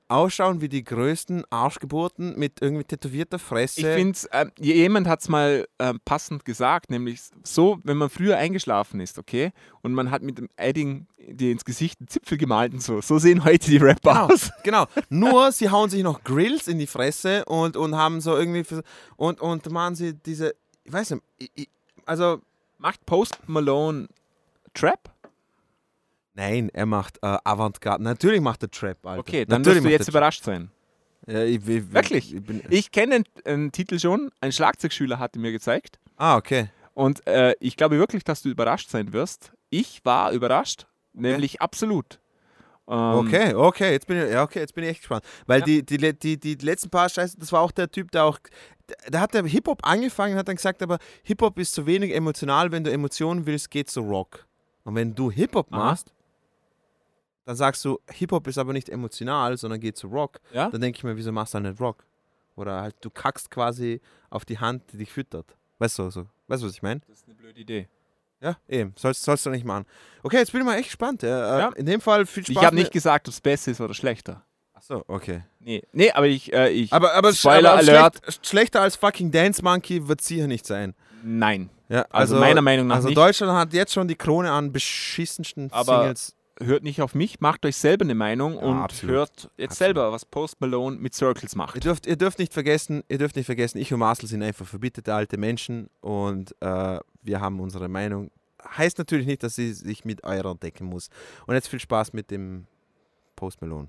[0.10, 3.81] ausschauen wie die größten Arschgeburten mit irgendwie tätowierter Fresse.
[3.81, 8.38] Ich finde, ähm, jemand hat es mal ähm, passend gesagt, nämlich so, wenn man früher
[8.38, 12.73] eingeschlafen ist, okay, und man hat mit dem Edding dir ins Gesicht einen Zipfel gemalt
[12.73, 13.02] und so.
[13.02, 14.52] So sehen heute die Rapper Genau, aus.
[14.64, 14.86] genau.
[15.10, 18.84] Nur sie hauen sich noch Grills in die Fresse und, und haben so irgendwie für,
[19.15, 21.69] und, und machen sie diese, ich weiß nicht, ich, ich,
[22.06, 22.41] also
[22.80, 24.07] Macht Post Malone
[24.73, 25.11] Trap?
[26.40, 28.03] Nein, er macht äh, Avantgarde.
[28.03, 29.20] Natürlich macht er Trap, Alter.
[29.20, 30.72] Okay, dann Natürlich wirst du jetzt er überrascht sein.
[31.28, 32.34] Ja, ich, ich, Wirklich?
[32.34, 34.32] Ich Ich kenne den, Titel schon.
[34.41, 35.99] Ein Schlagzeugschüler hatte mir gezeigt.
[36.18, 36.70] ah, okay.
[36.94, 39.53] Und äh, ich glaube wirklich, dass du überrascht sein wirst.
[39.70, 42.20] Ich war überrascht, nämlich absolut.
[42.90, 45.24] Ähm, Okay, okay, jetzt bin ich, ja, okay, jetzt bin ich echt gespannt.
[45.45, 45.66] Weil Ja.
[45.66, 48.38] die, die, die, die letzten paar Scheiße, das war auch der Typ, der auch,
[49.07, 52.84] der hat der Hip-Hop angefangen, hat dann gesagt, aber Hip-Hop ist zu wenig emotional, wenn
[52.84, 54.45] du Emotionen willst, geht zu Rock.
[54.84, 55.91] Und wenn du Hip-Hop Aha.
[57.49, 60.39] Dann sagst du, Hip-Hop ist aber nicht emotional, sondern geht zu Rock.
[60.53, 60.69] Ja?
[60.69, 62.05] Dann denke ich mir, wieso machst du dann nicht Rock?
[62.55, 65.57] Oder halt, du kackst quasi auf die Hand, die dich füttert.
[65.80, 66.99] Weißt du, so, weißt du was ich meine?
[67.07, 67.88] Das ist eine blöde Idee.
[68.39, 69.85] Ja, eben, sollst, sollst du nicht machen.
[70.21, 71.23] Okay, jetzt bin ich mal echt gespannt.
[71.23, 71.69] Äh, Ja.
[71.69, 72.55] In dem Fall viel Spaß.
[72.55, 74.45] Ich habe nicht gesagt, ob es besser ist oder schlechter.
[74.76, 75.41] Achso, okay.
[75.59, 76.53] Nee, nee aber ich.
[76.53, 78.17] Äh, ich Aber, aber, Spoiler aber Alert.
[78.21, 80.93] schlecht, schlechter als fucking Dance Monkey wird sicher nicht sein.
[81.23, 81.71] Nein.
[81.88, 83.17] Ja, Also meiner Meinung nach Also nicht.
[83.17, 86.35] Deutschland hat jetzt schon die Krone an beschissensten Aber Singles.
[86.61, 89.15] Hört nicht auf mich, macht euch selber eine Meinung und absolut.
[89.15, 89.77] hört jetzt Absolut.
[89.77, 91.84] selber, was Post Malone mit Circles Ihr macht.
[91.84, 95.14] dürft, ihr dürft nicht vergessen, ihr dürft nicht vergessen, ich und Marcel sind einfach verbitterte
[95.14, 98.31] alte Menschen und äh, wir haben unsere Meinung.
[98.77, 101.10] Heißt natürlich nicht, dass sie sich mit eurer decken muss.
[101.48, 102.68] Und jetzt viel Spaß mit dem
[103.36, 103.88] Post Malone.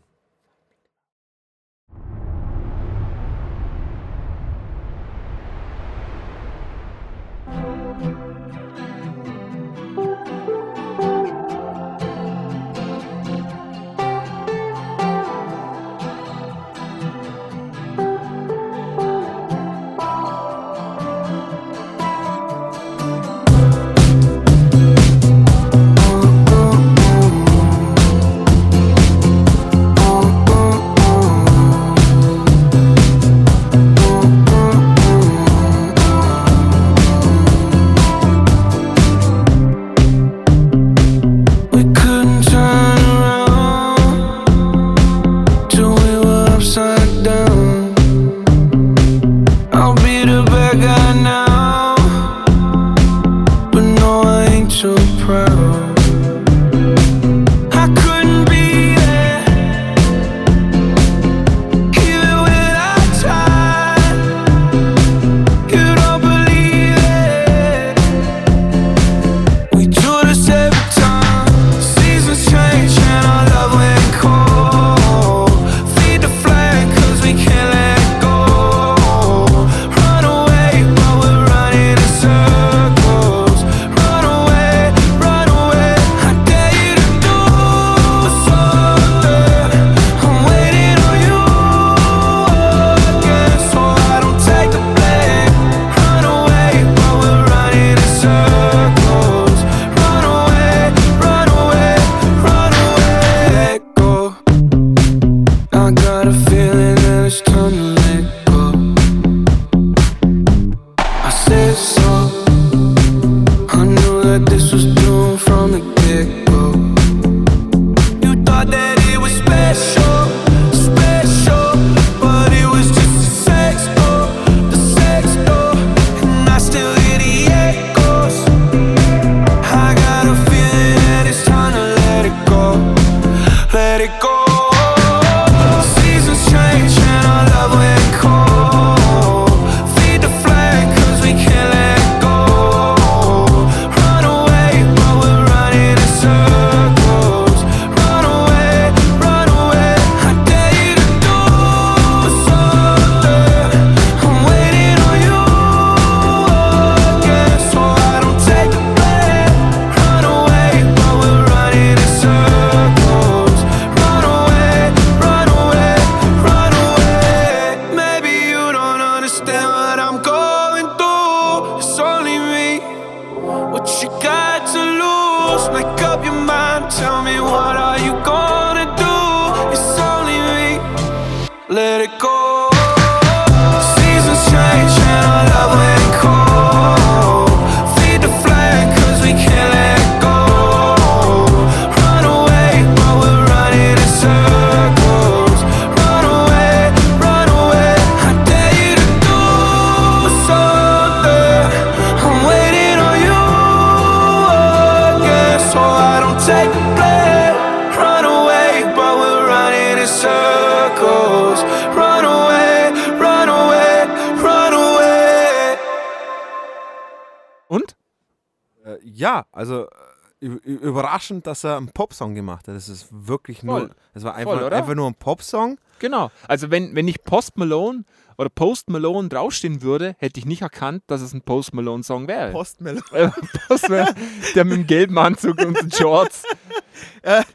[221.31, 222.75] Überraschend, dass er einen Popsong gemacht hat.
[222.75, 223.91] Das ist wirklich nur, Voll.
[224.15, 224.77] das war Voll, einfach, oder?
[224.77, 225.79] einfach nur ein Popsong.
[225.99, 226.31] Genau.
[226.49, 228.05] Also wenn, wenn nicht Post Malone
[228.39, 232.27] oder Post Malone draufstehen würde, hätte ich nicht erkannt, dass es ein Post Malone Song
[232.27, 232.53] wäre.
[232.53, 233.03] Post Malone.
[233.13, 233.31] Äh,
[233.69, 234.15] Post Malone,
[234.55, 236.45] der mit dem gelben Anzug und den Shorts.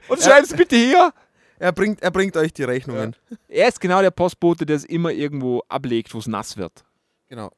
[0.08, 1.12] Und schreib's bitte hier.
[1.58, 3.16] Er bringt, er bringt euch die Rechnungen.
[3.48, 6.84] Er ist genau der Postbote, der es immer irgendwo ablegt, wo es nass wird.
[7.30, 7.52] Genau.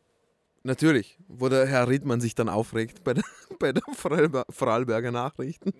[0.67, 3.23] Natürlich, wo der Herr Riedmann sich dann aufregt bei der,
[3.59, 5.71] bei der Vorarlber- Vorarlberger Nachrichten.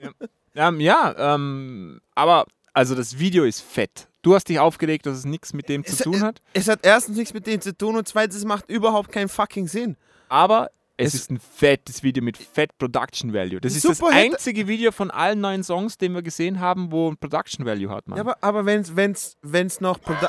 [0.56, 4.08] Ähm, ja, ähm, aber also das Video ist fett.
[4.22, 6.42] Du hast dich aufgeregt, dass es nichts mit dem zu tun hat.
[6.54, 9.68] Es hat erstens nichts mit dem zu tun und zweitens, es macht überhaupt keinen fucking
[9.68, 9.98] Sinn.
[10.30, 13.60] Aber es, Es- ist ein fettes Video mit fett Production Value.
[13.60, 17.18] Das ist das einzige Video von allen neuen Songs, den wir gesehen haben, wo ein
[17.18, 18.18] Production Value hat, Mann.
[18.18, 20.28] Ja, aber, aber wenn es wenn's, wenn's noch, Produ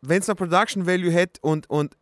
[0.00, 1.96] wenn's noch Production Value hätte und, und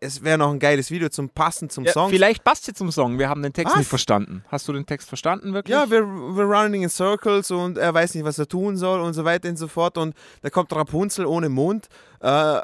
[0.00, 2.10] es wäre noch ein geiles Video zum Passen zum ja, Song.
[2.10, 3.18] vielleicht passt jetzt zum Song.
[3.18, 3.78] Wir haben den Text Was?
[3.78, 4.44] nicht verstanden.
[4.48, 5.74] Hast du den Text verstanden wirklich?
[5.74, 9.14] Ja, wir, wir running in circles und er weiß nicht, was er tun soll und
[9.14, 9.96] so weiter und so fort.
[9.96, 11.86] Und da kommt Rapunzel ohne Mund.
[12.20, 12.60] Äh,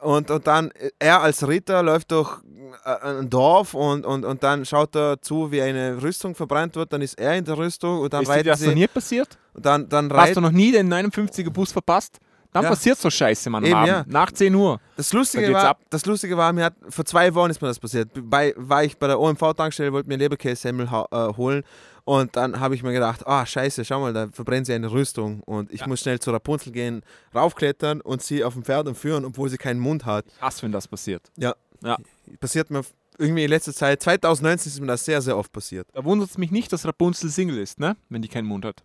[0.00, 2.38] und, und dann er als Ritter läuft durch
[2.84, 6.92] äh, ein Dorf und, und, und dann schaut er zu, wie eine Rüstung verbrannt wird.
[6.92, 8.74] Dann ist er in der Rüstung und dann ist dir reiten das sie.
[8.74, 9.36] nie passiert?
[9.52, 12.18] Und dann, dann Hast du noch nie den 59er Bus verpasst?
[12.52, 12.70] Dann Ja.
[12.70, 13.88] passiert so Scheiße, Mann, am Eben, Abend.
[13.88, 14.04] ja.
[14.08, 14.80] Nach 10 Uhr.
[14.96, 15.80] Das Da Lustige, war, ab.
[15.90, 18.10] das Lustige war, mir hat, vor zwei Wochen ist mir das passiert.
[18.22, 21.62] Bei, war ich bei der OMV-Tankstelle, wollte mir Leberkässemmel ha- äh, holen
[22.04, 25.40] und dann habe ich mir gedacht, ah scheiße, schau mal, da verbrennt sie eine Rüstung
[25.44, 27.02] und ich muss schnell zu Rapunzel gehen,
[27.34, 30.24] raufklettern und sie auf dem Pferd entführen, obwohl sie keinen Mund hat.
[30.26, 31.30] Ich hasse, wenn das passiert.
[31.38, 31.54] Ja,
[31.84, 31.98] Ja.
[32.40, 32.82] passiert mir
[33.18, 35.86] irgendwie in letzter Zeit, 2019 ist mir das sehr, sehr oft passiert.
[35.92, 37.96] Da wundert es mich nicht, dass Rapunzel Single ist, ne?
[38.08, 38.82] Wenn die keinen Mund hat.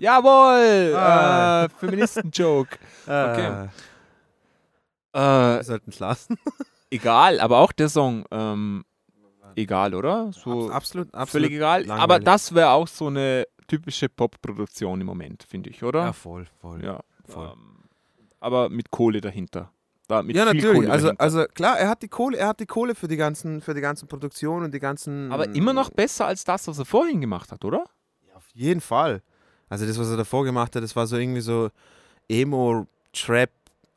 [0.00, 0.94] Jawohl!
[0.96, 1.64] Ah.
[1.64, 2.78] Äh, Feministen-Joke.
[3.06, 3.68] Okay.
[5.12, 6.38] Äh, Wir sollten es lassen.
[6.90, 8.84] egal, aber auch der Song, ähm,
[9.56, 10.30] egal, oder?
[10.32, 11.28] So absolut, absolut.
[11.28, 11.80] völlig egal.
[11.80, 12.02] langweilig.
[12.02, 16.00] Aber das wäre auch so eine typische Pop-Produktion im Moment, finde ich, oder?
[16.04, 16.84] Ja, voll, voll.
[16.84, 17.00] Ja.
[17.28, 17.48] voll.
[17.52, 17.84] Ähm,
[18.38, 19.72] aber mit Kohle dahinter.
[20.06, 20.72] Da, mit ja, natürlich.
[20.72, 21.22] Kohle Also, dahinter.
[21.24, 23.80] also klar, er hat die Kohle, er hat die Kohle für die ganzen, für die
[23.80, 25.32] ganzen Produktionen und die ganzen.
[25.32, 27.84] aber immer noch besser als das, was er vorhin gemacht hat, oder?
[28.34, 29.22] Auf jeden Fall.
[29.70, 31.70] Also das, was er davor gemacht hat, das war so irgendwie so
[32.28, 33.50] Emo-Trap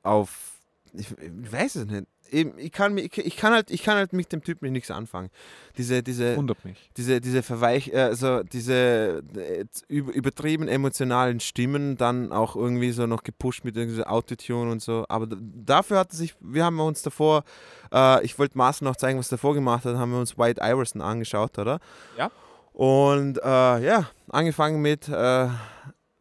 [0.03, 0.51] auf.
[0.93, 2.05] Ich, ich weiß es nicht.
[2.35, 5.29] Ich kann, ich, ich, kann halt, ich kann halt mit dem Typen nichts anfangen.
[5.77, 6.89] Diese, diese, Wundert mich.
[6.97, 13.21] diese, diese Verweich, also diese äh, über- übertrieben emotionalen Stimmen, dann auch irgendwie so noch
[13.21, 15.05] gepusht mit irgendwie so Autotune und so.
[15.09, 17.43] Aber dafür hat sich, wir haben uns davor,
[17.93, 20.59] äh, ich wollte Marcel noch zeigen, was er davor gemacht hat, haben wir uns White
[20.59, 21.79] Iverson angeschaut, oder?
[22.17, 22.31] Ja.
[22.73, 25.47] Und äh, ja, angefangen mit äh,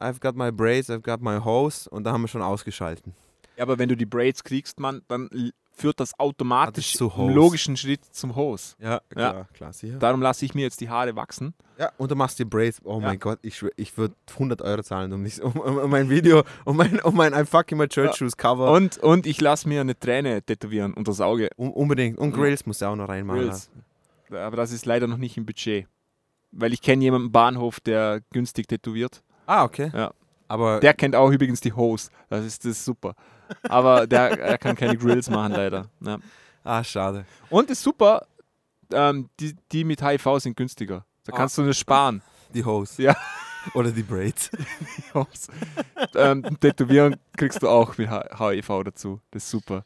[0.00, 3.14] I've got my braids, I've got my hose und da haben wir schon ausgeschalten.
[3.56, 5.28] Ja, aber wenn du die Braids kriegst, man, dann
[5.74, 8.74] führt das automatisch zu im logischen Schritt zum Hose.
[8.78, 9.98] Ja, klar, klar, sicher.
[9.98, 11.54] Darum lasse ich mir jetzt die Haare wachsen.
[11.78, 12.78] Ja, und du machst die Braids.
[12.84, 13.06] Oh Ja.
[13.06, 16.42] mein Gott, ich, schwör, ich würde 100 Euro zahlen, um, nicht, um, um, mein Video,
[16.66, 18.70] um mein, um mein I Fucking My Church Shoes Cover.
[18.70, 21.48] Und, und ich lasse mir eine Träne tätowieren unter das Auge.
[21.56, 22.18] Um, unbedingt.
[22.18, 22.36] Und Ja.
[22.36, 23.40] Grills musst du auch noch reinmachen.
[23.40, 23.70] Grills.
[24.30, 25.86] Aber das ist leider noch nicht im Budget.
[26.52, 29.22] Weil ich kenne jemanden im Bahnhof, der günstig tätowiert.
[29.46, 29.90] Ah, okay.
[29.94, 30.12] Ja.
[30.48, 32.10] Aber Der kennt auch übrigens die Hose.
[32.28, 33.14] Das ist, das ist super.
[33.68, 35.88] Aber der er kann keine Grills machen, leider.
[36.00, 36.18] Ja.
[36.62, 37.24] Ah, schade.
[37.50, 38.26] Und ist super,
[38.92, 41.04] ähm, die, die mit HIV sind günstiger.
[41.24, 41.36] Da Ah.
[41.36, 42.20] kannst du das sparen.
[42.54, 43.02] Die Hose.
[43.02, 43.16] Ja.
[43.74, 44.50] Oder die Braids.
[44.98, 45.52] Die Hose.
[46.16, 49.20] ähm, tätowieren kriegst du auch mit HIV dazu.
[49.30, 49.84] Das ist super.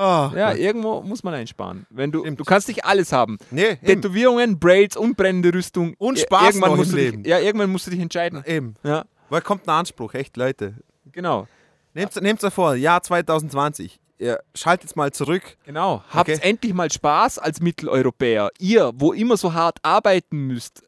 [0.00, 0.58] Oh, Ja, Gott.
[0.60, 1.84] irgendwo muss man einsparen.
[1.90, 3.36] Wenn du, du kannst nicht alles haben.
[3.50, 3.84] Nee, eben.
[3.86, 5.94] Tätowierungen, Braids und brennende Rüstung.
[5.98, 7.22] Und Spaß irgendwann musst im du Leben.
[7.24, 8.42] Dich, ja, irgendwann musst du dich entscheiden.
[8.46, 8.74] Eben.
[8.84, 10.74] Ja, Weil kommt ein Anspruch, echt, Leute.
[11.10, 11.48] genau.
[11.94, 13.98] Nehmt nehmt's euch vor, Jahr 2020.
[14.20, 15.56] Ihr schaltet mal zurück.
[15.64, 16.02] Genau.
[16.10, 16.38] Habt Okay.
[16.42, 18.50] endlich mal Spaß als Mitteleuropäer.
[18.60, 20.82] Ihr, wo immer so hart arbeiten müsst,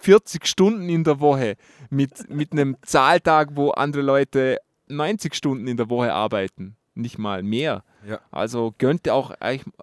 [0.00, 1.56] 40 Stunden in der Woche
[1.90, 4.58] mit, mit einem Zahltag, wo andere Leute
[4.88, 6.76] 90 Stunden in der Woche arbeiten.
[6.94, 7.84] Nicht mal mehr.
[8.06, 8.20] Ja.
[8.30, 9.34] Also gönnt ihr auch,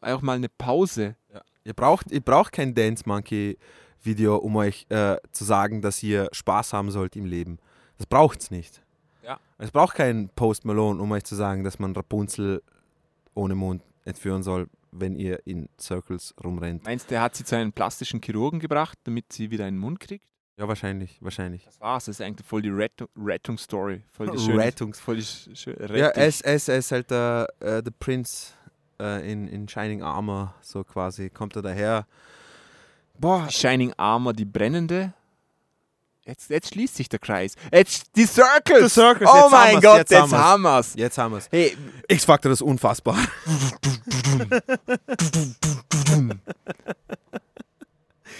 [0.01, 1.15] auch mal eine Pause.
[1.63, 3.57] Ihr braucht, ihr braucht kein Dance Monkey
[4.03, 7.59] Video, um euch äh, zu sagen, dass ihr Spaß haben sollt im Leben.
[7.97, 8.81] Das braucht's nicht.
[9.23, 9.39] Ja.
[9.59, 12.63] Es braucht keinen Post Malone, um euch zu sagen, dass man Rapunzel
[13.35, 16.83] ohne Mond entführen soll, wenn ihr in Circles rumrennt.
[16.83, 19.99] Meinst du, er hat sie zu einem plastischen Chirurgen gebracht, damit sie wieder einen Mund
[19.99, 20.25] kriegt?
[20.57, 21.63] Ja, wahrscheinlich, wahrscheinlich.
[21.65, 22.05] Das war's.
[22.05, 24.03] Das ist eigentlich voll die Rettung, Rettungsstory.
[24.11, 26.91] Voll die schöne, Rettungs- voll die sch- schö- Ja, er ist, er ist, er ist
[26.91, 28.53] halt der, äh, der Prince
[28.99, 31.29] äh, in, in Shining Armor, so quasi.
[31.29, 32.05] Kommt er daher.
[33.17, 35.13] Boah, Die Shining Armor, die brennende.
[36.25, 37.55] Jetzt, jetzt schließt sich der Kreis.
[37.71, 38.83] Jetzt die Circles.
[38.83, 40.87] The Circles, oh jetzt mein wir's, Gott, jetzt jetzt, haben wir's.
[40.93, 40.95] wir's.
[41.01, 41.49] jetzt haben wir es.
[41.51, 41.75] Hey,
[42.07, 43.17] X-Factor, das ist unfassbar.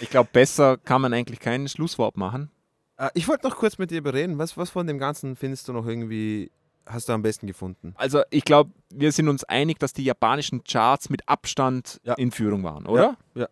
[0.00, 2.50] ich glaube, besser kann man eigentlich kein Schlusswort machen.
[2.96, 4.38] Äh, ich wollte noch kurz mit dir bereden.
[4.38, 6.50] Was, was von dem Ganzen findest du noch irgendwie,
[6.86, 7.94] hast du am besten gefunden?
[7.96, 12.14] Also, ich glaube, wir sind uns einig, dass die japanischen Charts mit Abstand Ja.
[12.14, 13.16] in Führung waren, oder?
[13.34, 13.42] Ja.
[13.42, 13.48] ja.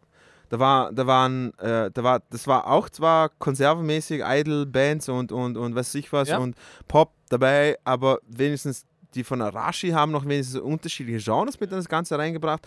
[0.48, 5.56] Da war, da waren, äh, da war, das war auch zwar konservenmäßig Idol-Bands und, und,
[5.56, 6.38] und was ich was Ja.
[6.38, 6.56] und
[6.88, 8.84] Pop dabei, aber wenigstens
[9.14, 12.66] die von Arashi haben noch wenigstens unterschiedliche Genres mit in das Ganze reingebracht.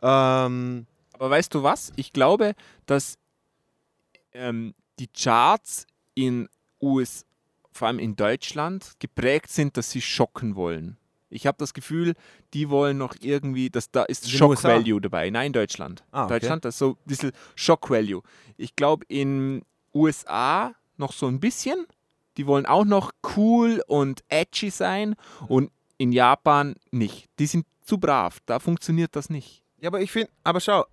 [0.00, 0.86] Ähm,
[1.24, 1.90] Aber weißt du was?
[1.96, 3.16] Ich glaube, dass
[4.34, 6.50] ähm, die Charts in
[6.82, 7.24] US,
[7.72, 10.98] vor allem in Deutschland, geprägt sind, dass sie schocken wollen.
[11.30, 12.12] Ich habe das Gefühl,
[12.52, 14.62] die wollen noch irgendwie, dass da ist Shock?
[14.64, 15.30] Value dabei.
[15.30, 16.04] Nein, Deutschland.
[16.10, 16.40] Ah, okay.
[16.40, 18.20] Deutschland, das ist so ein bisschen Shock Value.
[18.58, 19.62] Ich glaube, in
[19.94, 21.86] USA noch so ein bisschen.
[22.36, 25.14] Die wollen auch noch cool und edgy sein
[25.48, 27.30] und in Japan nicht.
[27.38, 28.40] Die sind zu brav.
[28.44, 29.62] Da funktioniert das nicht.
[29.80, 30.84] Ja, aber ich finde, aber schau,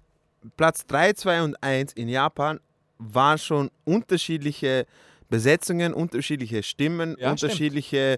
[0.57, 2.59] Platz 3, 2 und 1 in Japan
[2.97, 4.85] waren schon unterschiedliche
[5.29, 7.43] Besetzungen, unterschiedliche Stimmen, Ja, stimmt.
[7.43, 8.17] unterschiedliche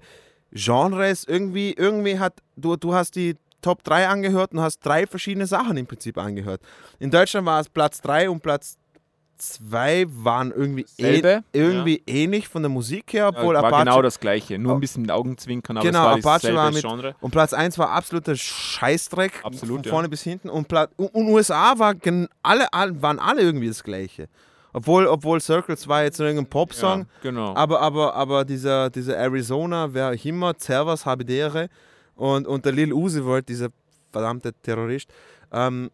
[0.51, 1.25] Genres.
[1.25, 5.77] Irgendwie, irgendwie hat, du, du hast die Top 3 angehört und hast drei verschiedene Sachen
[5.77, 6.61] im Prinzip angehört.
[6.99, 8.77] In Deutschland war es Platz 3 und Platz
[9.37, 14.19] 2 waren irgendwie, Selbe, irgendwie ähnlich von der Musik her, obwohl war Apache, genau das
[14.19, 16.81] gleiche, nur ein bisschen mit Augenzwinkern, aber Genau, es war Apache war mit.
[16.81, 17.15] Genre.
[17.19, 19.41] Und Platz 1 war absoluter Scheißdreck.
[19.43, 19.91] Absolut, Von ja.
[19.91, 20.49] vorne bis hinten.
[20.49, 21.95] Und, Pla und, und USA war
[22.41, 24.27] alle, waren alle irgendwie das Gleiche.
[24.73, 27.01] Obwohl, obwohl Circles war jetzt irgendein Popsong.
[27.01, 27.55] Ja, genau.
[27.55, 31.69] Aber, aber, aber dieser, dieser Arizona, wer auch immer, Servas Habidere
[32.15, 33.69] und, und der Lil Uzi Vert, dieser
[34.11, 35.09] verdammte Terrorist,
[35.51, 35.91] ähm,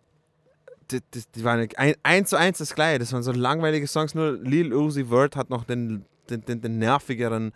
[0.92, 3.00] die, die, die waren ein, eins zu eins das Gleiche.
[3.00, 6.78] Das waren so langweilige Songs, nur Lil Uzi Vert hat noch den, den, den, den
[6.80, 7.54] nervigeren,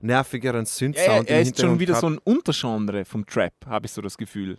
[0.00, 2.00] nervigeren ja, Synth-Sound er im ist schon wieder gehabt.
[2.00, 4.58] so ein Untergenre vom Trap, habe ich so das Gefühl.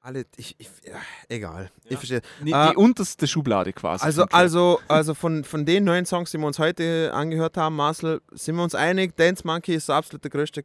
[0.00, 0.96] Alle, ich, ich, ja,
[1.30, 1.70] egal.
[1.84, 2.20] Ich verstehe.
[2.44, 4.04] Die, Äh, die unterste Schublade quasi.
[4.04, 8.20] Also, also, also von, von den neuen Songs, die wir uns heute angehört haben, Marcel,
[8.32, 10.62] sind wir uns einig, Dance Monkey ist der absolut der größte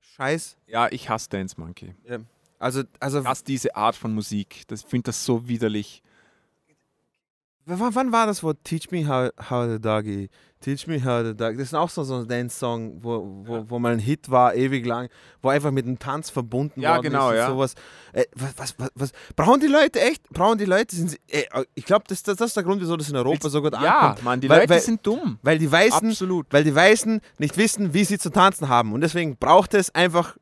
[0.00, 0.56] Scheiß.
[0.66, 1.94] Ja, ich hasse Dance Monkey.
[2.58, 4.62] Also, also hasse diese Art von Musik.
[4.68, 6.02] Das- Ich finde das so widerlich.
[7.66, 10.30] w- wann war das, wo Teach Me How, how the Doggy,
[10.60, 13.78] Teach Me How the Doggy, das ist auch so, so ein Dance-Song, wo, wo, wo
[13.78, 15.08] mal ein Hit war, ewig lang,
[15.42, 17.48] wo einfach mit dem Tanz verbunden Ja, worden genau, ist und ja.
[17.48, 17.74] sowas.
[18.12, 21.44] Äh, was, was, was, was, brauchen die Leute echt, brauchen die Leute, sind sie, äh,
[21.74, 23.98] ich glaube, das, das, das ist der Grund, wieso das in Europa so gut Ja,
[24.00, 24.24] ankommt.
[24.24, 25.38] Mann, die Weil- Leute weil- sind dumm.
[25.42, 26.46] Weil die Weißen, Absolut.
[26.50, 28.94] weil die Weißen nicht wissen, wie sie zu tanzen haben.
[28.94, 30.36] Und deswegen braucht es einfach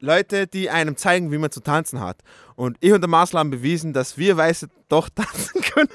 [0.00, 2.18] Leute, die einem zeigen, wie man zu tanzen hat.
[2.56, 5.88] Und ich und der Marcel haben bewiesen, dass wir Weiße doch tanzen können.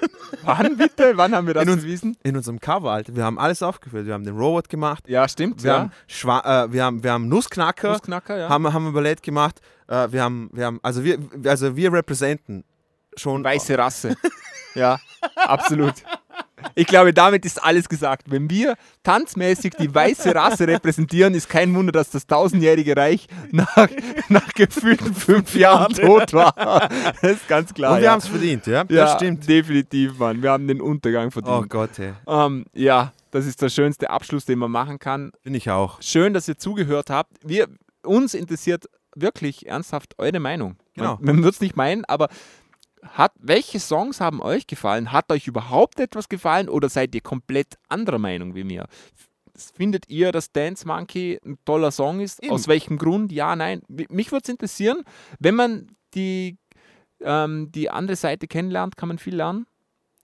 [0.43, 1.13] Wann bitte?
[1.15, 2.17] Wann haben wir das in uns, bewiesen?
[2.23, 3.15] In unserem Cover, Alter.
[3.15, 4.05] Wir haben alles aufgeführt.
[4.05, 5.07] Wir haben den Robot gemacht.
[5.07, 5.63] Ja, stimmt.
[5.63, 5.79] Wir, ja.
[5.79, 8.49] haben, Schwa äh, wir, haben, wir haben Nussknacker, Nussknacker, ja.
[8.49, 9.61] haben, haben wir Ballett gemacht.
[9.87, 12.63] Äh, wir haben, wir haben, also wir, also wir repräsentieren
[13.15, 13.43] schon.
[13.43, 14.15] Weiße Rasse.
[14.75, 14.99] ja,
[15.35, 15.95] absolut.
[16.73, 18.31] Ich glaube, damit ist alles gesagt.
[18.31, 23.87] Wenn wir tanzmäßig die weiße Rasse repräsentieren, ist kein Wunder, dass das tausendjährige Reich nach,
[24.29, 26.53] nach gefühlten fünf Jahren tot war.
[27.21, 27.93] Das ist ganz klar.
[27.93, 28.11] Und wir ja.
[28.11, 28.79] haben es verdient, ja?
[28.79, 29.47] Ja, Das stimmt.
[29.47, 30.41] definitiv, Mann.
[30.41, 31.55] Wir haben den Untergang verdient.
[31.55, 32.13] Oh Gott, ey.
[32.27, 35.31] Ähm, ja, das ist der schönste Abschluss, den man machen kann.
[35.41, 36.01] Finde ich auch.
[36.01, 37.31] Schön, dass ihr zugehört habt.
[37.43, 37.67] Wir,
[38.03, 38.85] uns interessiert
[39.15, 40.77] wirklich ernsthaft eure Meinung.
[40.95, 41.17] Genau.
[41.21, 42.29] Man, man wird es nicht meinen, aber
[43.13, 45.11] hat, welche Songs haben euch gefallen?
[45.11, 48.87] Hat euch überhaupt etwas gefallen oder seid ihr komplett anderer Meinung wie mir?
[49.75, 52.43] Findet ihr, dass Dance Monkey ein toller Song ist?
[52.43, 52.51] Eben.
[52.51, 53.31] Aus welchem Grund?
[53.31, 53.81] Ja, nein.
[53.87, 55.03] Mi- Mich würde es interessieren,
[55.39, 56.57] wenn man die,
[57.21, 59.65] ähm, die andere Seite kennenlernt, kann man viel lernen.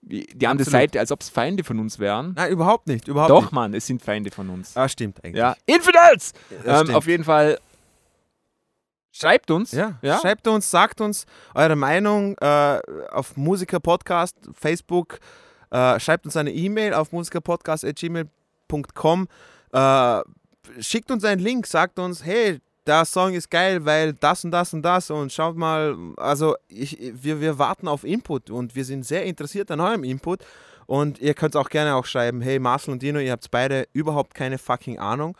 [0.02, 0.70] Die andere Absolut.
[0.72, 2.32] Seite, als ob es Feinde von uns wären.
[2.34, 3.06] Nein, überhaupt nicht.
[3.06, 3.52] Überhaupt Doch, nicht.
[3.52, 4.76] Mann, es sind Feinde von uns.
[4.76, 5.38] Ah, stimmt eigentlich.
[5.38, 6.32] Ja, Infidels!
[6.66, 7.58] Ähm, auf jeden Fall,
[9.12, 9.72] schreibt uns.
[9.72, 10.18] Ja, Ja?
[10.18, 12.80] schreibt uns, sagt uns eure Meinung äh,
[13.10, 15.18] auf Musiker Podcast, Facebook.
[15.70, 19.28] Äh, schreibt uns eine E-Mail auf musikerpodcast.gmail.com.
[19.72, 20.20] Äh,
[20.80, 24.74] schickt uns einen Link, sagt uns, hey, der Song ist geil, weil das und das
[24.74, 29.04] und das und schaut mal, also ich, wir, wir warten auf Input und wir sind
[29.06, 30.44] sehr interessiert an eurem Input
[30.86, 34.34] und ihr könnt auch gerne auch schreiben, hey Marcel und Dino, ihr habt beide überhaupt
[34.34, 35.36] keine fucking Ahnung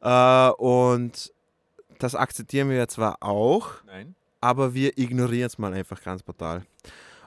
[0.00, 1.32] äh, und
[1.98, 4.14] das akzeptieren wir zwar auch, Nein.
[4.40, 6.64] aber wir ignorieren es mal einfach ganz brutal.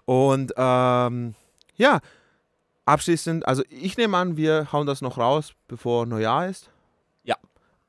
[0.05, 1.35] Und ähm,
[1.75, 1.99] ja,
[2.85, 6.69] abschließend, also ich nehme an, wir hauen das noch raus, bevor Neujahr ist.
[7.23, 7.35] Ja.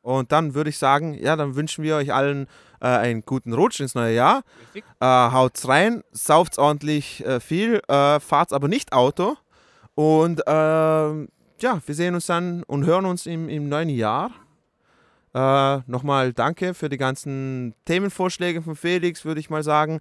[0.03, 2.47] Und dann würde ich sagen, ja, dann wünschen wir euch allen
[2.81, 4.43] äh, einen guten Rutsch ins neue Jahr.
[4.67, 4.85] Richtig.
[5.01, 9.37] Äh, haut's rein, sauft's ordentlich äh, viel, äh, fahrt's aber nicht Auto.
[9.95, 11.29] Und ähm,
[11.61, 14.31] ja, wir sehen uns dann und hören uns im, im neuen Jahr.
[15.35, 20.01] Äh, Nochmal danke für die ganzen Themenvorschläge von Felix, würde ich mal sagen.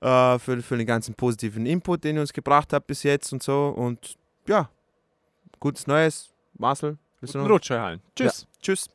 [0.00, 3.42] Äh, für, für den ganzen positiven Input, den ihr uns gebracht habt bis jetzt und
[3.42, 3.68] so.
[3.68, 4.16] Und
[4.48, 4.68] ja,
[5.60, 6.30] gutes Neues.
[6.58, 7.54] Marcel, willst du Guten noch?
[7.56, 8.02] Rutsch, Herr Hallen.
[8.16, 8.42] Tschüss.
[8.42, 8.88] Ja, tschüss.